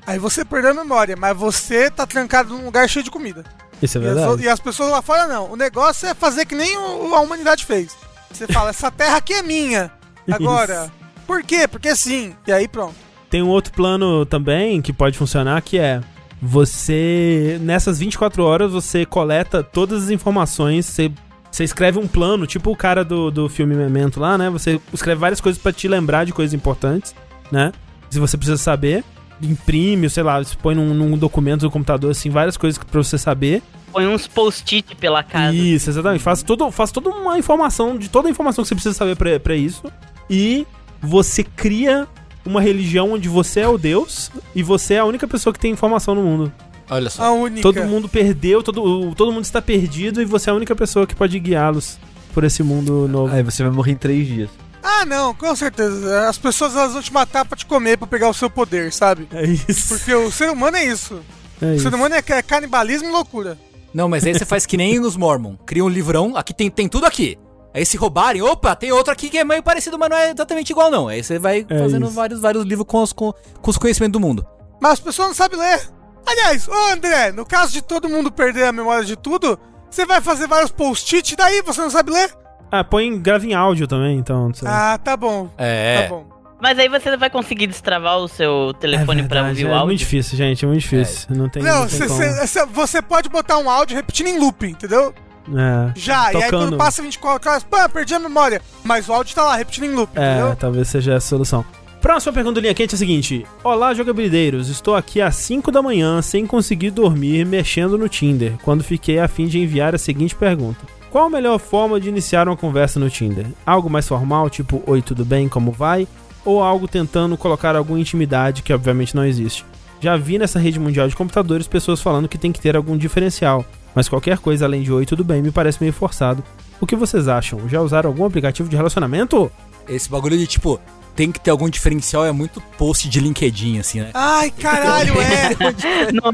Aí 0.06 0.20
você 0.20 0.44
perdeu 0.46 0.72
a 0.72 0.74
memória, 0.74 1.16
mas 1.18 1.36
você 1.36 1.90
tá 1.90 2.06
trancado 2.06 2.54
num 2.54 2.66
lugar 2.66 2.88
cheio 2.90 3.04
de 3.04 3.12
comida. 3.12 3.44
Isso 3.82 3.98
é 3.98 4.02
E 4.02 4.08
as, 4.08 4.14
verdade. 4.16 4.44
e 4.44 4.50
as 4.50 4.60
pessoas 4.60 4.90
lá 4.90 5.02
fora 5.02 5.28
não. 5.28 5.52
O 5.52 5.56
negócio 5.56 6.08
é 6.08 6.14
fazer 6.14 6.46
que 6.46 6.56
nem 6.56 6.78
o- 6.78 7.14
a 7.16 7.20
humanidade 7.22 7.66
fez. 7.66 7.96
Você 8.32 8.48
fala, 8.48 8.70
essa 8.70 8.90
terra 8.92 9.18
aqui 9.18 9.34
é 9.34 9.42
minha. 9.42 9.92
Agora, 10.32 10.92
por 11.26 11.44
quê? 11.44 11.68
Porque 11.68 11.96
sim. 11.96 12.34
E 12.46 12.52
aí 12.52 12.68
pronto. 12.68 12.96
Tem 13.30 13.42
um 13.42 13.50
outro 13.50 13.74
plano 13.74 14.26
também 14.26 14.82
que 14.82 14.94
pode 14.94 15.18
funcionar 15.18 15.62
que 15.62 15.78
é 15.78 16.02
você 16.42 17.58
nessas 17.62 18.00
24 18.00 18.44
horas 18.44 18.72
você 18.72 19.06
coleta 19.06 19.64
todas 19.64 20.04
as 20.04 20.10
informações, 20.10 20.86
você, 20.86 21.12
você 21.52 21.64
escreve 21.64 22.00
um 22.00 22.08
plano, 22.08 22.46
tipo 22.46 22.72
o 22.72 22.76
cara 22.76 23.04
do, 23.04 23.32
do 23.32 23.50
filme 23.50 23.76
Memento 23.76 24.20
lá, 24.20 24.38
né? 24.38 24.50
Você 24.50 24.80
escreve 24.94 25.20
várias 25.20 25.42
coisas 25.42 25.62
pra 25.62 25.74
te 25.74 25.88
lembrar 25.88 26.26
de 26.26 26.34
coisas 26.34 26.54
importantes, 26.54 27.16
né? 27.52 27.72
Se 28.10 28.20
você 28.20 28.38
precisa 28.38 28.58
saber, 28.58 29.04
imprime, 29.42 30.10
sei 30.10 30.24
lá, 30.24 30.42
você 30.42 30.56
põe 30.56 30.76
num, 30.76 30.94
num 30.94 31.18
documento 31.18 31.62
do 31.62 31.72
computador 31.72 32.12
assim, 32.12 32.30
várias 32.30 32.56
coisas 32.56 32.82
pra 32.82 33.04
você 33.04 33.18
saber. 33.18 33.62
Põe 33.92 34.08
uns 34.08 34.28
post-it 34.28 34.96
pela 34.96 35.24
casa. 35.24 35.56
Isso, 35.56 35.90
exatamente. 35.90 36.24
Faz, 36.24 36.44
todo, 36.44 36.70
faz 36.72 36.92
toda 36.92 37.10
uma 37.10 37.38
informação, 37.38 37.98
de 37.98 38.10
toda 38.10 38.28
a 38.28 38.32
informação 38.32 38.64
que 38.64 38.70
você 38.70 38.76
precisa 38.76 38.96
saber 38.96 39.16
pra, 39.16 39.40
pra 39.40 39.56
isso. 39.56 39.84
E 40.30 40.66
você 41.02 41.44
cria 41.44 42.08
uma 42.46 42.62
religião 42.62 43.12
onde 43.14 43.28
você 43.30 43.62
é 43.62 43.68
o 43.68 43.78
Deus 43.78 44.32
e 44.56 44.64
você 44.64 44.96
é 44.96 45.00
a 45.00 45.06
única 45.06 45.28
pessoa 45.28 45.54
que 45.54 45.60
tem 45.60 45.72
informação 45.72 46.16
no 46.16 46.24
mundo. 46.24 46.52
Olha 46.90 47.10
só. 47.10 47.24
A 47.24 47.32
única. 47.32 47.62
Todo 47.62 47.84
mundo 47.84 48.08
perdeu, 48.08 48.64
todo, 48.64 48.82
o- 48.84 49.14
todo 49.16 49.32
mundo 49.32 49.44
está 49.44 49.62
perdido 49.62 50.22
e 50.22 50.26
você 50.26 50.50
é 50.50 50.54
a 50.54 50.56
única 50.56 50.76
pessoa 50.76 51.06
que 51.06 51.14
pode 51.16 51.38
guiá-los 51.40 51.98
por 52.34 52.44
esse 52.46 52.64
mundo 52.64 53.08
novo. 53.08 53.34
Aí 53.34 53.44
você 53.44 53.64
vai 53.64 53.72
morrer 53.72 53.92
em 53.92 53.98
três 53.98 54.26
dias. 54.26 54.50
Ah, 54.82 55.04
não, 55.06 55.34
com 55.34 55.54
certeza. 55.54 56.30
As 56.30 56.38
pessoas 56.38 56.74
elas 56.76 56.94
vão 56.94 57.02
te 57.02 57.12
matar 57.12 57.44
pra 57.44 57.58
te 57.58 57.66
comer, 57.66 57.98
pra 57.98 58.08
pegar 58.08 58.30
o 58.30 58.34
seu 58.34 58.50
poder, 58.50 58.94
sabe? 58.94 59.28
É 59.34 59.46
isso. 59.46 59.90
Porque 59.90 60.14
o 60.14 60.32
ser 60.32 60.50
humano 60.50 60.78
é 60.78 60.86
isso. 60.86 61.20
É 61.62 61.66
O 61.66 61.74
isso. 61.74 61.84
ser 61.84 61.94
humano 61.94 62.16
é 62.16 62.22
ca- 62.22 62.42
canibalismo 62.42 63.10
e 63.10 63.12
loucura. 63.12 63.58
Não, 63.94 64.08
mas 64.08 64.24
aí 64.26 64.34
você 64.34 64.46
faz 64.46 64.66
que 64.66 64.78
nem 64.78 64.98
nos 65.00 65.18
Mormon. 65.18 65.56
Cria 65.66 65.84
um 65.84 65.90
livrão, 65.90 66.38
aqui 66.38 66.54
tem, 66.54 66.70
tem 66.70 66.88
tudo 66.88 67.06
aqui. 67.06 67.38
Aí 67.74 67.86
se 67.86 67.96
roubarem, 67.98 68.42
opa, 68.42 68.76
tem 68.76 68.92
outro 68.92 69.12
aqui 69.14 69.30
que 69.30 69.38
é 69.38 69.44
meio 69.44 69.62
parecido, 69.62 70.00
mas 70.00 70.10
não 70.10 70.18
é 70.18 70.32
exatamente 70.32 70.72
igual 70.72 70.90
não. 70.90 71.08
Aí 71.08 71.24
você 71.24 71.38
vai 71.38 71.66
É 71.70 71.78
fazendo 71.80 72.06
isso. 72.08 72.16
vários, 72.16 72.40
vários 72.40 72.64
livros 72.66 72.88
com 72.88 73.02
os, 73.04 73.14
com, 73.14 73.32
com 73.62 73.70
os 73.72 73.78
conhecimentos 73.78 74.14
do 74.14 74.20
mundo. 74.26 74.46
Mas 74.82 74.94
as 74.94 75.00
pessoas 75.00 75.28
não 75.30 75.36
sabem 75.36 75.60
ler. 75.60 75.82
Aliás, 76.26 76.68
ô 76.68 76.74
André, 76.92 77.32
no 77.32 77.46
caso 77.46 77.72
de 77.72 77.82
todo 77.82 78.10
mundo 78.10 78.32
perder 78.32 78.66
a 78.66 78.72
memória 78.72 79.06
de 79.06 79.16
tudo, 79.16 79.58
você 79.90 80.06
vai 80.06 80.20
fazer 80.22 80.48
vários 80.48 80.72
post-it, 80.72 81.36
daí 81.36 81.62
você 81.62 81.80
não 81.82 81.90
sabe 81.90 82.12
ler? 82.12 82.34
Ah, 82.72 82.84
põe 82.84 83.18
grave 83.20 83.48
em 83.50 83.54
áudio 83.54 83.88
também, 83.88 84.18
então. 84.18 84.48
não 84.48 84.54
sei. 84.54 84.68
Ah, 84.68 85.00
tá 85.02 85.16
bom. 85.16 85.50
É. 85.58 86.02
Tá 86.04 86.10
bom. 86.10 86.26
Mas 86.60 86.78
aí 86.80 86.90
você 86.90 87.16
vai 87.16 87.30
conseguir 87.30 87.68
destravar 87.68 88.18
o 88.18 88.28
seu 88.28 88.74
telefone 88.80 89.22
pra 89.24 89.44
verdade, 89.44 89.50
ouvir 89.64 89.66
o 89.66 89.70
é 89.70 89.74
áudio. 89.74 89.86
muito 89.86 90.00
difícil, 90.00 90.36
gente, 90.38 90.66
é 90.66 90.68
muito 90.68 90.82
difícil. 90.82 91.28
Não 91.30 91.48
tem, 91.48 91.62
Não, 91.62 91.82
não 91.82 91.88
tem 91.88 91.98
cê- 92.00 92.08
como. 92.08 92.20
cê- 92.20 92.48
cê- 92.48 92.66
você 92.66 93.02
pode 93.02 93.30
botar 93.30 93.58
um 93.60 93.70
áudio 93.70 93.96
repetindo 93.96 94.28
em 94.28 94.40
loop, 94.40 94.66
entendeu? 94.68 95.14
É. 95.56 95.92
Já, 95.96 96.34
e 96.34 96.36
aí 96.38 96.44
Tocando. 96.44 96.68
quando 96.72 96.78
passa 96.78 97.02
24 97.02 97.50
horas, 97.50 97.64
pá, 97.64 97.88
perdi 97.88 98.14
a 98.14 98.20
memória. 98.20 98.62
Mas 98.84 99.08
o 99.08 99.14
áudio 99.14 99.34
tá 99.36 99.44
lá, 99.44 99.56
repetindo 99.56 99.86
em 99.86 99.94
loop, 99.94 100.10
É, 100.16 100.34
entendeu? 100.36 100.56
talvez 100.56 100.88
seja 100.88 101.14
essa 101.14 101.28
a 101.28 101.30
solução. 101.30 101.66
Próxima 102.02 102.32
pergunta 102.32 102.56
do 102.56 102.62
Linha 102.62 102.74
Quente 102.74 102.94
é 102.94 102.96
a 102.96 103.00
seguinte: 103.00 103.46
Olá, 103.64 103.94
jogabilideiros. 103.94 104.70
Estou 104.70 104.96
aqui 104.96 105.20
às 105.22 105.36
5 105.36 105.72
da 105.72 105.82
manhã 105.82 106.22
sem 106.22 106.46
conseguir 106.46 106.92
dormir 106.92 107.46
mexendo 107.46 107.98
no 107.98 108.08
Tinder, 108.08 108.54
quando 108.64 108.84
fiquei 108.84 109.20
a 109.20 109.28
fim 109.28 109.48
de 109.48 109.60
enviar 109.60 109.96
a 109.96 109.98
seguinte 109.98 110.36
pergunta: 110.36 110.86
Qual 111.12 111.26
a 111.26 111.30
melhor 111.30 111.58
forma 111.60 112.00
de 112.00 112.08
iniciar 112.08 112.48
uma 112.48 112.56
conversa 112.56 113.00
no 113.00 113.10
Tinder? 113.10 113.48
Algo 113.66 113.90
mais 113.90 114.08
formal, 114.08 114.50
tipo 114.50 114.84
Oi, 114.86 115.02
tudo 115.02 115.26
bem? 115.26 115.50
Como 115.50 115.72
vai? 115.72 116.08
Ou 116.46 116.62
algo 116.64 116.88
tentando 116.88 117.36
colocar 117.36 117.76
alguma 117.76 118.00
intimidade 118.00 118.62
que 118.62 118.72
obviamente 118.72 119.16
não 119.16 119.26
existe? 119.26 119.66
Já 120.00 120.16
vi 120.16 120.38
nessa 120.38 120.60
rede 120.60 120.80
mundial 120.80 121.08
de 121.10 121.16
computadores 121.16 121.68
pessoas 121.68 122.00
falando 122.00 122.30
que 122.30 122.38
tem 122.38 122.52
que 122.52 122.62
ter 122.62 122.76
algum 122.78 122.96
diferencial, 122.96 123.66
mas 123.98 124.08
qualquer 124.08 124.38
coisa 124.38 124.64
além 124.64 124.84
de 124.84 124.94
Oi, 124.94 125.08
tudo 125.08 125.24
bem 125.24 125.42
me 125.42 125.50
parece 125.50 125.80
meio 125.82 125.92
forçado. 125.92 126.44
O 126.80 126.86
que 126.86 126.96
vocês 126.96 127.28
acham? 127.28 127.68
Já 127.68 127.82
usaram 127.82 128.12
algum 128.12 128.26
aplicativo 128.26 128.70
de 128.70 128.76
relacionamento? 128.76 129.52
Esse 129.90 130.08
bagulho 130.08 130.38
de 130.38 130.46
tipo, 130.46 130.80
tem 131.16 131.32
que 131.32 131.40
ter 131.40 131.50
algum 131.50 131.68
diferencial 131.68 132.24
é 132.24 132.32
muito 132.32 132.62
post 132.78 133.10
de 133.10 133.20
LinkedIn, 133.20 133.80
assim, 133.80 134.02
né? 134.02 134.12
Ai, 134.14 134.52
caralho, 134.52 135.16
é. 135.20 136.12
Não, 136.12 136.32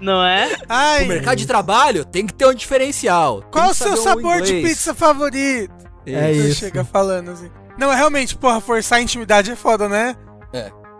não 0.00 0.24
é? 0.24 0.56
Ai, 0.68 1.04
O 1.04 1.06
mercado 1.06 1.36
de 1.36 1.46
trabalho 1.46 2.04
tem 2.04 2.26
que 2.26 2.34
ter 2.34 2.46
um 2.48 2.52
diferencial. 2.54 3.44
Qual 3.48 3.70
o 3.70 3.74
seu 3.74 3.92
um 3.92 3.96
sabor 3.96 4.42
de 4.42 4.60
pizza 4.60 4.92
favorito? 4.92 5.72
É 6.04 6.32
Você 6.32 6.48
isso. 6.48 6.58
chega 6.58 6.84
falando 6.84 7.30
assim. 7.30 7.48
Não, 7.78 7.92
é 7.92 7.94
realmente, 7.94 8.36
porra, 8.36 8.60
forçar 8.60 8.98
a 8.98 9.02
intimidade 9.02 9.52
é 9.52 9.54
foda, 9.54 9.88
né? 9.88 10.16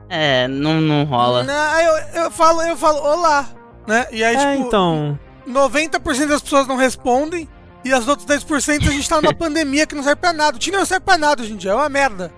É, 0.09 0.47
não, 0.47 0.81
não 0.81 1.03
rola. 1.03 1.43
Não, 1.43 1.81
eu, 1.81 2.23
eu 2.23 2.31
falo, 2.31 2.63
eu 2.63 2.77
falo, 2.77 3.01
olá, 3.01 3.49
né? 3.85 4.07
E 4.13 4.23
aí, 4.23 4.37
É, 4.37 4.55
tipo, 4.55 4.69
então. 4.69 5.19
90% 5.49 6.27
das 6.27 6.41
pessoas 6.43 6.67
não 6.67 6.77
respondem 6.77 7.49
e 7.85 7.93
as 7.93 8.07
outras 8.09 8.27
10% 8.45 8.89
a 8.89 8.91
gente 8.91 9.09
tá 9.09 9.21
numa 9.21 9.33
pandemia 9.35 9.87
que 9.87 9.95
não 9.95 10.03
serve 10.03 10.21
pra 10.21 10.33
nada. 10.33 10.57
O 10.57 10.61
Tinder 10.61 10.81
não 10.81 10.87
serve 10.87 11.05
pra 11.05 11.17
nada 11.19 11.43
hoje 11.43 11.53
em 11.53 11.57
dia, 11.57 11.71
é 11.71 11.75
uma 11.75 11.89
merda. 11.89 12.33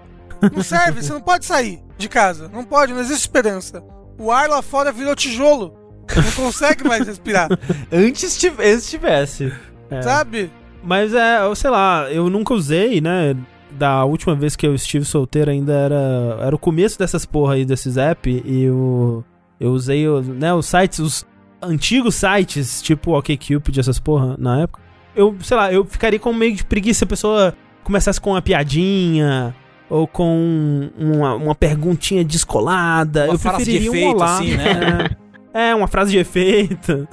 Não 0.52 0.62
serve, 0.62 1.02
você 1.02 1.12
não 1.12 1.20
pode 1.20 1.44
sair 1.46 1.80
de 1.96 2.08
casa. 2.08 2.48
Não 2.52 2.62
pode, 2.64 2.92
não 2.92 3.00
existe 3.00 3.22
esperança. 3.22 3.82
O 4.18 4.30
ar 4.30 4.48
lá 4.48 4.62
fora 4.62 4.92
virou 4.92 5.14
tijolo. 5.16 5.74
Não 6.14 6.44
consegue 6.44 6.84
mais 6.88 7.06
respirar, 7.06 7.48
Antes, 7.92 8.36
tiv- 8.38 8.58
antes 8.60 8.88
tivesse. 8.88 9.52
É. 9.90 10.00
sabe? 10.02 10.50
Mas 10.82 11.12
é, 11.12 11.38
sei 11.54 11.70
lá, 11.70 12.10
eu 12.10 12.30
nunca 12.30 12.54
usei, 12.54 13.00
né? 13.00 13.36
Da 13.70 14.04
última 14.04 14.34
vez 14.34 14.56
que 14.56 14.66
eu 14.66 14.74
estive 14.74 15.04
solteiro 15.04 15.50
ainda 15.50 15.72
era, 15.72 16.38
era 16.40 16.54
o 16.54 16.58
começo 16.58 16.98
dessas 16.98 17.26
porra 17.26 17.54
aí, 17.54 17.64
desses 17.64 17.96
app, 17.98 18.28
e 18.44 18.62
eu, 18.62 19.22
eu 19.60 19.70
usei 19.72 20.08
o- 20.08 20.22
né, 20.22 20.52
os 20.54 20.64
sites, 20.66 20.98
os 20.98 21.26
antigos 21.62 22.14
sites, 22.14 22.82
tipo 22.82 23.16
OkCupid, 23.16 23.80
essas 23.80 23.98
porra, 23.98 24.36
na 24.38 24.62
época. 24.62 24.80
Eu, 25.14 25.36
sei 25.42 25.56
lá, 25.56 25.72
eu 25.72 25.84
ficaria 25.84 26.18
com 26.18 26.32
meio 26.32 26.54
de 26.54 26.64
preguiça 26.64 26.98
se 26.98 27.04
a 27.04 27.06
pessoa 27.06 27.54
começasse 27.82 28.20
com 28.20 28.30
uma 28.30 28.42
piadinha, 28.42 29.54
ou 29.90 30.06
com 30.06 30.90
uma, 30.96 31.34
uma 31.34 31.54
perguntinha 31.54 32.24
descolada. 32.24 33.24
Uma 33.24 33.34
eu 33.34 33.38
frase 33.38 33.64
de 33.64 33.70
preferiria 33.70 33.90
um 33.90 33.94
efeito, 33.94 34.16
olá. 34.16 34.34
assim, 34.34 34.56
né? 34.56 35.10
É, 35.54 35.68
é, 35.70 35.74
uma 35.74 35.88
frase 35.88 36.10
de 36.10 36.18
efeito. 36.18 37.08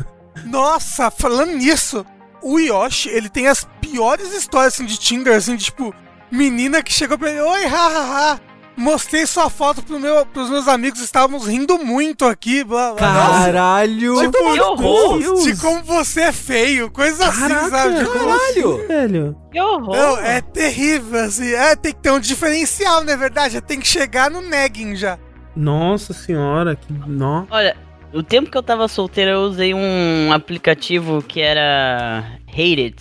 Nossa, 0.46 1.10
falando 1.10 1.54
nisso, 1.54 2.06
o 2.44 2.60
Yoshi, 2.60 3.10
ele 3.10 3.30
tem 3.30 3.48
as 3.48 3.68
piores 3.80 4.34
histórias 4.34 4.74
assim, 4.74 4.86
de 4.86 5.00
Tinder, 5.00 5.36
assim, 5.36 5.56
de 5.56 5.64
tipo, 5.66 5.94
menina 6.30 6.84
que 6.84 6.94
chegou 6.94 7.18
pra 7.18 7.32
ele, 7.32 7.42
oi, 7.42 7.66
hahaha. 7.66 8.40
Mostrei 8.78 9.26
sua 9.26 9.50
foto 9.50 9.82
pro 9.82 10.00
meu, 10.00 10.26
pros 10.26 10.50
meus 10.50 10.68
amigos, 10.68 11.00
estávamos 11.00 11.48
rindo 11.48 11.78
muito 11.78 12.26
aqui, 12.26 12.64
blá 12.64 12.94
blá. 12.94 13.14
Nossa, 13.14 13.46
Caralho! 13.46 14.20
tipo, 14.20 14.54
que 14.54 14.60
horror! 14.60 15.44
de 15.44 15.56
como 15.58 15.82
você 15.84 16.22
é 16.22 16.32
feio, 16.32 16.92
coisa 16.92 17.28
assim, 17.28 17.70
sabe? 17.70 18.00
Tipo, 18.00 18.12
Caralho! 18.12 18.88
Velho. 18.88 19.38
Que 19.52 19.62
horror! 19.62 19.96
Não, 19.96 20.18
é 20.18 20.42
terrível, 20.42 21.22
assim. 21.24 21.54
É, 21.54 21.76
tem 21.76 21.94
que 21.94 22.00
ter 22.00 22.12
um 22.12 22.20
diferencial, 22.20 23.04
não 23.04 23.14
é 23.14 23.18
verdade? 23.18 23.62
Tem 23.62 23.80
que 23.80 23.88
chegar 23.88 24.30
no 24.30 24.42
negging 24.42 24.96
já. 24.96 25.18
Nossa 25.56 26.12
senhora, 26.14 26.76
que. 26.76 26.92
Nó. 27.08 27.46
Olha, 27.50 27.78
o 28.14 28.22
tempo 28.22 28.52
que 28.52 28.58
eu 28.58 28.64
tava 28.64 28.88
solteiro, 28.88 29.32
eu 29.32 29.40
usei 29.42 29.74
um 29.74 30.34
aplicativo 30.34 31.22
que 31.22 31.40
era 31.40 32.26
Hated. 32.50 32.96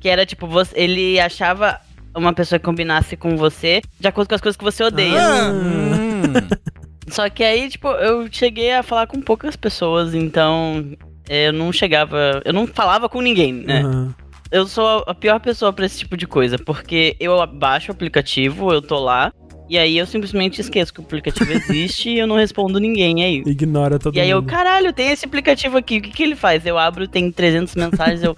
Que 0.00 0.08
era 0.08 0.24
tipo, 0.24 0.46
você, 0.46 0.72
ele 0.74 1.20
achava 1.20 1.78
uma 2.14 2.32
pessoa 2.32 2.58
que 2.58 2.64
combinasse 2.64 3.16
com 3.16 3.36
você 3.36 3.80
de 4.00 4.08
acordo 4.08 4.28
com 4.28 4.34
as 4.34 4.40
coisas 4.40 4.56
que 4.56 4.64
você 4.64 4.82
odeia. 4.84 5.20
Ah, 5.20 5.52
Hum. 5.52 6.32
Só 7.08 7.28
que 7.30 7.42
aí, 7.42 7.68
tipo, 7.70 7.88
eu 7.88 8.28
cheguei 8.30 8.72
a 8.72 8.82
falar 8.82 9.06
com 9.06 9.20
poucas 9.20 9.56
pessoas, 9.56 10.14
então 10.14 10.84
eu 11.28 11.52
não 11.52 11.72
chegava. 11.72 12.42
Eu 12.44 12.52
não 12.52 12.66
falava 12.66 13.08
com 13.08 13.20
ninguém, 13.22 13.52
né? 13.52 13.80
Aham. 13.82 14.14
Eu 14.50 14.66
sou 14.66 15.04
a 15.06 15.14
pior 15.14 15.38
pessoa 15.40 15.72
pra 15.72 15.84
esse 15.86 15.98
tipo 15.98 16.16
de 16.16 16.26
coisa, 16.26 16.58
porque 16.58 17.14
eu 17.20 17.46
baixo 17.46 17.90
o 17.90 17.94
aplicativo, 17.94 18.72
eu 18.72 18.80
tô 18.80 18.98
lá, 18.98 19.30
e 19.68 19.76
aí 19.76 19.98
eu 19.98 20.06
simplesmente 20.06 20.58
esqueço 20.60 20.92
que 20.92 21.00
o 21.00 21.04
aplicativo 21.04 21.50
existe 21.52 22.08
e 22.16 22.18
eu 22.18 22.26
não 22.26 22.36
respondo 22.36 22.78
ninguém 22.80 23.22
aí. 23.22 23.42
Ignora 23.46 23.98
todo 23.98 24.16
E 24.16 24.20
aí 24.20 24.30
eu, 24.30 24.40
mundo. 24.40 24.48
caralho, 24.50 24.90
tem 24.92 25.10
esse 25.10 25.26
aplicativo 25.26 25.76
aqui, 25.76 25.98
o 25.98 26.02
que, 26.02 26.08
que 26.10 26.22
ele 26.22 26.34
faz? 26.34 26.64
Eu 26.64 26.78
abro, 26.78 27.06
tem 27.06 27.30
300 27.30 27.74
mensagens, 27.74 28.22
eu, 28.22 28.34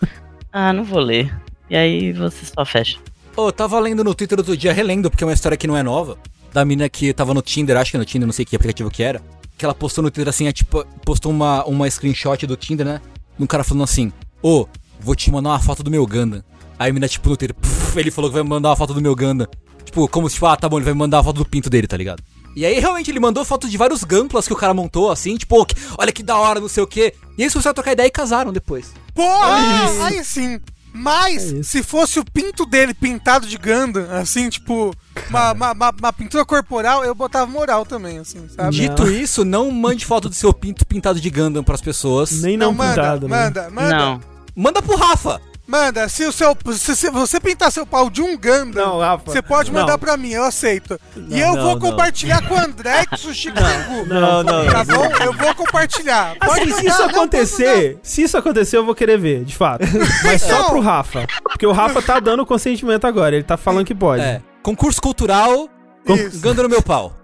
ah, 0.53 0.73
não 0.73 0.83
vou 0.83 0.99
ler. 1.01 1.33
E 1.69 1.77
aí 1.77 2.13
você 2.13 2.45
só 2.45 2.65
fecha. 2.65 2.99
Ô, 3.37 3.49
eu 3.49 3.53
tava 3.53 3.79
lendo 3.79 4.03
no 4.05 4.15
Twitter 4.15 4.39
outro 4.39 4.57
dia, 4.57 4.73
relendo, 4.73 5.11
porque 5.11 5.25
é 5.25 5.27
uma 5.27 5.33
história 5.33 5.57
que 5.57 5.67
não 5.67 5.77
é 5.77 5.83
nova. 5.83 6.19
Da 6.53 6.65
mina 6.65 6.89
que 6.89 7.13
tava 7.13 7.33
no 7.33 7.41
Tinder, 7.43 7.77
acho 7.77 7.93
que 7.93 7.99
no 7.99 8.05
Tinder, 8.05 8.27
não 8.27 8.33
sei 8.33 8.45
que 8.45 8.57
aplicativo 8.57 8.91
que 8.91 9.03
era. 9.03 9.23
Que 9.57 9.65
ela 9.65 9.75
postou 9.75 10.03
no 10.03 10.11
Twitter 10.11 10.29
assim, 10.29 10.47
é 10.47 10.53
tipo, 10.53 10.85
postou 11.05 11.31
uma, 11.31 11.65
uma 11.65 11.89
screenshot 11.89 12.45
do 12.47 12.57
Tinder, 12.57 12.85
né? 12.85 13.01
Um 13.39 13.47
cara 13.47 13.63
falando 13.63 13.85
assim, 13.85 14.13
ô, 14.43 14.67
vou 14.99 15.15
te 15.15 15.31
mandar 15.31 15.51
uma 15.51 15.61
foto 15.61 15.83
do 15.83 15.91
meu 15.91 16.05
Ganda. 16.07 16.45
Aí 16.79 16.91
a 16.91 16.93
mina, 16.93 17.07
tipo, 17.09 17.29
no 17.29 17.37
Twitter, 17.37 17.57
ele 17.95 18.11
falou 18.11 18.31
que 18.31 18.35
vai 18.35 18.43
me 18.43 18.49
mandar 18.49 18.71
uma 18.71 18.77
foto 18.77 18.93
do 18.95 19.01
meu 19.01 19.15
Ganda. 19.15 19.49
Tipo, 19.85 20.09
como 20.09 20.29
se, 20.29 20.35
tipo, 20.35 20.47
ah, 20.47 20.57
tá 20.57 20.69
bom, 20.69 20.77
ele 20.79 20.85
vai 20.85 20.95
me 20.95 20.99
mandar 20.99 21.19
uma 21.19 21.25
foto 21.25 21.37
do 21.37 21.45
pinto 21.45 21.71
dele, 21.71 21.87
tá 21.87 21.97
ligado? 21.97 22.23
E 22.57 22.67
aí, 22.67 22.81
realmente, 22.81 23.11
ele 23.11 23.21
mandou 23.21 23.45
foto 23.45 23.69
de 23.69 23.77
vários 23.77 24.03
gamplas 24.03 24.47
que 24.47 24.53
o 24.53 24.57
cara 24.57 24.75
montou, 24.75 25.11
assim, 25.11 25.37
tipo, 25.37 25.61
"Ô, 25.61 25.65
que- 25.65 25.77
olha 25.97 26.11
que 26.11 26.23
da 26.23 26.37
hora, 26.37 26.59
não 26.59 26.69
sei 26.69 26.83
o 26.83 26.87
quê. 26.87 27.15
E 27.39 27.43
eles 27.43 27.53
começaram 27.53 27.71
a 27.71 27.75
trocar 27.75 27.93
ideia 27.93 28.09
e 28.09 28.11
casaram 28.11 28.53
depois. 28.53 28.93
Porra! 29.15 30.05
Aí 30.07 30.25
sim. 30.25 30.59
Mas, 30.93 31.53
É 31.53 31.63
se 31.63 31.83
fosse 31.83 32.19
o 32.19 32.25
pinto 32.25 32.67
dele 32.67 32.93
pintado 32.93 33.47
de 33.47 33.57
Gundam, 33.57 34.07
assim, 34.11 34.49
tipo, 34.49 34.95
uma, 35.29 35.53
uma, 35.53 35.73
uma- 35.73 35.91
uma 35.99 36.13
pintura 36.13 36.45
corporal, 36.45 37.05
eu 37.05 37.15
botava 37.15 37.51
moral 37.51 37.87
também, 37.87 38.19
assim, 38.19 38.49
sabe? 38.49 38.71
Dito 38.77 39.09
isso, 39.11 39.45
não 39.45 39.71
mande 39.71 40.05
foto 40.05 40.29
do 40.29 40.35
seu 40.35 40.53
pinto 40.53 40.85
pintado 40.87 41.21
de 41.21 41.31
Gundam 41.31 41.63
pras 41.63 41.81
pessoas. 41.81 42.43
Nem 42.43 42.57
não, 42.57 42.73
manda, 42.73 42.95
pintado, 42.95 43.29
né? 43.29 43.45
manda, 43.45 43.71
manda, 43.71 43.97
Não. 43.97 44.21
Manda 44.57 44.83
pro 44.83 44.97
Rafa! 44.97 45.41
Manda. 45.71 46.09
Se, 46.09 46.25
o 46.25 46.33
seu, 46.33 46.57
se, 46.75 46.97
se 46.97 47.11
você 47.11 47.39
pintar 47.39 47.71
seu 47.71 47.87
pau 47.87 48.11
de 48.11 48.21
um 48.21 48.37
Gundam, 48.37 48.73
Não, 48.75 48.99
Rafa. 48.99 49.31
você 49.31 49.41
pode 49.41 49.71
mandar 49.73 49.93
Não. 49.93 49.99
pra 49.99 50.17
mim, 50.17 50.31
eu 50.31 50.43
aceito. 50.45 51.01
e 51.17 51.21
Não, 51.21 51.39
eu 51.39 51.55
não, 51.55 51.63
vou 51.63 51.73
não. 51.75 51.81
compartilhar 51.81 52.47
com 52.47 52.55
o 52.55 52.59
André 52.59 53.03
e 53.03 53.07
com 53.07 53.29
o 53.29 53.35
Chico 53.35 53.57
Tengu. 53.57 54.07
Não, 54.07 54.43
não. 54.43 54.67
Tá 54.67 54.85
bom? 54.85 55.09
Eu 55.25 55.33
vou 55.33 55.55
compartilhar. 55.55 56.37
Pode 56.39 56.63
Assim, 56.63 56.73
se 56.81 56.87
isso 56.87 57.03
acontecer, 57.03 57.99
se 58.03 58.23
isso 58.23 58.37
acontecer, 58.37 58.77
eu 58.77 58.85
vou 58.85 58.95
querer 58.95 59.19
ver, 59.19 59.45
de 59.45 59.55
fato. 59.57 59.85
Mas 60.25 60.43
só 60.43 60.65
pro 60.65 60.81
Rafa. 60.81 61.27
Porque 61.45 61.67
o 61.67 61.73
Rafa 61.73 62.03
tá 62.03 62.19
dando 62.19 62.45
consentimento 62.45 63.07
agora, 63.07 63.35
ele 63.37 63.45
tá 63.45 63.57
falando 63.57 63.87
que 63.87 63.95
pode. 63.95 64.23
É. 64.23 64.43
Concurso 64.63 65.01
cultural. 65.01 65.69
Isso. 66.09 66.41
Gundam 66.41 66.65
no 66.65 66.69
meu 66.71 66.83
pau. 66.83 67.17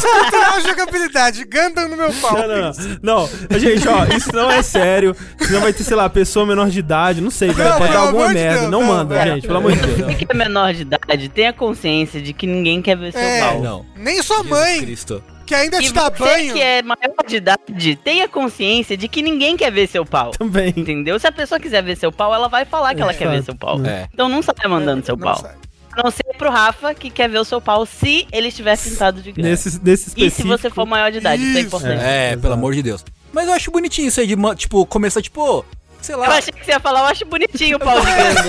Cultural 0.00 0.60
jogabilidade. 0.60 1.44
Gundam 1.44 1.88
no 1.88 1.96
meu 1.96 2.12
pau. 2.14 2.34
Não, 2.34 2.48
não, 2.48 2.72
não. 3.02 3.28
Não, 3.50 3.58
gente, 3.58 3.88
ó, 3.88 4.04
isso 4.16 4.30
não 4.34 4.50
é 4.50 4.62
sério. 4.62 5.14
Senão 5.40 5.60
vai 5.60 5.72
ter, 5.72 5.84
sei 5.84 5.96
lá, 5.96 6.08
pessoa 6.08 6.44
menor 6.46 6.68
de 6.68 6.78
idade, 6.78 7.20
não 7.20 7.30
sei, 7.30 7.50
vai 7.50 7.68
Não, 7.68 7.78
vai 7.78 7.88
dar 7.92 7.98
alguma 8.00 8.28
merda. 8.28 8.58
Deus, 8.60 8.70
não, 8.70 8.80
não, 8.80 8.86
manda, 8.88 9.16
é, 9.16 9.26
gente, 9.34 9.46
pelo 9.46 9.58
amor 9.58 9.72
de 9.72 9.78
Deus. 9.80 9.98
Você 9.98 10.14
que 10.14 10.26
é 10.28 10.34
menor 10.34 10.74
de 10.74 10.82
idade, 10.82 11.28
tenha 11.28 11.52
consciência 11.52 12.20
de 12.20 12.32
que 12.32 12.46
ninguém 12.46 12.82
quer 12.82 12.96
ver 12.96 13.12
seu 13.12 13.20
É, 13.20 13.40
pau. 13.40 13.60
Não. 13.62 13.86
Nem 13.96 14.22
sua 14.22 14.42
mãe, 14.42 14.80
Cristo. 14.80 15.22
que 15.46 15.54
ainda 15.54 15.78
E 15.80 15.84
te 15.86 15.92
dá 15.92 16.10
você 16.10 16.18
banho. 16.24 16.52
que 16.54 16.60
é 16.60 16.82
maior 16.82 16.98
de 17.26 17.36
idade, 17.36 17.96
tenha 18.04 18.28
consciência 18.28 18.96
de 18.96 19.08
que 19.08 19.22
ninguém 19.22 19.56
quer 19.56 19.72
ver 19.72 19.86
seu 19.88 20.04
pau. 20.04 20.30
Também. 20.32 20.74
Entendeu? 20.76 21.18
Se 21.18 21.26
a 21.26 21.32
pessoa 21.32 21.58
quiser 21.58 21.82
ver 21.82 21.96
seu 21.96 22.12
pau, 22.12 22.34
ela 22.34 22.48
vai 22.48 22.64
falar 22.64 22.94
que 22.94 23.00
ela 23.02 23.14
quer 23.14 23.28
ver 23.30 23.42
seu 23.42 23.54
pau. 23.54 23.80
É. 23.84 24.06
Então 24.12 24.28
não 24.28 24.42
saia 24.42 24.68
mandando 24.68 25.04
seu 25.06 25.16
Não 25.16 25.22
pau. 25.24 25.40
sai. 25.40 25.54
Não 26.02 26.10
ser 26.10 26.24
pro 26.36 26.50
Rafa, 26.50 26.94
que 26.94 27.10
quer 27.10 27.28
ver 27.28 27.38
o 27.38 27.44
seu 27.44 27.60
pau 27.60 27.84
se 27.86 28.26
ele 28.32 28.48
estiver 28.48 28.76
pintado 28.78 29.20
de 29.20 29.32
grande. 29.32 29.50
Nesse, 29.50 29.68
nesse 29.82 30.02
E 30.02 30.10
se 30.10 30.10
específico. 30.10 30.48
você 30.48 30.70
for 30.70 30.86
maior 30.86 31.10
de 31.10 31.18
idade, 31.18 31.42
isso 31.42 31.56
é 31.56 31.60
Isso. 31.60 31.66
importante. 31.68 32.02
É, 32.04 32.26
Exato. 32.28 32.42
pelo 32.42 32.54
amor 32.54 32.74
de 32.74 32.82
Deus. 32.82 33.04
Mas 33.32 33.46
eu 33.48 33.52
acho 33.54 33.70
bonitinho 33.70 34.08
isso 34.08 34.20
aí 34.20 34.26
de, 34.26 34.36
tipo, 34.56 34.86
começar, 34.86 35.20
tipo, 35.22 35.64
sei 36.00 36.16
lá. 36.16 36.26
Eu 36.26 36.32
achei 36.32 36.52
que 36.52 36.64
você 36.64 36.70
ia 36.72 36.80
falar, 36.80 37.00
eu 37.00 37.06
acho 37.06 37.24
bonitinho 37.26 37.76
o 37.76 37.80
pau 37.80 37.98
de 38.00 38.06
grande. 38.12 38.48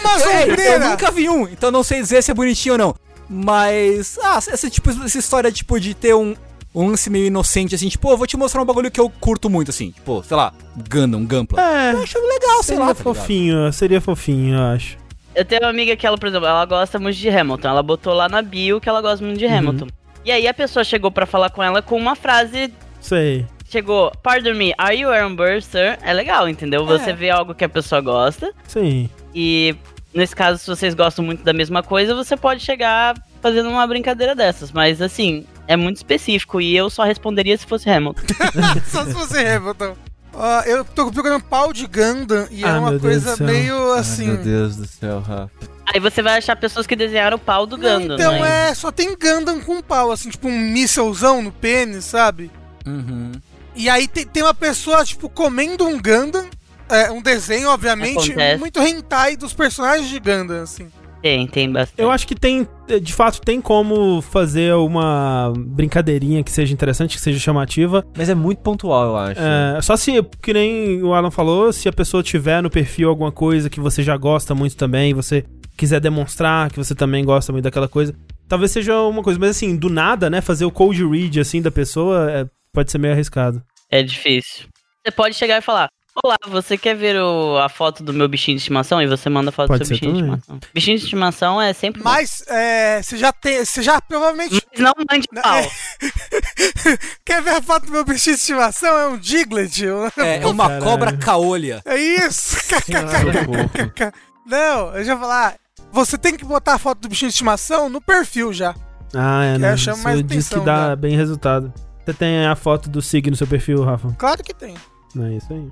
Uma 0.00 0.32
É, 0.32 0.74
eu 0.76 0.80
nunca 0.90 1.10
vi 1.10 1.28
um, 1.28 1.48
então 1.48 1.70
não 1.70 1.82
sei 1.82 2.00
dizer 2.00 2.22
se 2.22 2.30
é 2.30 2.34
bonitinho 2.34 2.74
ou 2.74 2.78
não. 2.78 2.94
Mas, 3.28 4.18
ah, 4.22 4.38
essa, 4.38 4.68
tipo, 4.70 4.90
essa 4.90 5.18
história, 5.18 5.52
tipo, 5.52 5.78
de 5.78 5.94
ter 5.94 6.14
um, 6.14 6.34
um 6.74 6.88
lance 6.88 7.08
meio 7.10 7.26
inocente, 7.26 7.74
assim, 7.74 7.88
tipo, 7.88 8.10
eu 8.10 8.16
vou 8.16 8.26
te 8.26 8.36
mostrar 8.36 8.60
um 8.62 8.64
bagulho 8.64 8.90
que 8.90 8.98
eu 9.00 9.08
curto 9.10 9.48
muito, 9.48 9.70
assim, 9.70 9.90
tipo, 9.90 10.22
sei 10.26 10.36
lá, 10.36 10.52
Gundam, 10.90 11.24
Gunpla. 11.24 11.60
É, 11.60 11.92
Eu 11.92 12.02
acho 12.02 12.18
legal, 12.18 12.62
sei 12.62 12.76
seria 12.76 12.80
lá. 12.80 12.86
tá 12.94 12.98
ligado? 13.00 13.14
fofinho, 13.14 13.72
seria 13.72 14.00
fofinho, 14.00 14.54
eu 14.56 14.62
acho. 14.74 14.97
Eu 15.38 15.44
tenho 15.44 15.62
uma 15.62 15.70
amiga 15.70 15.94
que 15.96 16.06
ela, 16.06 16.18
por 16.18 16.28
exemplo, 16.28 16.46
ela 16.48 16.64
gosta 16.64 16.98
muito 16.98 17.16
de 17.16 17.28
Hamilton. 17.28 17.68
Ela 17.68 17.82
botou 17.82 18.12
lá 18.12 18.28
na 18.28 18.42
bio 18.42 18.80
que 18.80 18.88
ela 18.88 19.00
gosta 19.00 19.24
muito 19.24 19.38
de 19.38 19.46
Uhum. 19.46 19.56
Hamilton. 19.58 19.86
E 20.24 20.32
aí 20.32 20.46
a 20.48 20.52
pessoa 20.52 20.82
chegou 20.84 21.10
pra 21.10 21.26
falar 21.26 21.50
com 21.50 21.62
ela 21.62 21.80
com 21.80 21.96
uma 21.96 22.16
frase. 22.16 22.72
Sei. 23.00 23.46
Chegou, 23.70 24.10
pardon 24.22 24.54
me, 24.54 24.74
are 24.76 24.98
you 24.98 25.10
Aaron 25.10 25.36
Burr, 25.36 25.60
sir? 25.62 25.98
É 26.02 26.12
legal, 26.12 26.48
entendeu? 26.48 26.84
Você 26.86 27.10
É. 27.10 27.12
vê 27.12 27.30
algo 27.30 27.54
que 27.54 27.64
a 27.64 27.68
pessoa 27.68 28.00
gosta. 28.00 28.52
Sim. 28.66 29.08
E 29.34 29.76
nesse 30.12 30.34
caso, 30.34 30.58
se 30.58 30.66
vocês 30.66 30.94
gostam 30.94 31.24
muito 31.24 31.44
da 31.44 31.52
mesma 31.52 31.82
coisa, 31.82 32.14
você 32.14 32.36
pode 32.36 32.60
chegar 32.64 33.14
fazendo 33.40 33.68
uma 33.68 33.86
brincadeira 33.86 34.34
dessas. 34.34 34.72
Mas 34.72 35.00
assim, 35.00 35.46
é 35.68 35.76
muito 35.76 35.98
específico. 35.98 36.60
E 36.60 36.74
eu 36.76 36.90
só 36.90 37.04
responderia 37.04 37.56
se 37.56 37.66
fosse 37.66 37.88
Hamilton. 37.88 38.22
Só 38.88 39.04
se 39.04 39.12
você 39.12 39.46
Hamilton. 39.46 39.94
Ó, 40.40 40.60
eu 40.62 40.84
tô 40.84 41.10
procurando 41.10 41.42
pau 41.42 41.72
de 41.72 41.84
Gundam 41.86 42.46
e 42.50 42.62
é 42.64 42.68
Ah, 42.68 42.78
uma 42.78 42.90
meu 42.92 43.00
Deus 43.00 43.24
coisa 43.24 43.44
meio 43.44 43.92
Ai, 43.94 43.98
assim. 44.00 44.26
meu 44.28 44.36
Deus 44.36 44.76
do 44.76 44.86
céu, 44.86 45.18
Rafa. 45.20 45.50
Aí 45.92 45.98
você 45.98 46.22
vai 46.22 46.38
achar 46.38 46.54
pessoas 46.54 46.86
que 46.86 46.94
desenharam 46.94 47.36
o 47.36 47.40
pau 47.40 47.66
do 47.66 47.76
Não, 47.76 48.00
Gundam, 48.00 48.14
então 48.14 48.32
né? 48.40 48.70
é, 48.70 48.74
só 48.74 48.92
tem 48.92 49.16
Gundam 49.18 49.58
com 49.60 49.82
pau, 49.82 50.12
assim, 50.12 50.30
tipo 50.30 50.46
um 50.46 50.56
mísselzão 50.58 51.42
no 51.42 51.50
pênis, 51.50 52.04
sabe? 52.04 52.50
Uhum. 52.86 53.32
E 53.74 53.88
aí 53.88 54.06
tem, 54.06 54.26
tem 54.26 54.42
uma 54.42 54.54
pessoa, 54.54 55.04
tipo, 55.04 55.28
comendo 55.28 55.86
um 55.86 56.00
Gundam, 56.00 56.46
é, 56.88 57.10
um 57.10 57.20
desenho, 57.22 57.70
obviamente, 57.70 58.30
Acontece. 58.30 58.58
muito 58.60 58.80
hentai 58.80 59.36
dos 59.36 59.52
personagens 59.54 60.08
de 60.08 60.18
Gundam, 60.20 60.62
assim. 60.62 60.88
Tem, 61.20 61.46
tem 61.46 61.70
bastante. 61.70 62.00
Eu 62.00 62.10
acho 62.10 62.26
que 62.26 62.34
tem, 62.34 62.66
de 63.02 63.12
fato, 63.12 63.40
tem 63.40 63.60
como 63.60 64.22
fazer 64.22 64.74
uma 64.74 65.52
brincadeirinha 65.56 66.44
que 66.44 66.50
seja 66.50 66.72
interessante, 66.72 67.16
que 67.16 67.20
seja 67.20 67.38
chamativa. 67.38 68.04
Mas 68.16 68.28
é 68.28 68.34
muito 68.34 68.60
pontual, 68.60 69.08
eu 69.08 69.16
acho. 69.16 69.40
É, 69.40 69.80
só 69.82 69.96
se, 69.96 70.22
que 70.42 70.52
nem 70.52 71.02
o 71.02 71.12
Alan 71.14 71.30
falou, 71.30 71.72
se 71.72 71.88
a 71.88 71.92
pessoa 71.92 72.22
tiver 72.22 72.62
no 72.62 72.70
perfil 72.70 73.08
alguma 73.08 73.32
coisa 73.32 73.68
que 73.68 73.80
você 73.80 74.02
já 74.02 74.16
gosta 74.16 74.54
muito 74.54 74.76
também, 74.76 75.12
você 75.12 75.44
quiser 75.76 76.00
demonstrar 76.00 76.70
que 76.70 76.76
você 76.76 76.94
também 76.94 77.24
gosta 77.24 77.52
muito 77.52 77.64
daquela 77.64 77.88
coisa, 77.88 78.14
talvez 78.48 78.70
seja 78.70 79.00
uma 79.02 79.22
coisa. 79.22 79.38
Mas 79.38 79.50
assim, 79.50 79.76
do 79.76 79.88
nada, 79.88 80.30
né, 80.30 80.40
fazer 80.40 80.64
o 80.64 80.70
cold 80.70 81.04
read 81.06 81.40
assim 81.40 81.60
da 81.60 81.70
pessoa 81.70 82.30
é, 82.30 82.46
pode 82.72 82.90
ser 82.90 82.98
meio 82.98 83.14
arriscado. 83.14 83.62
É 83.90 84.02
difícil. 84.02 84.66
Você 85.04 85.12
pode 85.12 85.34
chegar 85.34 85.58
e 85.58 85.62
falar: 85.62 85.88
Olá, 86.24 86.36
você 86.48 86.76
quer 86.76 86.96
ver 86.96 87.16
o- 87.20 87.58
a 87.58 87.68
foto 87.68 88.02
do 88.02 88.12
meu 88.12 88.28
bichinho 88.28 88.56
de 88.56 88.60
estimação? 88.62 89.00
E 89.00 89.06
você 89.06 89.28
manda 89.30 89.50
a 89.50 89.52
foto 89.52 89.68
Pode 89.68 89.80
do 89.80 89.86
seu 89.86 89.94
bichinho 89.96 90.14
de 90.14 90.20
também. 90.20 90.34
estimação. 90.38 90.60
Bichinho 90.74 90.98
de 90.98 91.04
estimação 91.04 91.62
é 91.62 91.72
sempre. 91.72 92.02
Mas 92.02 92.42
é, 92.48 93.00
você 93.02 93.16
já 93.16 93.32
tem. 93.32 93.64
Você 93.64 93.82
já 93.82 94.00
provavelmente. 94.00 94.54
Mas 94.72 94.80
não 94.80 94.92
mande 95.10 95.28
pau. 95.28 95.62
Quer 97.24 97.42
ver 97.42 97.50
a 97.50 97.62
foto 97.62 97.86
do 97.86 97.92
meu 97.92 98.04
bichinho 98.04 98.34
de 98.34 98.40
estimação? 98.40 98.98
É 98.98 99.06
um 99.08 99.18
Diglett. 99.18 99.84
É, 100.16 100.42
é 100.42 100.46
uma 100.46 100.64
Caralho. 100.68 100.84
cobra 100.84 101.16
caolha. 101.16 101.82
É 101.84 101.96
isso! 101.96 102.56
Não, 104.46 104.96
eu 104.96 105.04
já 105.04 105.14
vou 105.14 105.22
falar. 105.28 105.54
Você 105.92 106.18
tem 106.18 106.36
que 106.36 106.44
botar 106.44 106.74
a 106.74 106.78
foto 106.78 107.00
do 107.00 107.08
bichinho 107.08 107.28
de 107.28 107.34
estimação 107.34 107.88
no 107.88 108.00
perfil 108.00 108.52
já. 108.52 108.74
Ah, 109.14 109.44
é, 109.44 109.58
né? 109.58 109.76
chama 109.76 110.02
mais 110.02 110.16
Isso 110.18 110.24
diz 110.26 110.48
que 110.48 110.60
dá 110.60 110.88
né? 110.88 110.96
bem 110.96 111.16
resultado. 111.16 111.72
Você 112.04 112.12
tem 112.12 112.46
a 112.46 112.56
foto 112.56 112.88
do 112.90 113.00
Sig 113.00 113.30
no 113.30 113.36
seu 113.36 113.46
perfil, 113.46 113.84
Rafa? 113.84 114.14
Claro 114.18 114.42
que 114.42 114.52
tem. 114.54 114.74
É 115.18 115.32
isso 115.36 115.52
aí. 115.52 115.68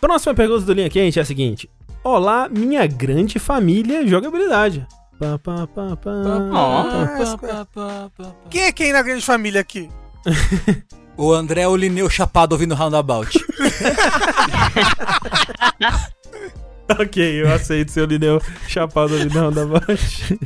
Próxima 0.00 0.34
pergunta 0.34 0.64
do 0.64 0.72
Linha 0.72 0.90
Quente 0.90 1.18
é 1.18 1.22
a 1.22 1.24
seguinte. 1.24 1.68
Olá, 2.04 2.48
minha 2.48 2.86
grande 2.86 3.38
família 3.38 4.06
jogabilidade. 4.06 4.86
Pá, 5.18 5.38
pá, 5.38 5.66
pá, 5.66 5.96
pá. 5.96 6.10
Quem 8.50 8.62
é 8.62 8.72
quem 8.72 8.92
na 8.92 9.02
grande 9.02 9.24
família 9.24 9.60
aqui? 9.60 9.88
O 11.20 11.32
André 11.32 11.62
é 11.62 11.66
o 11.66 11.74
Lineu 11.74 12.08
chapado 12.08 12.52
ouvindo 12.52 12.76
Roundabout. 12.76 13.28
ok, 16.88 17.42
eu 17.42 17.52
aceito 17.52 17.90
seu 17.90 18.04
Lineu 18.04 18.40
chapado 18.68 19.16
ali 19.16 19.28
na 19.34 19.40
roundabout. 19.40 20.38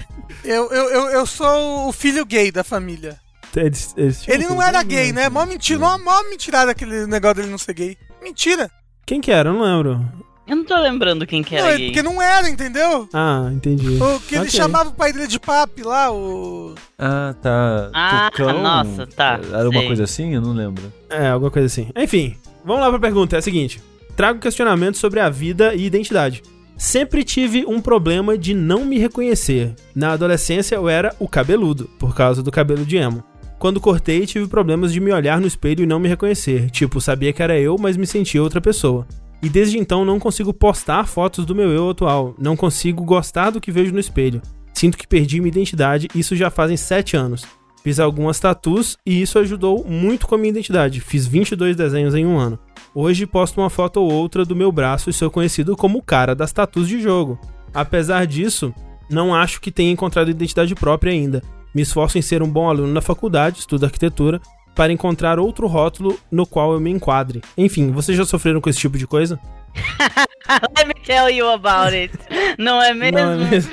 Eu, 0.43 0.71
eu, 0.73 0.89
eu, 0.91 1.09
eu 1.11 1.27
sou 1.27 1.89
o 1.89 1.93
filho 1.93 2.25
gay 2.25 2.51
da 2.51 2.65
família. 2.65 3.21
Eles- 3.55 3.93
eles 3.99 4.27
Ele 4.27 4.45
não 4.45 4.53
filho? 4.57 4.63
era 4.63 4.83
gay, 4.83 5.13
né? 5.13 5.29
Mó 5.29 5.45
mentira, 5.45 5.79
mó, 5.79 5.99
mó 5.99 6.23
mentirada 6.31 6.71
aquele 6.71 7.07
negócio 7.07 7.35
dele 7.37 7.51
não 7.51 7.59
ser 7.59 7.75
gay. 7.75 7.99
Mentira. 8.23 8.71
Quem 9.05 9.21
que 9.21 9.31
era? 9.31 9.51
Eu 9.51 9.55
não 9.55 9.63
lembro. 9.63 10.01
Eu 10.47 10.57
não 10.57 10.65
tô 10.65 10.77
lembrando 10.79 11.27
quem 11.27 11.43
que 11.43 11.55
Não, 11.57 11.65
era 11.65 11.75
é 11.75 11.79
gay. 11.79 11.87
porque 11.87 12.03
não 12.03 12.21
era, 12.21 12.49
entendeu? 12.49 13.09
Ah, 13.13 13.49
entendi. 13.53 13.97
O 14.03 14.21
que 14.21 14.35
ele 14.35 14.51
chamava 14.51 14.91
o 14.91 14.93
pai 14.93 15.13
dele 15.13 15.27
de 15.29 15.39
papi 15.39 15.83
lá, 15.83 16.13
o. 16.13 16.75
Ah, 16.99 17.35
tá. 17.41 17.91
Ah, 17.95 18.31
nossa, 18.61 19.07
tá, 19.07 19.41
Era 19.53 19.69
uma 19.69 19.83
coisa 19.85 20.05
assim? 20.05 20.35
Eu 20.35 20.41
não 20.41 20.53
lembro. 20.53 20.93
É, 21.09 21.29
alguma 21.29 21.51
coisa 21.51 21.67
assim. 21.67 21.89
Enfim, 21.97 22.37
vamos 22.65 22.83
lá 22.83 22.91
pra 22.91 22.99
pergunta. 22.99 23.37
É 23.37 23.39
a 23.39 23.43
seguinte: 23.43 23.81
trago 24.17 24.41
questionamento 24.41 24.97
sobre 24.99 25.21
a 25.21 25.31
vida 25.31 25.75
e 25.75 25.85
identidade. 25.87 26.43
Sempre 26.77 27.23
tive 27.23 27.65
um 27.65 27.81
problema 27.81 28.37
de 28.37 28.53
não 28.55 28.85
me 28.85 28.99
reconhecer. 28.99 29.75
Na 29.95 30.13
adolescência 30.13 30.75
eu 30.75 30.89
era 30.89 31.15
o 31.21 31.29
cabeludo, 31.29 31.89
por 31.99 32.15
causa 32.15 32.43
do 32.43 32.51
cabelo 32.51 32.85
de 32.85 32.97
emo. 32.97 33.23
Quando 33.63 33.81
cortei, 33.81 34.27
tive 34.27 34.49
problemas 34.49 34.93
de 34.93 34.99
me 34.99 35.13
olhar 35.13 35.41
no 35.41 35.47
espelho 35.47 35.85
e 35.85 35.87
não 35.87 36.01
me 36.01 36.09
reconhecer. 36.09 36.69
Tipo, 36.69 37.01
sabia 37.01 37.33
que 37.33 37.45
era 37.45 37.57
eu, 37.57 37.77
mas 37.79 37.97
me 37.97 38.09
sentia 38.09 38.43
outra 38.43 38.61
pessoa. 38.61 39.07
E 39.41 39.49
desde 39.49 39.79
então 39.79 40.05
não 40.05 40.19
consigo 40.19 40.53
postar 40.53 41.07
fotos 41.07 41.47
do 41.47 41.55
meu 41.55 41.71
eu 41.71 41.91
atual. 41.91 42.35
Não 42.41 42.57
consigo 42.57 43.05
gostar 43.05 43.51
do 43.51 43.61
que 43.61 43.71
vejo 43.71 43.93
no 43.93 44.01
espelho. 44.01 44.43
Sinto 44.75 44.99
que 44.99 45.07
perdi 45.07 45.39
minha 45.39 45.53
identidade, 45.53 46.09
isso 46.13 46.35
já 46.35 46.51
fazem 46.51 46.77
7 46.77 47.17
anos. 47.17 47.45
Fiz 47.85 48.01
algumas 48.01 48.41
tatuas 48.41 48.97
e 49.07 49.23
isso 49.23 49.39
ajudou 49.39 49.85
muito 49.85 50.27
com 50.27 50.35
a 50.35 50.39
minha 50.39 50.51
identidade. 50.51 50.99
Fiz 51.01 51.29
22 51.29 51.77
desenhos 51.77 52.17
em 52.17 52.27
um 52.27 52.41
ano. 52.41 52.59
Hoje 52.93 53.27
posto 53.27 53.61
uma 53.61 53.71
foto 53.71 54.01
ou 54.01 54.13
outra 54.13 54.45
do 54.45 54.57
meu 54.57 54.73
braço 54.73 55.09
e 55.09 55.13
sou 55.13 55.31
conhecido 55.31 55.77
como 55.77 55.99
o 55.99 56.03
cara 56.03 56.35
das 56.35 56.53
tatuas 56.53 56.89
de 56.89 57.01
jogo. 57.01 57.39
Apesar 57.73 58.27
disso, 58.27 58.75
não 59.09 59.33
acho 59.33 59.61
que 59.61 59.71
tenha 59.71 59.93
encontrado 59.93 60.33
identidade 60.33 60.75
própria 60.75 61.13
ainda. 61.13 61.41
Me 61.75 61.83
esforço 61.83 62.19
em 62.19 62.23
ser 62.23 62.43
um 62.43 62.49
bom 62.49 62.69
aluno 62.69 62.93
na 62.93 63.01
faculdade, 63.01 63.61
estudo 63.61 63.85
arquitetura, 63.85 64.41
para 64.75 64.93
encontrar 64.93 65.39
outro 65.39 65.67
rótulo 65.67 66.19
no 66.31 66.47
qual 66.47 66.73
eu 66.73 66.81
me 66.81 66.91
enquadre. 66.91 67.43
Enfim, 67.57 67.91
vocês 67.91 68.17
já 68.17 68.25
sofreram 68.25 68.61
com 68.61 68.71
esse 68.71 68.79
tipo 68.79 68.99
de 68.99 69.07
coisa? 69.07 69.39
Let 70.77 70.87
me 70.87 70.95
tell 71.05 71.31
you 71.31 71.49
about 71.49 71.95
it. 71.95 72.13
Não 72.59 72.83
é 72.83 72.93
mesmo? 72.93 73.19
Não 73.19 73.33
é 73.33 73.37
mesmo? 73.37 73.73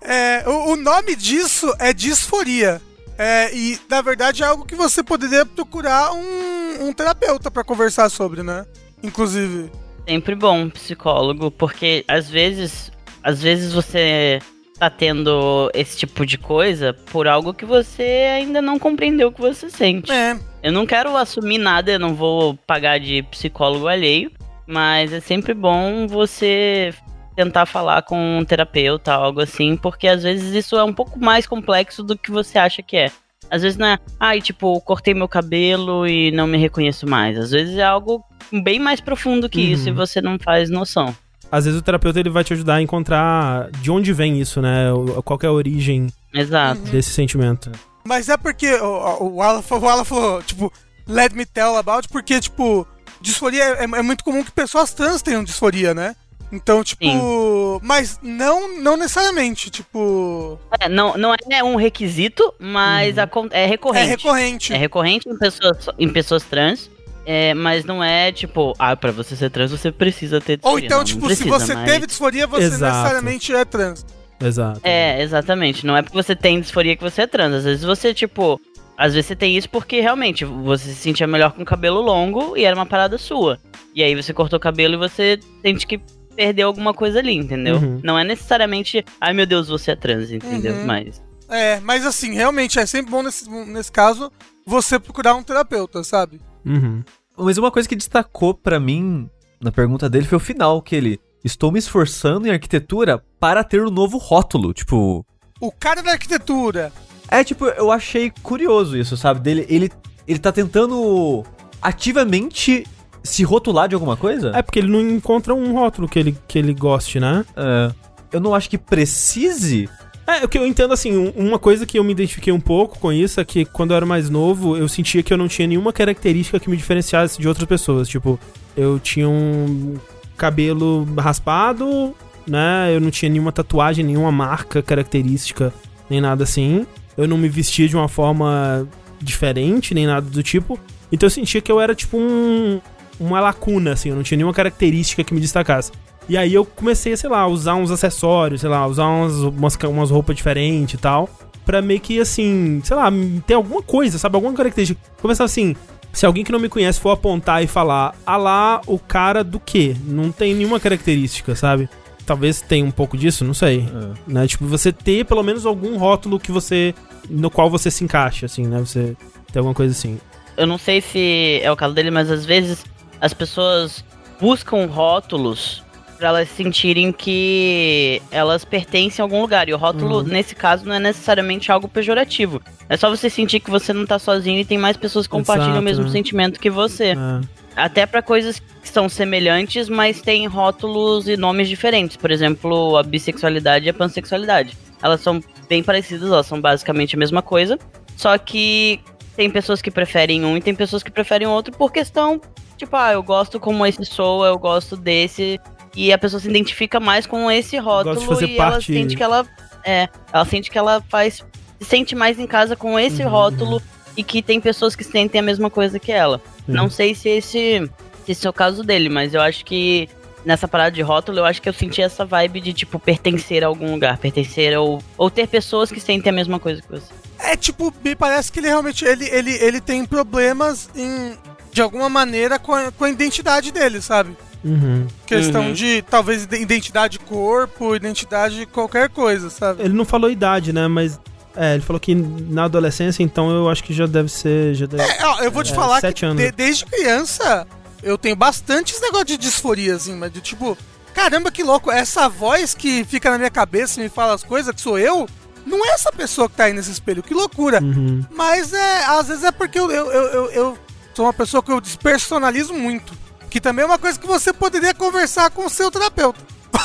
É, 0.00 0.44
o, 0.46 0.72
o 0.72 0.76
nome 0.76 1.16
disso 1.16 1.74
é 1.78 1.92
disforia. 1.92 2.80
É, 3.18 3.54
e, 3.54 3.78
na 3.88 4.02
verdade, 4.02 4.42
é 4.42 4.46
algo 4.46 4.64
que 4.64 4.74
você 4.74 5.02
poderia 5.02 5.46
procurar 5.46 6.12
um, 6.12 6.88
um 6.88 6.92
terapeuta 6.92 7.50
pra 7.50 7.64
conversar 7.64 8.08
sobre, 8.10 8.42
né? 8.42 8.66
Inclusive. 9.02 9.70
Sempre 10.06 10.34
bom 10.34 10.60
um 10.60 10.70
psicólogo, 10.70 11.50
porque 11.50 12.04
às 12.06 12.28
vezes, 12.28 12.92
às 13.22 13.42
vezes 13.42 13.72
você 13.72 14.38
tá 14.78 14.90
tendo 14.90 15.70
esse 15.74 15.96
tipo 15.96 16.26
de 16.26 16.36
coisa 16.36 16.92
por 17.10 17.26
algo 17.26 17.54
que 17.54 17.64
você 17.64 18.02
ainda 18.36 18.60
não 18.60 18.78
compreendeu 18.78 19.32
que 19.32 19.40
você 19.40 19.70
sente. 19.70 20.10
É. 20.12 20.38
Eu 20.62 20.72
não 20.72 20.84
quero 20.86 21.16
assumir 21.16 21.58
nada, 21.58 21.92
eu 21.92 21.98
não 21.98 22.14
vou 22.14 22.54
pagar 22.66 22.98
de 22.98 23.22
psicólogo 23.24 23.86
alheio, 23.86 24.30
mas 24.66 25.12
é 25.12 25.20
sempre 25.20 25.54
bom 25.54 26.06
você 26.06 26.92
tentar 27.36 27.66
falar 27.66 28.02
com 28.02 28.38
um 28.38 28.44
terapeuta, 28.44 29.12
algo 29.12 29.40
assim, 29.40 29.76
porque 29.76 30.08
às 30.08 30.22
vezes 30.22 30.54
isso 30.54 30.76
é 30.76 30.82
um 30.84 30.92
pouco 30.92 31.18
mais 31.18 31.46
complexo 31.46 32.02
do 32.02 32.16
que 32.16 32.30
você 32.30 32.58
acha 32.58 32.82
que 32.82 32.96
é. 32.96 33.10
Às 33.50 33.62
vezes 33.62 33.78
não 33.78 33.86
é, 33.86 33.98
ai, 34.18 34.40
tipo, 34.40 34.80
cortei 34.80 35.14
meu 35.14 35.28
cabelo 35.28 36.06
e 36.06 36.32
não 36.32 36.46
me 36.46 36.58
reconheço 36.58 37.06
mais. 37.06 37.38
Às 37.38 37.50
vezes 37.52 37.76
é 37.76 37.84
algo 37.84 38.24
bem 38.62 38.78
mais 38.78 39.00
profundo 39.00 39.48
que 39.48 39.60
Uhum. 39.60 39.72
isso 39.72 39.88
e 39.88 39.92
você 39.92 40.20
não 40.20 40.36
faz 40.38 40.68
noção. 40.68 41.14
Às 41.50 41.64
vezes 41.64 41.78
o 41.80 41.82
terapeuta 41.82 42.18
ele 42.20 42.30
vai 42.30 42.42
te 42.44 42.52
ajudar 42.52 42.74
a 42.76 42.82
encontrar 42.82 43.70
de 43.80 43.90
onde 43.90 44.12
vem 44.12 44.40
isso, 44.40 44.60
né? 44.60 44.86
Qual 45.24 45.38
que 45.38 45.46
é 45.46 45.48
a 45.48 45.52
origem 45.52 46.08
Exato. 46.34 46.80
desse 46.82 47.10
sentimento. 47.10 47.70
Mas 48.04 48.28
é 48.28 48.36
porque 48.36 48.72
o, 48.74 49.34
o, 49.36 49.42
Alan, 49.42 49.62
falou- 49.62 49.84
o 49.84 49.88
Alan 49.88 50.04
falou, 50.04 50.42
tipo, 50.42 50.72
let 51.08 51.32
me 51.32 51.44
tell 51.46 51.76
about, 51.76 52.08
porque, 52.08 52.40
tipo, 52.40 52.86
disforia 53.20 53.62
é, 53.64 53.84
é 53.84 54.02
muito 54.02 54.22
comum 54.24 54.44
que 54.44 54.50
pessoas 54.52 54.92
trans 54.92 55.22
tenham 55.22 55.42
disforia, 55.44 55.94
né? 55.94 56.14
Então, 56.52 56.84
tipo. 56.84 57.04
Sim. 57.04 57.80
Mas 57.82 58.20
não, 58.22 58.78
não 58.80 58.96
necessariamente, 58.96 59.68
tipo. 59.68 60.56
É, 60.80 60.88
não, 60.88 61.16
não 61.16 61.34
é 61.50 61.64
um 61.64 61.74
requisito, 61.74 62.54
mas 62.60 63.18
acon- 63.18 63.48
é 63.50 63.66
recorrente. 63.66 64.04
É 64.06 64.08
recorrente. 64.10 64.72
É 64.72 64.76
recorrente 64.76 65.28
em 65.28 65.36
pessoas, 65.36 65.86
em 65.98 66.08
pessoas 66.08 66.44
trans, 66.44 66.88
é, 67.26 67.52
mas 67.54 67.84
não 67.84 68.02
é 68.02 68.30
tipo, 68.32 68.72
ah, 68.78 68.96
pra 68.96 69.10
você 69.12 69.34
ser 69.36 69.50
trans 69.50 69.70
você 69.70 69.90
precisa 69.92 70.40
ter 70.40 70.58
Ou 70.62 70.76
disforia. 70.80 70.86
então, 70.86 70.98
Não, 70.98 71.04
tipo, 71.04 71.20
não 71.22 71.28
se 71.28 71.44
precisa, 71.44 71.58
você 71.66 71.74
mas- 71.74 71.90
teve 71.90 72.06
disforia, 72.06 72.46
você 72.46 72.62
Exato. 72.64 72.84
necessariamente 72.96 73.52
é 73.54 73.64
trans. 73.64 74.06
Exato. 74.40 74.80
É, 74.84 75.22
exatamente. 75.22 75.84
Não 75.86 75.96
é 75.96 76.02
porque 76.02 76.16
você 76.16 76.36
tem 76.36 76.60
disforia 76.60 76.94
que 76.96 77.02
você 77.02 77.22
é 77.22 77.26
trans. 77.26 77.54
Às 77.54 77.64
vezes 77.64 77.84
você, 77.84 78.14
tipo. 78.14 78.60
Às 78.98 79.12
vezes 79.12 79.26
você 79.26 79.36
tem 79.36 79.54
isso 79.56 79.68
porque 79.68 80.00
realmente 80.00 80.42
você 80.44 80.88
se 80.88 80.94
sentia 80.94 81.26
melhor 81.26 81.52
com 81.52 81.60
o 81.62 81.66
cabelo 81.66 82.00
longo 82.00 82.56
e 82.56 82.64
era 82.64 82.74
uma 82.74 82.86
parada 82.86 83.18
sua. 83.18 83.58
E 83.94 84.02
aí 84.02 84.14
você 84.14 84.32
cortou 84.32 84.56
o 84.56 84.60
cabelo 84.60 84.94
e 84.94 84.96
você 84.96 85.38
sente 85.60 85.86
que 85.86 86.00
perdeu 86.34 86.66
alguma 86.68 86.94
coisa 86.94 87.18
ali, 87.18 87.34
entendeu? 87.34 87.76
Uhum. 87.76 88.00
Não 88.02 88.18
é 88.18 88.24
necessariamente, 88.24 89.04
ai 89.20 89.34
meu 89.34 89.44
Deus, 89.46 89.68
você 89.68 89.90
é 89.90 89.96
trans, 89.96 90.30
entendeu? 90.30 90.74
Uhum. 90.74 90.86
Mas. 90.86 91.22
É, 91.50 91.78
mas 91.80 92.06
assim, 92.06 92.32
realmente 92.34 92.78
é 92.78 92.86
sempre 92.86 93.10
bom 93.10 93.22
nesse, 93.22 93.48
nesse 93.50 93.92
caso 93.92 94.32
você 94.66 94.98
procurar 94.98 95.34
um 95.34 95.42
terapeuta, 95.42 96.02
sabe? 96.02 96.40
Uhum. 96.66 97.02
Mas 97.38 97.56
uma 97.56 97.70
coisa 97.70 97.88
que 97.88 97.96
destacou 97.96 98.52
pra 98.52 98.80
mim 98.80 99.30
na 99.60 99.70
pergunta 99.70 100.08
dele 100.10 100.26
foi 100.26 100.36
o 100.36 100.40
final, 100.40 100.82
que 100.82 100.96
ele... 100.96 101.20
Estou 101.44 101.70
me 101.70 101.78
esforçando 101.78 102.48
em 102.48 102.50
arquitetura 102.50 103.22
para 103.38 103.62
ter 103.62 103.80
um 103.80 103.90
novo 103.90 104.18
rótulo. 104.18 104.74
Tipo... 104.74 105.24
O 105.60 105.70
cara 105.70 106.02
da 106.02 106.10
arquitetura. 106.10 106.92
É, 107.28 107.44
tipo, 107.44 107.66
eu 107.66 107.92
achei 107.92 108.32
curioso 108.42 108.96
isso, 108.96 109.16
sabe? 109.16 109.40
Dele, 109.40 109.64
ele, 109.68 109.90
ele 110.26 110.40
tá 110.40 110.50
tentando 110.50 111.44
ativamente 111.80 112.84
se 113.22 113.44
rotular 113.44 113.88
de 113.88 113.94
alguma 113.94 114.16
coisa? 114.16 114.50
É 114.54 114.62
porque 114.62 114.80
ele 114.80 114.90
não 114.90 115.00
encontra 115.00 115.54
um 115.54 115.72
rótulo 115.72 116.08
que 116.08 116.18
ele, 116.18 116.36
que 116.48 116.58
ele 116.58 116.74
goste, 116.74 117.20
né? 117.20 117.44
É. 117.56 117.92
Eu 118.32 118.40
não 118.40 118.54
acho 118.54 118.68
que 118.68 118.78
precise. 118.78 119.88
É, 120.26 120.44
o 120.44 120.48
que 120.48 120.58
eu 120.58 120.66
entendo 120.66 120.92
assim, 120.92 121.16
um- 121.16 121.30
uma 121.36 121.58
coisa 121.58 121.86
que 121.86 121.98
eu 121.98 122.02
me 122.04 122.10
identifiquei 122.12 122.52
um 122.52 122.58
pouco 122.60 122.98
com 122.98 123.12
isso 123.12 123.40
é 123.40 123.44
que 123.44 123.64
quando 123.64 123.92
eu 123.92 123.96
era 123.96 124.04
mais 124.06 124.28
novo, 124.28 124.76
eu 124.76 124.88
sentia 124.88 125.22
que 125.22 125.32
eu 125.32 125.36
não 125.38 125.46
tinha 125.46 125.68
nenhuma 125.68 125.92
característica 125.92 126.58
que 126.58 126.68
me 126.68 126.76
diferenciasse 126.76 127.40
de 127.40 127.46
outras 127.46 127.66
pessoas. 127.68 128.08
Tipo, 128.08 128.38
eu 128.76 128.98
tinha 128.98 129.28
um 129.28 129.94
cabelo 130.36 131.06
raspado, 131.16 132.12
né? 132.46 132.90
Eu 132.94 133.00
não 133.00 133.10
tinha 133.10 133.28
nenhuma 133.28 133.52
tatuagem, 133.52 134.04
nenhuma 134.04 134.32
marca 134.32 134.82
característica, 134.82 135.72
nem 136.10 136.20
nada 136.20 136.42
assim. 136.42 136.84
Eu 137.16 137.28
não 137.28 137.38
me 137.38 137.48
vestia 137.48 137.88
de 137.88 137.94
uma 137.96 138.08
forma 138.08 138.86
diferente, 139.22 139.94
nem 139.94 140.06
nada 140.06 140.28
do 140.28 140.42
tipo. 140.42 140.78
Então 141.12 141.26
eu 141.26 141.30
sentia 141.30 141.60
que 141.60 141.70
eu 141.70 141.80
era 141.80 141.94
tipo 141.94 142.18
um, 142.18 142.80
uma 143.20 143.38
lacuna, 143.40 143.92
assim, 143.92 144.08
eu 144.10 144.16
não 144.16 144.22
tinha 144.24 144.36
nenhuma 144.36 144.52
característica 144.52 145.22
que 145.22 145.32
me 145.32 145.40
destacasse. 145.40 145.92
E 146.28 146.36
aí 146.36 146.52
eu 146.52 146.64
comecei, 146.64 147.16
sei 147.16 147.30
lá, 147.30 147.40
a 147.40 147.46
usar 147.46 147.74
uns 147.74 147.90
acessórios, 147.90 148.60
sei 148.60 148.70
lá, 148.70 148.86
usar 148.86 149.06
umas, 149.06 149.34
umas, 149.34 149.76
umas 149.76 150.10
roupas 150.10 150.36
diferentes 150.36 150.94
e 150.94 150.98
tal. 150.98 151.28
Pra 151.64 151.82
meio 151.82 152.00
que, 152.00 152.20
assim, 152.20 152.80
sei 152.84 152.96
lá, 152.96 153.10
ter 153.46 153.54
alguma 153.54 153.82
coisa, 153.82 154.18
sabe? 154.18 154.36
Alguma 154.36 154.54
característica. 154.54 155.00
Começar 155.20 155.44
assim, 155.44 155.74
se 156.12 156.24
alguém 156.24 156.44
que 156.44 156.52
não 156.52 156.58
me 156.58 156.68
conhece 156.68 156.98
for 156.98 157.10
apontar 157.10 157.62
e 157.62 157.66
falar, 157.66 158.14
ah 158.24 158.36
lá, 158.36 158.80
o 158.86 158.98
cara 158.98 159.44
do 159.44 159.60
quê? 159.60 159.94
Não 160.04 160.32
tem 160.32 160.54
nenhuma 160.54 160.80
característica, 160.80 161.54
sabe? 161.54 161.88
Talvez 162.24 162.60
tenha 162.60 162.84
um 162.84 162.90
pouco 162.90 163.16
disso, 163.16 163.44
não 163.44 163.54
sei. 163.54 163.86
Né? 164.26 164.46
Tipo, 164.46 164.66
você 164.66 164.92
ter 164.92 165.24
pelo 165.24 165.42
menos 165.42 165.66
algum 165.66 165.96
rótulo 165.96 166.40
que 166.40 166.50
você. 166.50 166.94
no 167.28 167.50
qual 167.50 167.70
você 167.70 167.90
se 167.90 168.02
encaixa, 168.02 168.46
assim, 168.46 168.66
né? 168.66 168.80
Você 168.80 169.16
ter 169.52 169.60
alguma 169.60 169.74
coisa 169.74 169.92
assim. 169.92 170.18
eu 170.56 170.66
não 170.66 170.78
sei 170.78 171.00
se 171.00 171.60
é 171.62 171.70
o 171.70 171.76
caso 171.76 171.94
dele, 171.94 172.10
mas 172.10 172.30
às 172.30 172.44
vezes 172.44 172.84
as 173.20 173.32
pessoas 173.32 174.04
buscam 174.40 174.86
rótulos 174.86 175.84
pra 176.16 176.28
elas 176.28 176.48
sentirem 176.48 177.12
que 177.12 178.20
elas 178.30 178.64
pertencem 178.64 179.22
a 179.22 179.24
algum 179.24 179.40
lugar. 179.40 179.68
E 179.68 179.74
o 179.74 179.76
rótulo, 179.76 180.22
nesse 180.22 180.54
caso, 180.54 180.84
não 180.86 180.94
é 180.94 180.98
necessariamente 180.98 181.70
algo 181.70 181.88
pejorativo. 181.88 182.60
É 182.88 182.96
só 182.96 183.08
você 183.08 183.28
sentir 183.28 183.60
que 183.60 183.70
você 183.70 183.92
não 183.92 184.06
tá 184.06 184.18
sozinho 184.18 184.60
e 184.60 184.64
tem 184.64 184.78
mais 184.78 184.96
pessoas 184.96 185.26
que 185.26 185.32
compartilham 185.32 185.70
Exato, 185.70 185.82
o 185.82 185.84
mesmo 185.84 186.04
né? 186.04 186.10
sentimento 186.10 186.60
que 186.60 186.70
você. 186.70 187.12
É. 187.12 187.56
Até 187.76 188.06
pra 188.06 188.22
coisas 188.22 188.58
que 188.58 188.88
são 188.88 189.08
semelhantes, 189.08 189.88
mas 189.88 190.22
têm 190.22 190.46
rótulos 190.46 191.28
e 191.28 191.36
nomes 191.36 191.68
diferentes. 191.68 192.16
Por 192.16 192.30
exemplo, 192.30 192.96
a 192.96 193.02
bissexualidade 193.02 193.86
e 193.86 193.90
a 193.90 193.94
pansexualidade. 193.94 194.76
Elas 195.02 195.20
são 195.20 195.42
bem 195.68 195.82
parecidas, 195.82 196.30
elas 196.30 196.46
são 196.46 196.60
basicamente 196.60 197.14
a 197.14 197.18
mesma 197.18 197.42
coisa. 197.42 197.78
Só 198.16 198.36
que 198.38 199.00
tem 199.36 199.50
pessoas 199.50 199.82
que 199.82 199.90
preferem 199.90 200.44
um 200.44 200.56
e 200.56 200.60
tem 200.62 200.74
pessoas 200.74 201.02
que 201.02 201.10
preferem 201.10 201.46
outro 201.46 201.76
por 201.76 201.92
questão, 201.92 202.40
tipo, 202.76 202.96
ah, 202.96 203.12
eu 203.12 203.22
gosto 203.22 203.60
como 203.60 203.84
esse 203.84 204.04
soa, 204.04 204.48
eu 204.48 204.58
gosto 204.58 204.96
desse. 204.96 205.60
E 205.96 206.12
a 206.12 206.18
pessoa 206.18 206.38
se 206.38 206.48
identifica 206.48 207.00
mais 207.00 207.26
com 207.26 207.50
esse 207.50 207.76
rótulo 207.78 208.16
de 208.20 208.26
fazer 208.26 208.46
e 208.48 208.58
ela 208.58 208.70
parte- 208.72 208.92
sente 208.92 209.16
que 209.16 209.22
ela 209.22 209.46
É, 209.88 210.08
ela 210.32 210.44
sente 210.44 210.68
que 210.70 210.76
ela 210.76 211.00
faz. 211.08 211.44
Se 211.80 211.84
sente 211.88 212.14
mais 212.16 212.40
em 212.40 212.46
casa 212.46 212.74
com 212.74 212.98
esse 212.98 213.22
Uhum. 213.22 213.28
rótulo 213.30 213.80
e 214.16 214.24
que 214.24 214.42
tem 214.42 214.60
pessoas 214.60 214.96
que 214.96 215.04
sentem 215.04 215.38
a 215.38 215.42
mesma 215.42 215.70
coisa 215.70 215.98
que 216.00 216.10
ela. 216.10 216.38
Sim. 216.66 216.72
Não 216.72 216.90
sei 216.90 217.14
se 217.14 217.28
esse, 217.28 217.88
se 218.24 218.32
esse 218.32 218.44
é 218.46 218.50
o 218.50 218.52
caso 218.52 218.82
dele, 218.82 219.08
mas 219.08 219.32
eu 219.32 219.40
acho 219.40 219.64
que 219.64 220.08
nessa 220.44 220.66
parada 220.66 220.90
de 220.90 221.02
rótulo, 221.02 221.38
eu 221.38 221.44
acho 221.44 221.62
que 221.62 221.68
eu 221.68 221.72
senti 221.72 222.02
essa 222.02 222.24
vibe 222.24 222.60
de, 222.60 222.72
tipo, 222.72 222.98
pertencer 222.98 223.62
a 223.62 223.68
algum 223.68 223.92
lugar, 223.92 224.18
pertencer 224.18 224.76
ou, 224.76 225.00
ou 225.16 225.30
ter 225.30 225.46
pessoas 225.46 225.90
que 225.92 226.00
sentem 226.00 226.30
a 226.30 226.34
mesma 226.34 226.58
coisa 226.58 226.82
que 226.82 226.88
você. 226.88 227.12
É 227.38 227.56
tipo, 227.56 227.94
me 228.04 228.16
parece 228.16 228.50
que 228.50 228.58
ele 228.58 228.66
realmente 228.68 229.04
ele, 229.04 229.26
ele, 229.28 229.52
ele 229.52 229.80
tem 229.80 230.04
problemas 230.04 230.88
em, 230.96 231.36
de 231.72 231.80
alguma 231.80 232.08
maneira 232.08 232.58
com 232.58 232.74
a, 232.74 232.90
com 232.90 233.04
a 233.04 233.10
identidade 233.10 233.70
dele, 233.70 234.00
sabe? 234.02 234.36
Uhum. 234.64 235.06
Questão 235.26 235.66
Uhum. 235.66 235.72
de 235.72 236.02
talvez 236.02 236.44
ide- 236.44 236.56
identidade 236.60 237.18
corpo, 237.18 237.94
identidade 237.94 238.56
de 238.56 238.66
qualquer 238.66 239.08
coisa, 239.08 239.48
sabe? 239.50 239.82
Ele 239.82 239.94
não 239.94 240.04
falou 240.04 240.30
idade, 240.30 240.72
né? 240.72 240.88
Mas. 240.88 241.18
É, 241.58 241.72
ele 241.72 241.82
falou 241.82 241.98
que 241.98 242.14
na 242.14 242.64
adolescência, 242.64 243.22
então 243.22 243.50
eu 243.50 243.70
acho 243.70 243.82
que 243.82 243.94
já 243.94 244.06
deve 244.06 244.28
ser. 244.28 244.74
Já 244.74 244.84
deve... 244.84 245.02
É, 245.02 245.24
ó, 245.26 245.38
eu 245.42 245.50
vou 245.50 245.62
te 245.64 245.72
É, 245.72 245.74
falar 245.74 246.00
sete 246.02 246.20
que 246.20 246.26
anos. 246.26 246.42
de- 246.42 246.52
desde 246.52 246.84
criança 246.84 247.66
eu 248.02 248.18
tenho 248.18 248.36
bastante 248.36 248.92
esse 248.92 249.00
negócio 249.00 249.24
de 249.26 249.38
disforia, 249.38 249.94
assim, 249.94 250.14
mas 250.14 250.30
de 250.30 250.42
tipo, 250.42 250.76
caramba, 251.14 251.50
que 251.50 251.62
louco, 251.62 251.90
essa 251.90 252.28
voz 252.28 252.74
que 252.74 253.04
fica 253.04 253.30
na 253.30 253.38
minha 253.38 253.50
cabeça 253.50 253.98
e 253.98 254.02
me 254.02 254.10
fala 254.10 254.34
as 254.34 254.44
coisas, 254.44 254.74
que 254.74 254.80
sou 254.82 254.98
eu, 254.98 255.26
não 255.64 255.82
é 255.86 255.94
essa 255.94 256.12
pessoa 256.12 256.46
que 256.46 256.56
tá 256.56 256.64
aí 256.64 256.74
nesse 256.74 256.90
espelho, 256.90 257.22
que 257.22 257.32
loucura. 257.32 257.82
Uhum. 257.82 258.22
Mas 258.36 258.74
é, 258.74 259.04
às 259.06 259.28
vezes 259.28 259.42
é 259.42 259.50
porque 259.50 259.78
eu, 259.78 259.90
eu, 259.90 260.10
eu, 260.12 260.24
eu, 260.26 260.50
eu 260.52 260.78
sou 261.14 261.24
uma 261.24 261.32
pessoa 261.32 261.62
que 261.62 261.72
eu 261.72 261.80
despersonalizo 261.80 262.74
muito. 262.74 263.14
Que 263.50 263.60
também 263.60 263.82
é 263.82 263.86
uma 263.86 263.98
coisa 263.98 264.18
que 264.18 264.26
você 264.26 264.52
poderia 264.52 264.92
conversar 264.94 265.50
com 265.50 265.66
o 265.66 265.70
seu 265.70 265.90
terapeuta. 265.90 266.40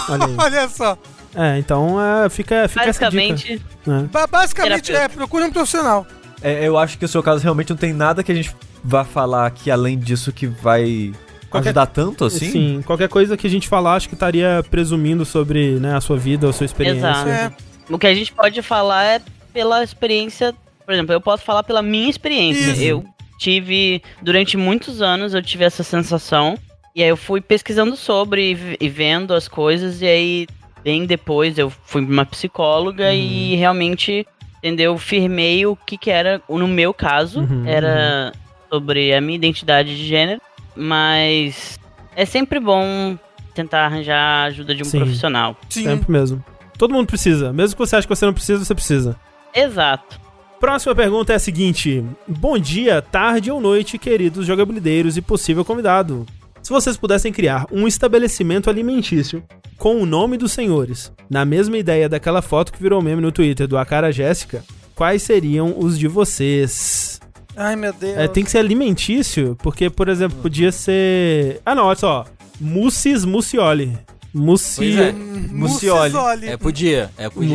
Olha. 0.10 0.28
Olha 0.38 0.70
só. 0.70 0.98
É, 1.36 1.58
então 1.58 1.98
é, 2.02 2.30
fica, 2.30 2.68
fica 2.68 2.86
essa 2.86 3.10
dica. 3.10 3.12
Basicamente, 3.12 3.62
né? 3.86 4.10
Ba- 4.12 4.28
basicamente, 4.28 4.84
Terapeuta. 4.88 5.14
é, 5.14 5.16
procure 5.16 5.44
um 5.46 5.52
profissional. 5.52 6.06
É, 6.42 6.68
eu 6.68 6.78
acho 6.78 6.98
que 6.98 7.06
o 7.06 7.08
seu 7.08 7.24
caso 7.24 7.42
realmente 7.44 7.70
não 7.70 7.78
tem 7.78 7.94
nada 7.94 8.24
que 8.24 8.32
a 8.32 8.36
gente 8.36 8.54
vá 8.84 9.06
falar 9.06 9.46
aqui 9.48 9.70
além 9.72 9.98
disso 9.98 10.32
que 10.34 10.46
vai 10.48 11.14
Qualquer- 11.50 11.70
ajudar 11.70 11.86
tanto 11.86 12.26
assim. 12.26 12.52
Sim, 12.52 12.82
qualquer 12.86 13.08
coisa 13.08 13.38
que 13.38 13.48
a 13.48 13.50
gente 13.50 13.68
falar, 13.68 13.96
acho 13.96 14.10
que 14.10 14.16
estaria 14.16 14.64
presumindo 14.70 15.24
sobre 15.24 15.80
né, 15.80 15.96
a 15.96 16.02
sua 16.02 16.18
vida 16.18 16.48
ou 16.48 16.52
sua 16.54 16.66
experiência. 16.66 17.08
Exato. 17.08 17.30
É. 17.30 17.52
o 17.90 17.98
que 17.98 18.08
a 18.08 18.14
gente 18.14 18.34
pode 18.34 18.62
falar 18.62 19.04
é 19.06 19.22
pela 19.54 19.84
experiência. 19.84 20.54
Por 20.86 20.94
exemplo, 20.94 21.14
eu 21.14 21.22
posso 21.22 21.44
falar 21.44 21.64
pela 21.64 21.82
minha 21.82 22.10
experiência. 22.10 22.72
Isso. 22.72 22.82
Eu 22.82 23.06
tive, 23.42 24.04
durante 24.22 24.56
muitos 24.56 25.02
anos, 25.02 25.34
eu 25.34 25.42
tive 25.42 25.64
essa 25.64 25.82
sensação. 25.84 26.56
E 26.96 27.02
aí 27.02 27.10
eu 27.10 27.18
fui 27.18 27.42
pesquisando 27.42 27.96
sobre 27.96 28.78
e 28.80 28.88
vendo 28.88 29.34
as 29.34 29.48
coisas. 29.48 30.02
E 30.02 30.06
aí, 30.06 30.48
bem 30.84 31.06
depois, 31.06 31.58
eu 31.58 31.70
fui 31.70 32.04
pra 32.04 32.14
uma 32.14 32.26
psicóloga 32.26 33.12
e 33.14 33.56
realmente, 33.56 34.28
entendeu? 34.60 34.96
Firmei 34.98 35.66
o 35.66 35.76
que 35.76 35.98
que 35.98 36.12
era, 36.12 36.40
no 36.48 36.68
meu 36.68 36.94
caso, 36.94 37.40
Uhum, 37.42 37.64
era 37.66 38.32
sobre 38.70 39.12
a 39.14 39.20
minha 39.20 39.38
identidade 39.38 39.98
de 39.98 40.06
gênero. 40.06 40.40
Mas 40.76 41.80
é 42.16 42.26
sempre 42.26 42.60
bom 42.60 43.18
tentar 43.56 43.86
arranjar 43.86 44.18
a 44.18 44.44
ajuda 44.44 44.76
de 44.76 44.84
um 44.84 44.86
Sim. 44.86 45.00
profissional. 45.00 45.58
Sim. 45.68 45.84
Sempre 45.84 46.12
mesmo. 46.12 46.46
Todo 46.78 46.94
mundo 46.94 47.08
precisa. 47.08 47.52
Mesmo 47.52 47.76
que 47.76 47.80
você 47.80 47.96
ache 47.96 48.08
que 48.08 48.16
você 48.16 48.26
não 48.26 48.34
precisa, 48.34 48.64
você 48.64 48.76
precisa. 48.76 49.16
Exato. 49.54 50.21
Próxima 50.62 50.94
pergunta 50.94 51.34
é 51.34 51.38
a 51.38 51.40
seguinte: 51.40 52.06
Bom 52.28 52.56
dia, 52.60 53.02
tarde 53.02 53.50
ou 53.50 53.60
noite, 53.60 53.98
queridos 53.98 54.46
jogabilideiros 54.46 55.18
e 55.18 55.22
possível 55.22 55.66
convidado. 55.66 56.24
Se 56.62 56.70
vocês 56.70 56.96
pudessem 56.96 57.34
criar 57.34 57.66
um 57.72 57.88
estabelecimento 57.88 58.70
alimentício 58.70 59.44
com 59.76 60.00
o 60.00 60.06
nome 60.06 60.38
dos 60.38 60.52
senhores, 60.52 61.12
na 61.28 61.44
mesma 61.44 61.80
ideia 61.80 62.08
daquela 62.08 62.44
foto 62.44 62.72
que 62.72 62.82
virou 62.82 63.02
meme 63.02 63.24
no 63.24 63.32
Twitter 63.32 63.68
do 63.68 63.76
Acara 63.76 64.12
Jéssica, 64.12 64.64
quais 64.94 65.24
seriam 65.24 65.74
os 65.76 65.98
de 65.98 66.08
vocês? 66.08 67.20
Ai, 67.58 67.76
meu 67.76 67.92
Deus. 67.92 68.16
É, 68.16 68.28
tem 68.28 68.44
que 68.44 68.52
ser 68.52 68.60
alimentício, 68.60 69.58
porque, 69.64 69.90
por 69.90 70.08
exemplo, 70.08 70.38
podia 70.44 70.72
ser. 70.72 71.60
Ah, 71.66 71.74
não, 71.74 71.86
olha 71.86 71.98
só. 71.98 72.24
Mussis 72.60 73.26
Mucioli. 73.26 73.98
Mussi... 74.32 75.02
É. 75.02 75.12
Hum, 75.12 75.48
Mucioli. 75.54 76.48
É, 76.48 76.56
podia, 76.56 77.10
é, 77.18 77.28
podia. 77.28 77.50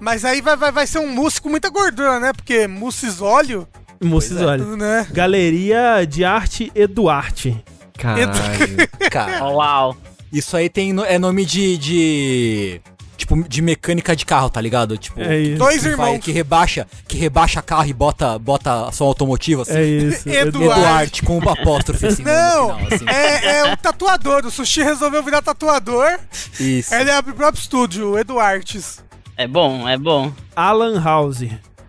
Mas 0.00 0.24
aí 0.24 0.40
vai, 0.40 0.56
vai, 0.56 0.72
vai 0.72 0.86
ser 0.86 0.98
um 0.98 1.08
mousse 1.08 1.40
com 1.40 1.48
muita 1.48 1.68
gordura, 1.68 2.18
né? 2.18 2.32
Porque 2.32 2.66
mousses 2.66 3.20
óleo, 3.20 3.68
Muscisoli. 4.02 4.62
né? 4.76 5.06
Galeria 5.12 6.06
de 6.08 6.24
Arte 6.24 6.72
Eduarte. 6.74 7.62
Caralho. 7.98 8.30
Cara, 9.10 9.44
Uau. 9.48 9.96
isso 10.32 10.56
aí 10.56 10.68
tem, 10.70 10.94
é 11.06 11.18
nome 11.18 11.44
de, 11.44 11.76
de... 11.76 12.80
Tipo, 13.18 13.46
de 13.46 13.60
mecânica 13.60 14.16
de 14.16 14.24
carro, 14.24 14.48
tá 14.48 14.58
ligado? 14.62 14.96
Tipo, 14.96 15.20
É 15.20 15.38
isso. 15.38 15.58
Dois 15.58 15.82
que, 15.82 15.88
irmãos. 15.88 16.06
vai- 16.12 16.18
que 16.18 16.32
rebaixa, 16.32 16.86
que 17.06 17.18
rebaixa 17.18 17.60
carro 17.60 17.86
e 17.86 17.92
bota, 17.92 18.38
bota 18.38 18.90
som 18.92 19.04
automotivo, 19.04 19.60
assim. 19.60 19.74
É 19.76 19.84
isso. 19.84 20.26
Edu- 20.32 20.62
Eduardo, 20.64 21.22
com 21.26 21.36
uma 21.36 21.52
apóstrofe, 21.52 22.06
assim, 22.06 22.22
Não, 22.22 22.74
final, 22.78 22.88
assim. 22.90 23.04
é, 23.06 23.58
é 23.58 23.72
o 23.74 23.76
tatuador. 23.76 24.46
O 24.46 24.50
Sushi 24.50 24.82
resolveu 24.82 25.22
virar 25.22 25.42
tatuador. 25.42 26.18
Isso. 26.58 26.94
Ele 26.94 27.10
abre 27.10 27.32
o 27.32 27.34
próprio 27.34 27.60
estúdio, 27.60 28.12
o 28.12 28.18
Eduartes. 28.18 29.04
É 29.40 29.46
bom, 29.46 29.88
é 29.88 29.96
bom. 29.96 30.30
Alan 30.54 31.00
House. 31.02 31.44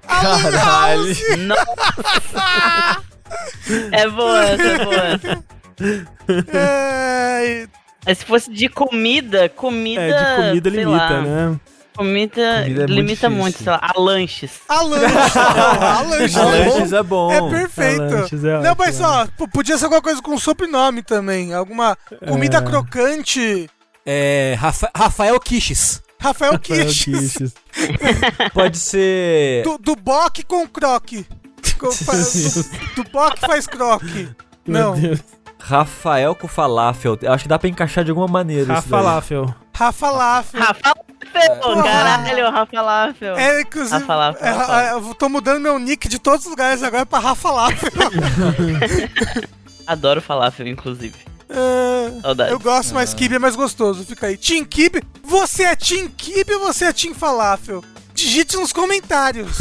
Caralho. 0.08 1.16
Nossa. 1.40 3.04
é 3.92 4.08
boa 4.10 4.44
essa, 4.46 4.64
é 4.64 4.86
boa 4.86 4.96
essa. 5.08 5.44
É, 6.54 7.68
Mas 8.06 8.18
se 8.20 8.26
fosse 8.26 8.52
de 8.54 8.70
comida, 8.70 9.50
comida. 9.50 10.02
É, 10.02 10.14
de 10.14 10.36
comida 10.48 10.72
sei 10.72 10.80
limita, 10.80 10.98
lá, 11.04 11.22
né? 11.22 11.60
Comida, 11.94 12.62
Comida 12.64 12.84
é 12.84 12.88
muito 12.88 12.94
limita 12.94 13.14
difícil. 13.28 13.30
muito, 13.32 13.58
sei 13.58 13.72
lá, 13.72 13.80
a 13.82 14.00
lanches. 14.00 14.52
a 14.70 14.82
lanche, 14.82 15.34
porra, 15.34 15.90
a 15.98 16.02
lanche. 16.04 16.40
A 16.40 16.42
é 16.44 16.64
bom. 16.64 16.70
Lanches 16.74 16.94
é 16.94 17.04
bom. 17.04 17.32
É 17.34 17.50
perfeito. 17.50 18.02
A 18.02 18.06
lanches 18.22 18.44
é 18.46 18.60
Não, 18.62 18.76
mas 18.78 19.02
ótimo, 19.02 19.08
ó, 19.10 19.26
p- 19.46 19.52
podia 19.52 19.78
ser 19.78 19.84
alguma 19.86 20.02
coisa 20.02 20.22
com 20.22 20.38
sobrenome 20.38 21.02
também. 21.04 21.54
Alguma 21.54 21.98
comida 22.30 22.60
É. 22.60 22.62
crocante. 22.62 23.70
É, 24.06 24.56
Rafa- 24.58 24.90
Rafael 24.96 25.38
Quiches. 25.42 26.02
Rafael. 26.22 26.60
Quiches. 26.60 27.34
Pode 28.54 28.78
ser. 28.78 29.64
Do, 29.64 29.78
do 29.78 29.96
Bock 29.96 30.44
com 30.44 30.68
croque. 30.68 31.26
Com- 31.80 31.92
fa- 31.92 32.14
do, 32.14 33.04
do 33.04 33.10
Bock 33.10 33.40
faz 33.40 33.66
croque. 33.68 34.30
Meu 34.66 34.92
Não, 34.92 35.00
Deus. 35.00 35.20
Rafael 35.60 36.36
com 36.36 36.48
falafel. 36.48 37.18
Acho 37.28 37.44
que 37.44 37.50
dá 37.50 37.58
pra 37.58 37.68
encaixar 37.70 38.04
de 38.04 38.12
alguma 38.12 38.28
maneira. 38.28 38.64
isso 38.64 38.72
Rafa 38.74 38.90
daí. 38.90 39.00
Falafel. 39.04 39.56
Rafa 39.74 40.12
Lafel. 40.12 40.62
Rafa 40.62 40.94
Lafel, 41.34 41.84
caralho, 41.84 42.52
Rafa 42.52 42.82
Lafel. 42.82 43.36
É, 43.38 43.62
inclusive, 43.62 44.00
Rafa 44.00 44.16
Lafel, 44.16 44.48
é, 44.48 44.52
Rafa 44.52 44.82
é, 44.84 44.92
eu 44.94 45.16
tô 45.16 45.30
mudando 45.30 45.60
meu 45.60 45.80
nick 45.80 46.08
de 46.08 46.20
todos 46.20 46.46
os 46.46 46.52
lugares 46.52 46.84
agora 46.84 47.06
pra 47.06 47.18
Rafa 47.20 47.50
Lafel. 47.52 47.92
Adoro 49.88 50.22
falafel, 50.22 50.68
inclusive. 50.68 51.16
É, 51.54 52.22
Saudades. 52.22 52.54
eu 52.54 52.60
gosto, 52.60 52.94
mas 52.94 53.14
kibe 53.14 53.36
é 53.36 53.40
mais 53.40 53.56
gostoso. 53.56 54.04
Fica 54.06 54.28
aí. 54.28 54.38
Team 54.38 54.64
Kibe, 54.66 55.04
você 55.24 55.64
é 55.64 55.76
Team 55.76 56.08
Kibe 56.10 56.54
ou 56.54 56.60
você 56.62 56.86
é 56.86 56.94
Team 56.94 57.14
Falafel? 57.14 57.84
Digite 58.14 58.56
nos 58.58 58.72
comentários. 58.72 59.58